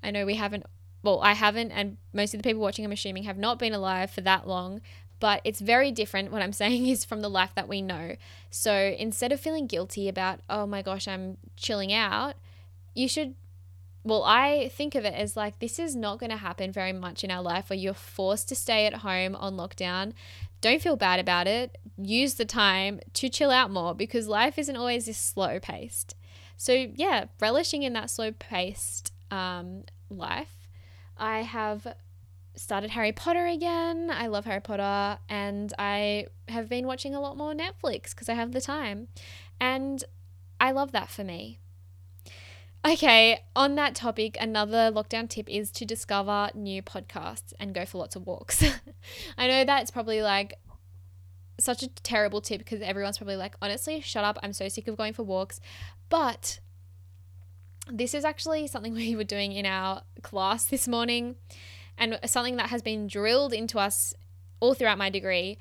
I 0.02 0.10
know 0.10 0.26
we 0.26 0.34
haven't 0.34 0.64
well, 1.06 1.20
I 1.20 1.34
haven't, 1.34 1.70
and 1.70 1.98
most 2.12 2.34
of 2.34 2.42
the 2.42 2.48
people 2.48 2.60
watching, 2.60 2.84
I'm 2.84 2.90
assuming, 2.90 3.22
have 3.22 3.38
not 3.38 3.60
been 3.60 3.72
alive 3.72 4.10
for 4.10 4.22
that 4.22 4.48
long. 4.48 4.80
But 5.20 5.40
it's 5.44 5.60
very 5.60 5.92
different. 5.92 6.32
What 6.32 6.42
I'm 6.42 6.52
saying 6.64 6.86
is 6.86 7.04
from 7.04 7.22
the 7.22 7.30
life 7.30 7.52
that 7.54 7.68
we 7.68 7.80
know. 7.80 8.16
So 8.50 8.94
instead 8.98 9.32
of 9.32 9.40
feeling 9.40 9.66
guilty 9.66 10.08
about, 10.08 10.40
oh 10.50 10.66
my 10.66 10.82
gosh, 10.82 11.06
I'm 11.08 11.38
chilling 11.56 11.92
out, 11.92 12.34
you 12.94 13.08
should 13.08 13.34
well, 14.02 14.22
I 14.22 14.68
think 14.68 14.94
of 14.94 15.04
it 15.04 15.14
as 15.14 15.36
like 15.36 15.58
this 15.58 15.80
is 15.80 15.96
not 15.96 16.20
going 16.20 16.30
to 16.30 16.36
happen 16.36 16.70
very 16.70 16.92
much 16.92 17.24
in 17.24 17.30
our 17.32 17.42
life 17.42 17.68
where 17.68 17.78
you're 17.78 17.92
forced 17.92 18.48
to 18.50 18.54
stay 18.54 18.86
at 18.86 18.94
home 18.94 19.34
on 19.34 19.56
lockdown. 19.56 20.12
Don't 20.60 20.80
feel 20.80 20.94
bad 20.94 21.18
about 21.18 21.48
it. 21.48 21.76
Use 21.98 22.34
the 22.34 22.44
time 22.44 23.00
to 23.14 23.28
chill 23.28 23.50
out 23.50 23.68
more 23.68 23.96
because 23.96 24.28
life 24.28 24.60
isn't 24.60 24.76
always 24.76 25.06
this 25.06 25.18
slow 25.18 25.58
paced. 25.58 26.14
So, 26.56 26.72
yeah, 26.72 27.26
relishing 27.40 27.82
in 27.82 27.92
that 27.94 28.10
slow 28.10 28.32
paced 28.32 29.12
um, 29.30 29.84
life. 30.10 30.68
I 31.16 31.42
have 31.42 31.86
started 32.56 32.90
Harry 32.90 33.12
Potter 33.12 33.46
again. 33.46 34.10
I 34.10 34.26
love 34.26 34.44
Harry 34.46 34.60
Potter 34.60 35.18
and 35.28 35.72
I 35.78 36.26
have 36.48 36.68
been 36.68 36.86
watching 36.86 37.14
a 37.14 37.20
lot 37.20 37.36
more 37.36 37.52
Netflix 37.52 38.10
because 38.10 38.28
I 38.28 38.34
have 38.34 38.52
the 38.52 38.60
time. 38.60 39.08
And 39.60 40.02
I 40.60 40.72
love 40.72 40.92
that 40.92 41.10
for 41.10 41.24
me. 41.24 41.58
Okay, 42.86 43.40
on 43.56 43.74
that 43.74 43.94
topic, 43.94 44.36
another 44.40 44.92
lockdown 44.92 45.28
tip 45.28 45.48
is 45.50 45.70
to 45.72 45.84
discover 45.84 46.50
new 46.54 46.82
podcasts 46.82 47.52
and 47.58 47.74
go 47.74 47.84
for 47.84 47.98
lots 47.98 48.14
of 48.14 48.26
walks. 48.26 48.64
I 49.38 49.48
know 49.48 49.64
that's 49.64 49.90
probably 49.90 50.22
like 50.22 50.54
such 51.58 51.82
a 51.82 51.88
terrible 51.88 52.40
tip 52.40 52.58
because 52.58 52.82
everyone's 52.82 53.18
probably 53.18 53.36
like, 53.36 53.56
honestly, 53.60 54.00
shut 54.00 54.24
up. 54.24 54.38
I'm 54.42 54.52
so 54.52 54.68
sick 54.68 54.86
of 54.88 54.96
going 54.96 55.14
for 55.14 55.24
walks. 55.24 55.60
But 56.08 56.60
this 57.90 58.14
is 58.14 58.24
actually 58.24 58.66
something 58.66 58.94
we 58.94 59.16
were 59.16 59.24
doing 59.24 59.52
in 59.52 59.66
our 59.66 60.02
class 60.22 60.64
this 60.66 60.88
morning 60.88 61.36
and 61.98 62.18
something 62.26 62.56
that 62.56 62.70
has 62.70 62.82
been 62.82 63.06
drilled 63.06 63.52
into 63.52 63.78
us 63.78 64.14
all 64.60 64.74
throughout 64.74 64.98
my 64.98 65.10
degree. 65.10 65.58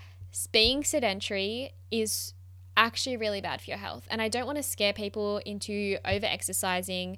Being 0.52 0.84
sedentary 0.84 1.72
is 1.92 2.34
actually 2.78 3.16
really 3.16 3.40
bad 3.40 3.62
for 3.62 3.70
your 3.70 3.80
health. 3.80 4.06
And 4.10 4.22
I 4.22 4.28
don't 4.28 4.46
want 4.46 4.58
to 4.58 4.64
scare 4.64 4.94
people 4.94 5.38
into 5.46 5.98
over 6.04 6.26
exercising 6.26 7.18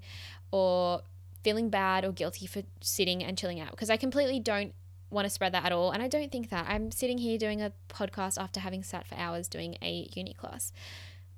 or 0.51 1.01
feeling 1.43 1.69
bad 1.69 2.05
or 2.05 2.11
guilty 2.11 2.45
for 2.45 2.61
sitting 2.81 3.23
and 3.23 3.37
chilling 3.37 3.59
out 3.59 3.71
because 3.71 3.89
I 3.89 3.97
completely 3.97 4.39
don't 4.39 4.73
want 5.09 5.25
to 5.25 5.29
spread 5.29 5.53
that 5.53 5.65
at 5.65 5.71
all. 5.71 5.91
And 5.91 6.03
I 6.03 6.07
don't 6.07 6.31
think 6.31 6.49
that. 6.49 6.65
I'm 6.69 6.91
sitting 6.91 7.17
here 7.17 7.37
doing 7.37 7.61
a 7.61 7.71
podcast 7.89 8.39
after 8.39 8.59
having 8.59 8.83
sat 8.83 9.07
for 9.07 9.15
hours 9.15 9.47
doing 9.47 9.77
a 9.81 10.09
uni 10.13 10.33
class. 10.33 10.71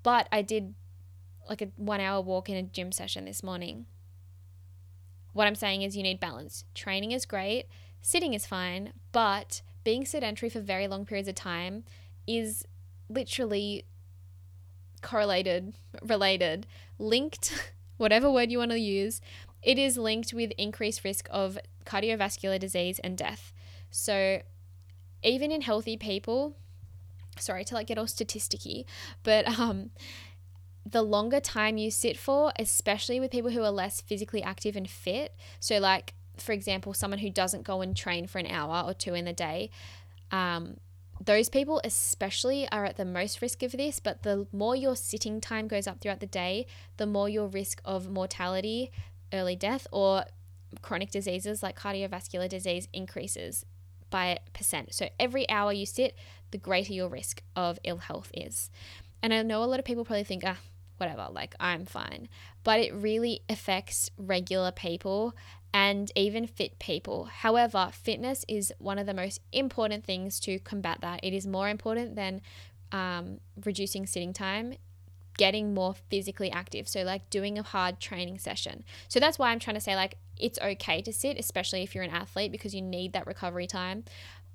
But 0.03 0.27
I 0.31 0.41
did 0.41 0.73
like 1.49 1.61
a 1.61 1.69
one 1.75 1.99
hour 1.99 2.21
walk 2.21 2.49
in 2.49 2.55
a 2.55 2.63
gym 2.63 2.91
session 2.91 3.25
this 3.25 3.43
morning. 3.43 3.87
What 5.33 5.47
I'm 5.47 5.55
saying 5.55 5.81
is 5.81 5.97
you 5.97 6.03
need 6.03 6.19
balance. 6.19 6.63
Training 6.75 7.11
is 7.11 7.25
great, 7.25 7.65
sitting 8.01 8.33
is 8.33 8.45
fine, 8.45 8.93
but 9.11 9.61
being 9.83 10.05
sedentary 10.05 10.49
for 10.49 10.61
very 10.61 10.87
long 10.87 11.05
periods 11.05 11.27
of 11.27 11.35
time 11.35 11.83
is 12.27 12.65
literally 13.09 13.85
correlated, 15.01 15.73
related, 16.03 16.67
linked, 16.97 17.73
whatever 17.97 18.31
word 18.31 18.51
you 18.51 18.59
want 18.59 18.71
to 18.71 18.79
use, 18.79 19.21
it 19.61 19.77
is 19.77 19.97
linked 19.97 20.33
with 20.33 20.51
increased 20.57 21.03
risk 21.03 21.27
of 21.31 21.57
cardiovascular 21.85 22.59
disease 22.59 22.99
and 22.99 23.17
death. 23.17 23.51
So, 23.89 24.41
even 25.23 25.51
in 25.51 25.61
healthy 25.61 25.97
people, 25.97 26.55
sorry 27.37 27.65
to 27.65 27.73
like 27.75 27.87
get 27.87 27.97
all 27.97 28.05
statisticky, 28.05 28.85
but 29.23 29.47
um, 29.59 29.89
the 30.89 31.01
longer 31.01 31.39
time 31.39 31.77
you 31.77 31.91
sit 31.91 32.17
for, 32.17 32.51
especially 32.57 33.19
with 33.19 33.31
people 33.31 33.51
who 33.51 33.63
are 33.63 33.71
less 33.71 34.01
physically 34.01 34.41
active 34.41 34.75
and 34.75 34.89
fit, 34.89 35.35
so 35.59 35.77
like 35.77 36.13
for 36.41 36.53
example, 36.53 36.93
someone 36.93 37.19
who 37.19 37.29
doesn't 37.29 37.63
go 37.63 37.81
and 37.81 37.95
train 37.95 38.27
for 38.27 38.39
an 38.39 38.47
hour 38.47 38.83
or 38.85 38.93
two 38.93 39.13
in 39.13 39.25
the 39.25 39.33
day, 39.33 39.69
um, 40.31 40.77
those 41.21 41.49
people 41.49 41.81
especially 41.83 42.69
are 42.71 42.85
at 42.85 42.95
the 42.95 43.05
most 43.05 43.41
risk 43.41 43.61
of 43.61 43.73
this, 43.73 43.99
but 43.99 44.23
the 44.23 44.47
more 44.53 44.75
your 44.75 44.95
sitting 44.95 45.41
time 45.41 45.67
goes 45.67 45.85
up 45.85 45.99
throughout 45.99 46.21
the 46.21 46.25
day, 46.25 46.65
the 46.97 47.05
more 47.05 47.27
your 47.27 47.47
risk 47.47 47.81
of 47.83 48.09
mortality, 48.09 48.91
early 49.33 49.55
death, 49.55 49.85
or 49.91 50.23
chronic 50.81 51.11
diseases 51.11 51.61
like 51.61 51.77
cardiovascular 51.77 52.47
disease 52.47 52.87
increases 52.93 53.65
by 54.09 54.27
a 54.27 54.37
percent. 54.53 54.93
So 54.93 55.09
every 55.19 55.47
hour 55.49 55.73
you 55.73 55.85
sit, 55.85 56.15
the 56.51 56.57
greater 56.57 56.93
your 56.93 57.09
risk 57.09 57.43
of 57.55 57.79
ill 57.83 57.97
health 57.97 58.31
is. 58.33 58.69
And 59.21 59.33
I 59.33 59.41
know 59.43 59.61
a 59.61 59.65
lot 59.65 59.79
of 59.79 59.85
people 59.85 60.05
probably 60.05 60.23
think, 60.23 60.43
ah, 60.45 60.57
whatever, 60.99 61.27
like 61.31 61.55
I'm 61.59 61.85
fine. 61.85 62.27
But 62.63 62.79
it 62.79 62.93
really 62.93 63.41
affects 63.49 64.09
regular 64.17 64.71
people 64.71 65.35
and 65.73 66.11
even 66.15 66.47
fit 66.47 66.79
people. 66.79 67.25
However, 67.25 67.89
fitness 67.93 68.43
is 68.47 68.73
one 68.79 68.97
of 68.97 69.05
the 69.05 69.13
most 69.13 69.39
important 69.51 70.03
things 70.03 70.39
to 70.41 70.59
combat 70.59 70.99
that. 71.01 71.19
It 71.23 71.33
is 71.33 71.45
more 71.45 71.69
important 71.69 72.15
than 72.15 72.41
um, 72.91 73.39
reducing 73.63 74.07
sitting 74.07 74.33
time, 74.33 74.73
getting 75.37 75.73
more 75.73 75.93
physically 76.09 76.51
active. 76.51 76.87
So, 76.87 77.03
like 77.03 77.29
doing 77.29 77.59
a 77.59 77.63
hard 77.63 77.99
training 77.99 78.39
session. 78.39 78.83
So, 79.07 79.19
that's 79.19 79.37
why 79.37 79.51
I'm 79.51 79.59
trying 79.59 79.75
to 79.75 79.81
say, 79.81 79.95
like, 79.95 80.15
it's 80.37 80.57
okay 80.59 81.01
to 81.01 81.13
sit, 81.13 81.37
especially 81.37 81.83
if 81.83 81.93
you're 81.93 82.03
an 82.03 82.09
athlete, 82.09 82.51
because 82.51 82.73
you 82.73 82.81
need 82.81 83.13
that 83.13 83.27
recovery 83.27 83.67
time. 83.67 84.05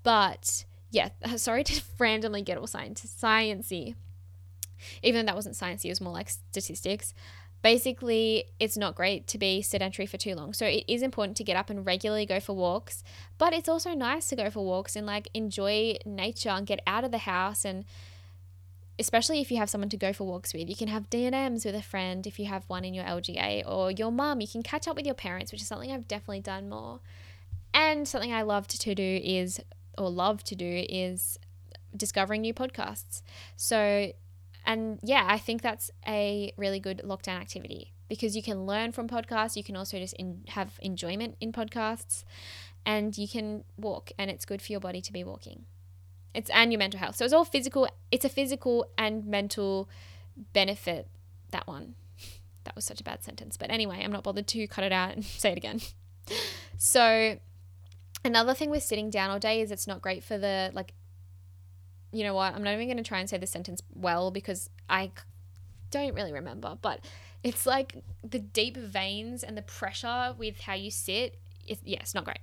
But 0.03 0.65
yeah, 0.91 1.11
sorry 1.37 1.65
to 1.65 1.83
randomly 1.99 2.43
get 2.43 2.59
all 2.59 2.67
science 2.67 3.05
sciencey. 3.05 3.95
Even 5.03 5.25
though 5.25 5.31
that 5.31 5.37
wasn't 5.37 5.57
sciencey, 5.57 5.87
it 5.87 5.91
was 5.91 6.01
more 6.01 6.13
like 6.13 6.29
statistics 6.29 7.15
basically 7.65 8.45
it's 8.61 8.77
not 8.77 8.95
great 8.95 9.27
to 9.27 9.39
be 9.39 9.63
sedentary 9.63 10.05
for 10.05 10.19
too 10.19 10.35
long. 10.35 10.53
So 10.53 10.67
it 10.67 10.85
is 10.87 11.01
important 11.03 11.35
to 11.39 11.45
get 11.45 11.57
up 11.57 11.71
and 11.71 11.85
regularly 11.85 12.27
go 12.27 12.39
for 12.39 12.55
walks, 12.55 13.03
but 13.39 13.55
it's 13.55 13.71
also 13.71 13.95
nice 13.95 14.29
to 14.29 14.37
go 14.37 14.51
for 14.51 14.63
walks 14.63 14.95
and 14.95 15.07
like 15.07 15.31
enjoy 15.33 15.97
nature 16.05 16.51
and 16.51 16.67
get 16.67 16.81
out 16.87 17.05
of 17.05 17.11
the 17.11 17.19
house 17.19 17.65
and 17.65 17.87
especially 18.99 19.41
if 19.41 19.51
you 19.51 19.57
have 19.57 19.71
someone 19.71 19.89
to 19.89 19.97
go 19.97 20.13
for 20.13 20.25
walks 20.25 20.53
with. 20.53 20.69
You 20.69 20.77
can 20.77 20.89
have 20.89 21.09
D&Ms 21.09 21.65
with 21.65 21.75
a 21.75 21.83
friend 21.83 22.27
if 22.27 22.39
you 22.39 22.45
have 22.45 22.65
one 22.69 22.85
in 22.85 22.93
your 22.93 23.07
LGA 23.07 23.67
or 23.67 23.91
your 23.91 24.13
mum. 24.13 24.43
You 24.43 24.47
can 24.47 24.63
catch 24.63 24.87
up 24.87 24.95
with 24.95 25.07
your 25.07 25.15
parents, 25.15 25.51
which 25.51 25.63
is 25.63 25.67
something 25.67 25.91
I've 25.91 26.07
definitely 26.07 26.41
done 26.41 26.69
more. 26.69 27.01
And 27.73 28.07
something 28.07 28.33
I 28.33 28.43
loved 28.43 28.79
to 28.79 28.95
do 28.95 29.21
is 29.25 29.59
or 29.97 30.11
love 30.11 30.45
to 30.45 30.55
do 30.55 30.85
is 30.87 31.39
discovering 31.97 32.43
new 32.43 32.53
podcasts. 32.53 33.23
So 33.57 34.13
and 34.67 34.99
yeah, 35.03 35.27
I 35.29 35.39
think 35.39 35.63
that's 35.63 35.91
a 36.07 36.53
really 36.57 36.81
good 36.81 37.03
lockdown 37.05 37.41
activity 37.41 37.93
because 38.09 38.37
you 38.37 38.43
can 38.43 38.67
learn 38.67 38.93
from 38.93 39.09
podcasts. 39.09 39.57
You 39.57 39.65
can 39.65 39.77
also 39.77 39.99
just 39.99 40.15
in, 40.15 40.45
have 40.49 40.79
enjoyment 40.81 41.37
in 41.41 41.53
podcasts 41.53 42.25
and 42.87 43.17
you 43.17 43.29
can 43.29 43.65
walk 43.77 44.13
and 44.19 44.31
it's 44.31 44.45
good 44.45 44.63
for 44.63 44.73
your 44.73 44.81
body 44.81 45.01
to 45.01 45.13
be 45.13 45.25
walking. 45.25 45.65
It's 46.35 46.51
and 46.51 46.73
your 46.73 46.79
mental 46.79 46.99
health. 46.99 47.17
So 47.17 47.25
it's 47.25 47.35
all 47.35 47.45
physical. 47.45 47.89
It's 48.11 48.25
a 48.25 48.29
physical 48.29 48.87
and 48.99 49.27
mental 49.27 49.89
benefit 50.53 51.09
that 51.51 51.67
one. 51.67 51.95
That 52.65 52.75
was 52.75 52.87
such 52.87 53.03
a 53.03 53.05
bad 53.05 53.23
sentence. 53.23 53.59
But 53.59 53.71
anyway, 53.71 54.01
I'm 54.03 54.11
not 54.11 54.25
bothered 54.25 54.47
to 54.47 54.67
cut 54.67 54.85
it 54.85 54.93
out 54.93 55.15
and 55.15 55.23
say 55.43 55.53
it 55.53 55.59
again. 55.59 55.81
So 56.77 57.39
another 58.25 58.53
thing 58.53 58.69
with 58.69 58.83
sitting 58.83 59.09
down 59.09 59.31
all 59.31 59.39
day 59.39 59.61
is 59.61 59.71
it's 59.71 59.87
not 59.87 60.03
great 60.03 60.25
for 60.25 60.37
the 60.37 60.71
like 60.75 60.93
you 62.15 62.23
know 62.23 62.35
what? 62.35 62.55
I'm 62.55 62.63
not 62.63 62.75
even 62.75 62.87
going 62.87 62.97
to 62.97 63.03
try 63.03 63.19
and 63.19 63.29
say 63.29 63.39
the 63.39 63.47
sentence 63.47 63.83
well 63.93 64.31
because 64.31 64.71
I 64.89 65.11
don't 65.91 66.15
really 66.15 66.33
remember, 66.33 66.79
but 66.81 67.01
it's 67.43 67.67
like 67.67 67.97
the 68.23 68.39
deep 68.39 68.77
veins 68.77 69.43
and 69.43 69.57
the 69.57 69.63
pressure 69.63 70.35
with 70.39 70.61
how 70.61 70.75
you 70.75 70.91
sit. 70.91 71.39
It's, 71.67 71.81
yeah, 71.85 71.99
it's 72.01 72.15
not 72.15 72.25
great 72.25 72.39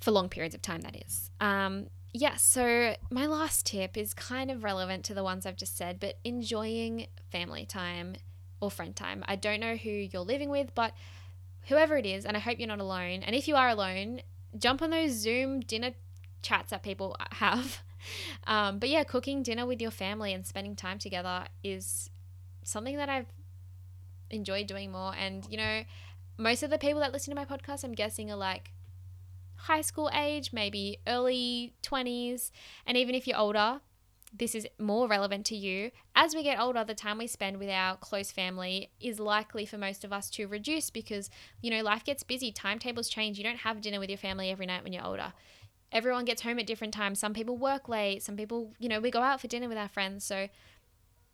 for 0.00 0.10
long 0.10 0.28
periods 0.28 0.54
of 0.54 0.60
time, 0.60 0.82
that 0.82 0.94
is. 1.06 1.30
Um, 1.40 1.86
yeah, 2.12 2.36
so 2.36 2.94
my 3.10 3.26
last 3.26 3.66
tip 3.66 3.96
is 3.96 4.12
kind 4.12 4.50
of 4.50 4.62
relevant 4.62 5.04
to 5.06 5.14
the 5.14 5.24
ones 5.24 5.46
I've 5.46 5.56
just 5.56 5.76
said, 5.76 5.98
but 5.98 6.18
enjoying 6.22 7.06
family 7.32 7.64
time 7.64 8.14
or 8.60 8.70
friend 8.70 8.94
time. 8.94 9.24
I 9.26 9.36
don't 9.36 9.60
know 9.60 9.74
who 9.76 9.90
you're 9.90 10.22
living 10.22 10.50
with, 10.50 10.74
but 10.74 10.92
whoever 11.68 11.96
it 11.96 12.04
is, 12.04 12.26
and 12.26 12.36
I 12.36 12.40
hope 12.40 12.58
you're 12.58 12.68
not 12.68 12.80
alone. 12.80 13.22
And 13.22 13.34
if 13.34 13.48
you 13.48 13.56
are 13.56 13.70
alone, 13.70 14.20
jump 14.58 14.82
on 14.82 14.90
those 14.90 15.12
Zoom 15.12 15.60
dinner 15.60 15.92
chats 16.42 16.70
that 16.70 16.82
people 16.82 17.16
have 17.32 17.82
um, 18.46 18.78
but 18.78 18.88
yeah, 18.88 19.04
cooking 19.04 19.42
dinner 19.42 19.66
with 19.66 19.80
your 19.80 19.90
family 19.90 20.32
and 20.32 20.46
spending 20.46 20.76
time 20.76 20.98
together 20.98 21.44
is 21.62 22.10
something 22.62 22.96
that 22.96 23.08
I've 23.08 23.26
enjoyed 24.30 24.66
doing 24.66 24.92
more. 24.92 25.14
And, 25.14 25.46
you 25.48 25.56
know, 25.56 25.82
most 26.38 26.62
of 26.62 26.70
the 26.70 26.78
people 26.78 27.00
that 27.00 27.12
listen 27.12 27.34
to 27.34 27.40
my 27.40 27.44
podcast, 27.44 27.84
I'm 27.84 27.92
guessing, 27.92 28.30
are 28.30 28.36
like 28.36 28.72
high 29.56 29.80
school 29.80 30.10
age, 30.14 30.52
maybe 30.52 30.98
early 31.06 31.74
20s. 31.82 32.50
And 32.86 32.96
even 32.96 33.14
if 33.14 33.26
you're 33.26 33.38
older, 33.38 33.80
this 34.36 34.54
is 34.54 34.66
more 34.78 35.06
relevant 35.06 35.46
to 35.46 35.56
you. 35.56 35.92
As 36.16 36.34
we 36.34 36.42
get 36.42 36.58
older, 36.58 36.82
the 36.82 36.94
time 36.94 37.18
we 37.18 37.28
spend 37.28 37.58
with 37.58 37.70
our 37.70 37.96
close 37.96 38.32
family 38.32 38.90
is 39.00 39.20
likely 39.20 39.64
for 39.64 39.78
most 39.78 40.04
of 40.04 40.12
us 40.12 40.28
to 40.30 40.48
reduce 40.48 40.90
because, 40.90 41.30
you 41.62 41.70
know, 41.70 41.82
life 41.82 42.04
gets 42.04 42.24
busy, 42.24 42.50
timetables 42.50 43.08
change. 43.08 43.38
You 43.38 43.44
don't 43.44 43.58
have 43.58 43.80
dinner 43.80 44.00
with 44.00 44.10
your 44.10 44.18
family 44.18 44.50
every 44.50 44.66
night 44.66 44.82
when 44.82 44.92
you're 44.92 45.04
older 45.04 45.32
everyone 45.94 46.24
gets 46.24 46.42
home 46.42 46.58
at 46.58 46.66
different 46.66 46.92
times. 46.92 47.20
Some 47.20 47.32
people 47.32 47.56
work 47.56 47.88
late, 47.88 48.22
some 48.22 48.36
people, 48.36 48.74
you 48.78 48.88
know, 48.88 49.00
we 49.00 49.10
go 49.10 49.20
out 49.20 49.40
for 49.40 49.46
dinner 49.46 49.68
with 49.68 49.78
our 49.78 49.88
friends. 49.88 50.24
So 50.24 50.48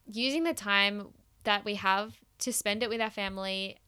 using 0.06 0.44
the 0.44 0.54
time 0.54 1.08
that 1.44 1.64
we 1.64 1.76
have 1.76 2.20
to 2.40 2.52
spend 2.52 2.82
it 2.82 2.90
with 2.90 3.00
our 3.00 3.10
family 3.10 3.78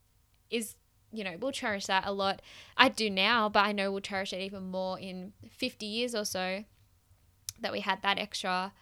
is 0.51 0.75
you 1.15 1.23
know, 1.23 1.37
we'll 1.39 1.53
cherish 1.53 1.87
that 1.87 2.07
a 2.07 2.13
lot. 2.13 2.41
I 2.75 2.89
do 2.89 3.11
now, 3.11 3.51
but 3.51 3.67
I 3.67 3.73
know 3.73 3.93
we'll 3.93 4.01
cherish 4.01 4.33
it 4.33 4.41
even 4.41 4.71
more 4.71 4.99
in 4.99 5.35
50 5.51 5.85
years 5.85 6.15
or 6.15 6.25
so 6.25 6.65
that 7.61 7.71
we 7.71 7.81
had 7.81 8.01
that 8.01 8.19
extra 8.19 8.73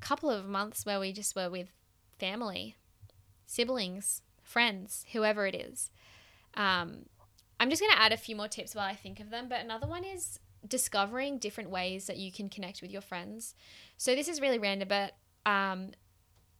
couple 0.00 0.30
of 0.30 0.46
months 0.46 0.86
where 0.86 0.98
we 0.98 1.12
just 1.12 1.36
were 1.36 1.50
with 1.50 1.68
family, 2.18 2.76
siblings, 3.46 4.22
friends, 4.42 5.04
whoever 5.12 5.46
it 5.46 5.54
is. 5.54 5.90
Um, 6.54 7.06
I'm 7.60 7.68
just 7.68 7.82
going 7.82 7.92
to 7.92 8.00
add 8.00 8.12
a 8.12 8.16
few 8.16 8.36
more 8.36 8.48
tips 8.48 8.74
while 8.74 8.86
I 8.86 8.94
think 8.94 9.20
of 9.20 9.30
them, 9.30 9.46
but 9.48 9.60
another 9.60 9.86
one 9.86 10.04
is 10.04 10.38
discovering 10.66 11.38
different 11.38 11.70
ways 11.70 12.06
that 12.06 12.16
you 12.16 12.32
can 12.32 12.48
connect 12.48 12.82
with 12.82 12.90
your 12.90 13.02
friends. 13.02 13.54
So 13.96 14.14
this 14.14 14.28
is 14.28 14.40
really 14.40 14.58
random, 14.58 14.88
but 14.88 15.14
um, 15.44 15.92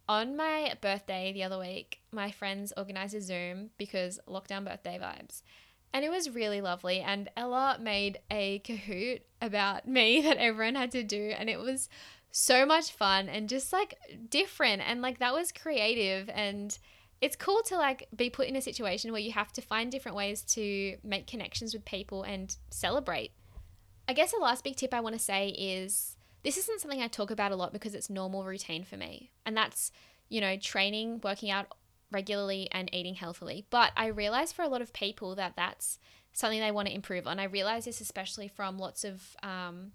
on 0.09 0.36
my 0.36 0.74
birthday 0.80 1.32
the 1.32 1.42
other 1.42 1.59
week, 1.59 2.00
my 2.12 2.30
friends 2.30 2.72
organized 2.76 3.14
a 3.14 3.20
Zoom 3.20 3.70
because 3.78 4.20
lockdown 4.28 4.64
birthday 4.64 4.98
vibes. 5.02 5.42
And 5.92 6.04
it 6.04 6.11
was 6.11 6.30
really 6.30 6.61
lovely. 6.61 7.00
And 7.00 7.30
Ella 7.36 7.78
made 7.80 8.18
a 8.30 8.61
Kahoot 8.61 9.22
about 9.40 9.88
me 9.88 10.20
that 10.22 10.36
everyone 10.36 10.74
had 10.74 10.90
to 10.92 11.02
do. 11.02 11.32
And 11.36 11.48
it 11.48 11.59
was 11.59 11.88
so 12.30 12.66
much 12.66 12.92
fun 12.92 13.28
and 13.28 13.48
just 13.48 13.72
like 13.72 13.94
different. 14.28 14.82
And 14.86 15.00
like 15.00 15.18
that 15.18 15.32
was 15.32 15.52
creative. 15.52 16.28
And 16.28 16.76
it's 17.20 17.36
cool 17.36 17.62
to 17.66 17.76
like 17.76 18.09
be 18.14 18.28
put 18.28 18.46
in 18.46 18.57
a 18.57 18.62
situation 18.62 19.11
where 19.11 19.20
you 19.20 19.32
have 19.32 19.52
to 19.54 19.62
find 19.62 19.90
different 19.90 20.16
ways 20.16 20.42
to 20.42 20.96
make 21.02 21.26
connections 21.26 21.72
with 21.72 21.84
people 21.84 22.22
and 22.22 22.54
celebrate. 22.70 23.32
I 24.09 24.12
guess 24.12 24.32
the 24.32 24.38
last 24.38 24.64
big 24.64 24.76
tip 24.76 24.94
I 24.94 25.00
want 25.00 25.14
to 25.14 25.22
say 25.22 25.48
is 25.48 26.16
this 26.42 26.57
isn't 26.57 26.80
something 26.80 27.02
I 27.02 27.09
talk 27.09 27.30
about 27.30 27.52
a 27.52 27.57
lot 27.57 27.72
because 27.72 27.94
it's 27.94 28.09
normal 28.09 28.44
routine 28.44 28.84
for 28.84 28.96
me. 28.96 29.32
And 29.44 29.57
that's, 29.57 29.90
you 30.28 30.40
know, 30.40 30.57
training, 30.57 31.20
working 31.24 31.50
out 31.50 31.66
regularly 32.12 32.68
and 32.70 32.88
eating 32.94 33.14
healthily. 33.14 33.66
But 33.70 33.92
I 33.96 34.07
realize 34.07 34.52
for 34.52 34.62
a 34.62 34.68
lot 34.68 34.82
of 34.82 34.92
people 34.92 35.34
that 35.34 35.54
that's 35.57 35.98
something 36.32 36.61
they 36.61 36.70
want 36.70 36.86
to 36.88 36.94
improve 36.94 37.26
on. 37.26 37.40
I 37.40 37.44
realize 37.44 37.86
this 37.86 38.00
especially 38.00 38.46
from 38.46 38.78
lots 38.78 39.04
of 39.04 39.36
um, 39.42 39.92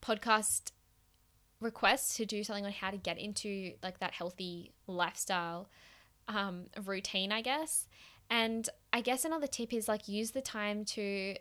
podcast 0.00 0.70
requests 1.60 2.16
to 2.16 2.24
do 2.24 2.42
something 2.42 2.64
on 2.64 2.72
how 2.72 2.90
to 2.90 2.96
get 2.96 3.18
into 3.18 3.72
like 3.82 3.98
that 3.98 4.12
healthy 4.12 4.72
lifestyle 4.86 5.68
um, 6.28 6.66
routine, 6.86 7.32
I 7.32 7.42
guess. 7.42 7.86
And 8.30 8.68
I 8.92 9.00
guess 9.00 9.24
another 9.24 9.48
tip 9.48 9.74
is 9.74 9.88
like 9.88 10.08
use 10.08 10.30
the 10.30 10.40
time 10.40 10.84
to 10.86 11.34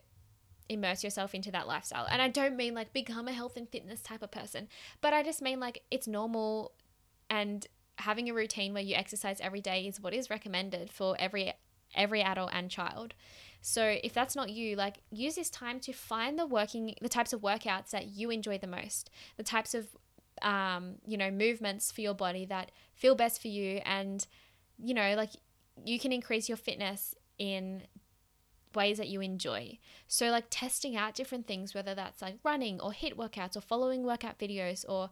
immerse 0.69 1.03
yourself 1.03 1.33
into 1.33 1.51
that 1.51 1.67
lifestyle. 1.67 2.07
And 2.09 2.21
I 2.21 2.29
don't 2.29 2.55
mean 2.55 2.75
like 2.75 2.93
become 2.93 3.27
a 3.27 3.33
health 3.33 3.57
and 3.57 3.67
fitness 3.67 4.01
type 4.01 4.21
of 4.21 4.31
person, 4.31 4.67
but 5.01 5.13
I 5.13 5.23
just 5.23 5.41
mean 5.41 5.59
like 5.59 5.81
it's 5.91 6.07
normal 6.07 6.71
and 7.29 7.65
having 7.97 8.29
a 8.29 8.33
routine 8.33 8.73
where 8.73 8.83
you 8.83 8.95
exercise 8.95 9.41
every 9.41 9.61
day 9.61 9.85
is 9.85 9.99
what 9.99 10.13
is 10.13 10.29
recommended 10.29 10.89
for 10.91 11.15
every 11.19 11.53
every 11.95 12.21
adult 12.21 12.51
and 12.53 12.69
child. 12.69 13.15
So 13.61 13.97
if 14.03 14.13
that's 14.13 14.35
not 14.35 14.51
you, 14.51 14.75
like 14.75 14.99
use 15.11 15.35
this 15.35 15.49
time 15.49 15.79
to 15.81 15.91
find 15.91 16.37
the 16.37 16.45
working 16.45 16.95
the 17.01 17.09
types 17.09 17.33
of 17.33 17.41
workouts 17.41 17.89
that 17.89 18.07
you 18.07 18.29
enjoy 18.29 18.57
the 18.57 18.67
most, 18.67 19.09
the 19.37 19.43
types 19.43 19.73
of 19.73 19.87
um, 20.41 20.95
you 21.05 21.17
know, 21.17 21.31
movements 21.31 21.91
for 21.91 21.99
your 21.99 22.13
body 22.13 22.45
that 22.45 22.71
feel 22.93 23.15
best 23.15 23.41
for 23.41 23.49
you 23.49 23.81
and 23.85 24.25
you 24.77 24.93
know, 24.93 25.15
like 25.15 25.31
you 25.83 25.99
can 25.99 26.11
increase 26.11 26.47
your 26.47 26.57
fitness 26.57 27.15
in 27.37 27.81
ways 28.75 28.97
that 28.97 29.07
you 29.07 29.21
enjoy. 29.21 29.77
So, 30.07 30.27
like 30.27 30.45
testing 30.49 30.95
out 30.95 31.15
different 31.15 31.47
things, 31.47 31.73
whether 31.73 31.95
that's 31.95 32.21
like 32.21 32.37
running 32.43 32.79
or 32.79 32.91
HIIT 32.91 33.15
workouts 33.15 33.55
or 33.55 33.61
following 33.61 34.03
workout 34.03 34.39
videos 34.39 34.85
or, 34.87 35.09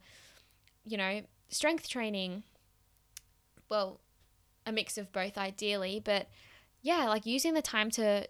you 0.86 0.98
know, 0.98 1.22
strength 1.50 1.90
training. 1.90 2.44
Well, 3.70 4.00
a 4.66 4.72
mix 4.72 4.98
of 4.98 5.12
both 5.12 5.38
ideally, 5.38 6.02
but 6.04 6.28
yeah, 6.82 7.08
like 7.08 7.26
using 7.26 7.54
the 7.54 7.62
time 7.62 7.90
to 7.92 8.28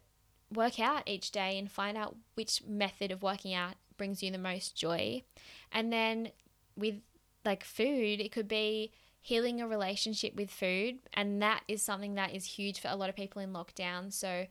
work 0.53 0.79
out 0.79 1.03
each 1.07 1.31
day 1.31 1.57
and 1.57 1.69
find 1.69 1.97
out 1.97 2.15
which 2.35 2.61
method 2.65 3.11
of 3.11 3.21
working 3.21 3.53
out 3.53 3.75
brings 3.97 4.23
you 4.23 4.31
the 4.31 4.37
most 4.37 4.75
joy. 4.75 5.23
And 5.71 5.91
then 5.91 6.31
with 6.75 6.95
like 7.43 7.63
food, 7.63 8.19
it 8.19 8.31
could 8.31 8.47
be 8.47 8.91
healing 9.21 9.59
a 9.59 9.67
relationship 9.67 10.35
with 10.35 10.49
food. 10.49 10.99
And 11.13 11.41
that 11.41 11.63
is 11.67 11.81
something 11.81 12.15
that 12.15 12.33
is 12.33 12.45
huge 12.45 12.79
for 12.79 12.87
a 12.87 12.95
lot 12.95 13.09
of 13.09 13.15
people 13.15 13.41
in 13.41 13.51
lockdown. 13.51 14.13
So, 14.13 14.45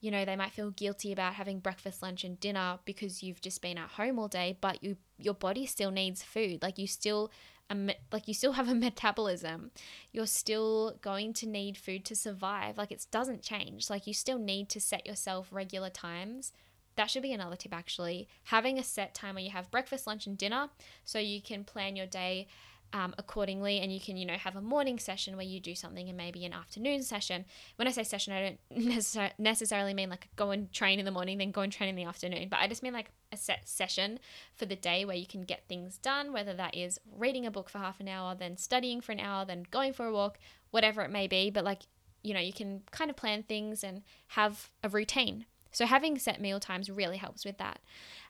you 0.00 0.10
know, 0.10 0.24
they 0.24 0.36
might 0.36 0.52
feel 0.52 0.70
guilty 0.70 1.12
about 1.12 1.34
having 1.34 1.60
breakfast, 1.60 2.02
lunch, 2.02 2.24
and 2.24 2.40
dinner 2.40 2.78
because 2.84 3.22
you've 3.22 3.40
just 3.40 3.60
been 3.60 3.78
at 3.78 3.90
home 3.90 4.18
all 4.18 4.28
day, 4.28 4.56
but 4.60 4.82
you 4.82 4.96
your 5.18 5.34
body 5.34 5.66
still 5.66 5.90
needs 5.90 6.22
food. 6.22 6.62
Like 6.62 6.78
you 6.78 6.86
still 6.86 7.30
um, 7.68 7.90
like 8.10 8.26
you 8.26 8.34
still 8.34 8.52
have 8.58 8.68
a 8.68 8.74
metabolism. 8.74 9.70
You're 10.12 10.26
still 10.26 10.96
going 11.02 11.34
to 11.34 11.46
need 11.46 11.76
food 11.76 12.04
to 12.06 12.16
survive. 12.16 12.78
Like 12.78 12.90
it 12.90 13.06
doesn't 13.10 13.42
change. 13.42 13.90
Like 13.90 14.06
you 14.06 14.14
still 14.14 14.38
need 14.38 14.68
to 14.70 14.80
set 14.80 15.06
yourself 15.06 15.48
regular 15.52 15.90
times. 15.90 16.52
That 16.96 17.10
should 17.10 17.22
be 17.22 17.32
another 17.32 17.56
tip 17.56 17.74
actually. 17.74 18.26
Having 18.44 18.78
a 18.78 18.82
set 18.82 19.14
time 19.14 19.34
where 19.34 19.44
you 19.44 19.50
have 19.50 19.70
breakfast, 19.70 20.06
lunch, 20.06 20.26
and 20.26 20.36
dinner 20.36 20.70
so 21.04 21.18
you 21.18 21.42
can 21.42 21.64
plan 21.64 21.94
your 21.94 22.06
day 22.06 22.48
um, 22.92 23.14
accordingly 23.18 23.80
and 23.80 23.92
you 23.92 24.00
can 24.00 24.16
you 24.16 24.26
know 24.26 24.34
have 24.34 24.56
a 24.56 24.60
morning 24.60 24.98
session 24.98 25.36
where 25.36 25.46
you 25.46 25.60
do 25.60 25.74
something 25.74 26.08
and 26.08 26.16
maybe 26.16 26.44
an 26.44 26.52
afternoon 26.52 27.02
session. 27.02 27.44
When 27.76 27.88
i 27.88 27.90
say 27.90 28.02
session 28.02 28.32
i 28.32 28.42
don't 28.42 28.86
necessar- 28.88 29.32
necessarily 29.38 29.94
mean 29.94 30.10
like 30.10 30.28
go 30.36 30.50
and 30.50 30.72
train 30.72 30.98
in 30.98 31.04
the 31.04 31.10
morning 31.10 31.38
then 31.38 31.50
go 31.50 31.62
and 31.62 31.72
train 31.72 31.88
in 31.88 31.96
the 31.96 32.04
afternoon 32.04 32.48
but 32.48 32.58
i 32.60 32.66
just 32.66 32.82
mean 32.82 32.92
like 32.92 33.10
a 33.32 33.36
set 33.36 33.68
session 33.68 34.18
for 34.54 34.66
the 34.66 34.76
day 34.76 35.04
where 35.04 35.16
you 35.16 35.26
can 35.26 35.42
get 35.42 35.62
things 35.68 35.98
done 35.98 36.32
whether 36.32 36.52
that 36.52 36.76
is 36.76 36.98
reading 37.16 37.46
a 37.46 37.50
book 37.50 37.68
for 37.70 37.78
half 37.78 38.00
an 38.00 38.08
hour 38.08 38.34
then 38.34 38.56
studying 38.56 39.00
for 39.00 39.12
an 39.12 39.20
hour 39.20 39.44
then 39.44 39.64
going 39.70 39.92
for 39.92 40.06
a 40.06 40.12
walk 40.12 40.38
whatever 40.70 41.02
it 41.02 41.10
may 41.10 41.26
be 41.26 41.50
but 41.50 41.64
like 41.64 41.82
you 42.22 42.34
know 42.34 42.40
you 42.40 42.52
can 42.52 42.82
kind 42.90 43.10
of 43.10 43.16
plan 43.16 43.42
things 43.42 43.82
and 43.84 44.02
have 44.28 44.70
a 44.82 44.88
routine. 44.88 45.46
So 45.72 45.86
having 45.86 46.18
set 46.18 46.40
meal 46.40 46.58
times 46.58 46.90
really 46.90 47.16
helps 47.16 47.44
with 47.44 47.58
that. 47.58 47.80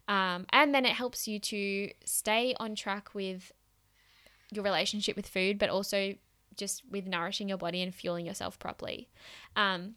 Um, 0.09 0.47
and 0.51 0.75
then 0.75 0.85
it 0.85 0.93
helps 0.93 1.27
you 1.27 1.39
to 1.39 1.91
stay 2.05 2.55
on 2.61 2.75
track 2.75 3.15
with 3.15 3.53
your 4.53 4.65
relationship 4.65 5.17
with 5.17 5.27
food, 5.27 5.59
but 5.59 5.71
also 5.71 6.15
just 6.57 6.83
with 6.91 7.07
nourishing 7.07 7.49
your 7.49 7.59
body 7.59 7.83
and 7.83 7.95
fueling 7.95 8.27
yourself 8.27 8.59
properly. 8.59 9.09
Um, 9.57 9.95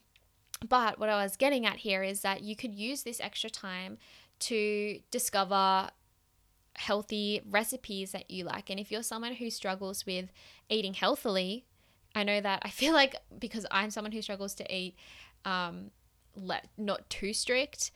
but 0.66 0.98
what 0.98 1.08
I 1.08 1.22
was 1.22 1.36
getting 1.36 1.66
at 1.66 1.76
here 1.76 2.02
is 2.02 2.20
that 2.20 2.42
you 2.42 2.56
could 2.56 2.74
use 2.74 3.02
this 3.02 3.20
extra 3.20 3.50
time 3.50 3.98
to 4.40 5.00
discover 5.10 5.90
healthy 6.76 7.42
recipes 7.48 8.12
that 8.12 8.30
you 8.30 8.44
like. 8.44 8.70
And 8.70 8.80
if 8.80 8.90
you're 8.90 9.02
someone 9.02 9.34
who 9.34 9.50
struggles 9.50 10.06
with 10.06 10.32
eating 10.68 10.94
healthily, 10.94 11.64
I 12.14 12.24
know 12.24 12.40
that 12.40 12.62
I 12.62 12.70
feel 12.70 12.92
like 12.92 13.16
because 13.38 13.66
I'm 13.70 13.90
someone 13.90 14.12
who 14.12 14.22
struggles 14.22 14.54
to 14.56 14.74
eat 14.74 14.96
um, 15.44 15.90
not 16.76 17.08
too 17.10 17.32
strict, 17.32 17.90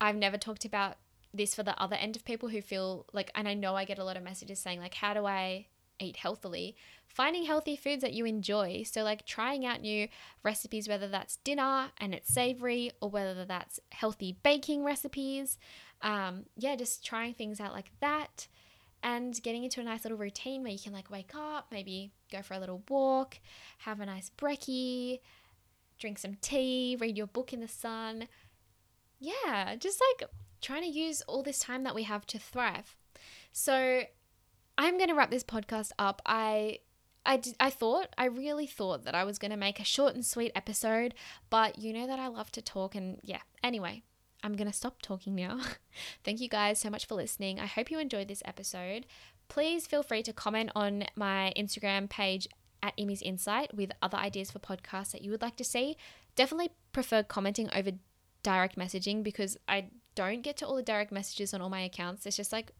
I've 0.00 0.16
never 0.16 0.36
talked 0.36 0.64
about 0.64 0.96
this 1.32 1.54
for 1.54 1.62
the 1.62 1.80
other 1.80 1.96
end 1.96 2.16
of 2.16 2.24
people 2.24 2.48
who 2.48 2.62
feel 2.62 3.06
like, 3.12 3.30
and 3.34 3.48
I 3.48 3.54
know 3.54 3.74
I 3.74 3.84
get 3.84 3.98
a 3.98 4.04
lot 4.04 4.16
of 4.16 4.22
messages 4.22 4.58
saying, 4.58 4.80
like, 4.80 4.94
how 4.94 5.14
do 5.14 5.26
I 5.26 5.66
eat 6.00 6.16
healthily? 6.16 6.76
Finding 7.06 7.44
healthy 7.44 7.76
foods 7.76 8.02
that 8.02 8.12
you 8.12 8.24
enjoy. 8.24 8.84
So, 8.84 9.02
like, 9.02 9.26
trying 9.26 9.66
out 9.66 9.80
new 9.80 10.08
recipes, 10.42 10.88
whether 10.88 11.08
that's 11.08 11.36
dinner 11.36 11.88
and 11.98 12.14
it's 12.14 12.32
savory 12.32 12.92
or 13.00 13.10
whether 13.10 13.44
that's 13.44 13.80
healthy 13.90 14.38
baking 14.42 14.84
recipes. 14.84 15.58
Um, 16.02 16.44
yeah, 16.56 16.76
just 16.76 17.04
trying 17.04 17.34
things 17.34 17.60
out 17.60 17.72
like 17.72 17.90
that 18.00 18.46
and 19.02 19.40
getting 19.42 19.64
into 19.64 19.80
a 19.80 19.84
nice 19.84 20.04
little 20.04 20.18
routine 20.18 20.62
where 20.62 20.72
you 20.72 20.78
can 20.78 20.92
like 20.92 21.10
wake 21.10 21.32
up, 21.34 21.66
maybe 21.70 22.12
go 22.32 22.42
for 22.42 22.54
a 22.54 22.58
little 22.58 22.82
walk, 22.88 23.38
have 23.78 24.00
a 24.00 24.06
nice 24.06 24.30
brekkie, 24.36 25.20
drink 25.98 26.18
some 26.18 26.36
tea, 26.40 26.96
read 27.00 27.16
your 27.16 27.26
book 27.26 27.52
in 27.52 27.60
the 27.60 27.68
sun. 27.68 28.28
Yeah, 29.20 29.76
just 29.76 30.00
like 30.00 30.28
trying 30.60 30.82
to 30.82 30.88
use 30.88 31.22
all 31.22 31.42
this 31.42 31.58
time 31.58 31.84
that 31.84 31.94
we 31.94 32.04
have 32.04 32.26
to 32.26 32.38
thrive. 32.38 32.96
So 33.52 34.02
I'm 34.76 34.96
going 34.96 35.08
to 35.08 35.14
wrap 35.14 35.30
this 35.30 35.44
podcast 35.44 35.92
up. 35.98 36.22
I 36.24 36.80
I, 37.26 37.36
did, 37.36 37.56
I 37.60 37.68
thought, 37.68 38.14
I 38.16 38.24
really 38.24 38.66
thought 38.66 39.04
that 39.04 39.14
I 39.14 39.24
was 39.24 39.38
going 39.38 39.50
to 39.50 39.56
make 39.56 39.80
a 39.80 39.84
short 39.84 40.14
and 40.14 40.24
sweet 40.24 40.50
episode, 40.54 41.12
but 41.50 41.78
you 41.78 41.92
know 41.92 42.06
that 42.06 42.18
I 42.18 42.28
love 42.28 42.50
to 42.52 42.62
talk 42.62 42.94
and 42.94 43.18
yeah. 43.22 43.40
Anyway, 43.62 44.02
I'm 44.42 44.56
going 44.56 44.68
to 44.68 44.72
stop 44.72 45.02
talking 45.02 45.34
now. 45.34 45.60
Thank 46.24 46.40
you 46.40 46.48
guys 46.48 46.78
so 46.78 46.88
much 46.88 47.06
for 47.06 47.16
listening. 47.16 47.60
I 47.60 47.66
hope 47.66 47.90
you 47.90 47.98
enjoyed 47.98 48.28
this 48.28 48.42
episode. 48.46 49.04
Please 49.48 49.86
feel 49.86 50.02
free 50.02 50.22
to 50.22 50.32
comment 50.32 50.70
on 50.74 51.04
my 51.16 51.52
Instagram 51.54 52.08
page 52.08 52.48
at 52.82 52.94
Emmy's 52.96 53.20
Insight 53.20 53.74
with 53.74 53.90
other 54.00 54.16
ideas 54.16 54.50
for 54.50 54.58
podcasts 54.58 55.10
that 55.10 55.22
you 55.22 55.30
would 55.30 55.42
like 55.42 55.56
to 55.56 55.64
see. 55.64 55.96
Definitely 56.34 56.70
prefer 56.92 57.22
commenting 57.22 57.68
over 57.74 57.90
direct 58.42 58.78
messaging 58.78 59.22
because 59.22 59.56
I 59.68 59.86
don't 60.18 60.42
get 60.42 60.56
to 60.56 60.66
all 60.66 60.74
the 60.74 60.82
direct 60.82 61.12
messages 61.12 61.54
on 61.54 61.60
all 61.60 61.70
my 61.70 61.82
accounts. 61.82 62.26
It's 62.26 62.36
just 62.36 62.52
like, 62.52 62.72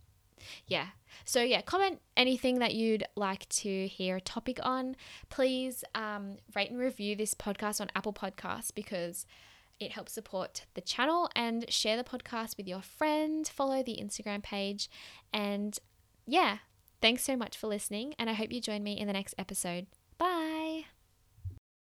yeah. 0.67 0.89
So, 1.25 1.41
yeah, 1.41 1.61
comment 1.61 2.01
anything 2.17 2.59
that 2.59 2.75
you'd 2.75 3.05
like 3.15 3.49
to 3.51 3.87
hear 3.87 4.17
a 4.17 4.21
topic 4.21 4.59
on. 4.65 4.97
Please 5.31 5.85
um, 5.95 6.39
rate 6.57 6.73
and 6.73 6.81
review 6.81 7.15
this 7.15 7.35
podcast 7.35 7.81
on 7.81 7.91
Apple 7.95 8.13
Podcasts 8.13 8.75
because 8.75 9.25
it 9.79 9.93
helps 9.93 10.13
support 10.13 10.67
the 10.75 10.81
channel 10.81 11.31
and 11.37 11.71
share 11.71 11.97
the 11.97 12.03
podcast 12.03 12.57
with 12.57 12.67
your 12.67 12.83
friend. 12.83 13.47
Follow 13.47 13.85
the 13.85 14.01
Instagram 14.03 14.43
page. 14.43 14.91
And 15.33 15.79
yeah, 16.27 16.59
thanks 17.01 17.23
so 17.23 17.37
much 17.37 17.57
for 17.57 17.69
listening. 17.69 18.15
And 18.19 18.29
I 18.29 18.33
hope 18.33 18.51
you 18.51 18.61
join 18.61 18.83
me 18.83 18.99
in 18.99 19.07
the 19.07 19.13
next 19.13 19.37
episode. 19.39 19.87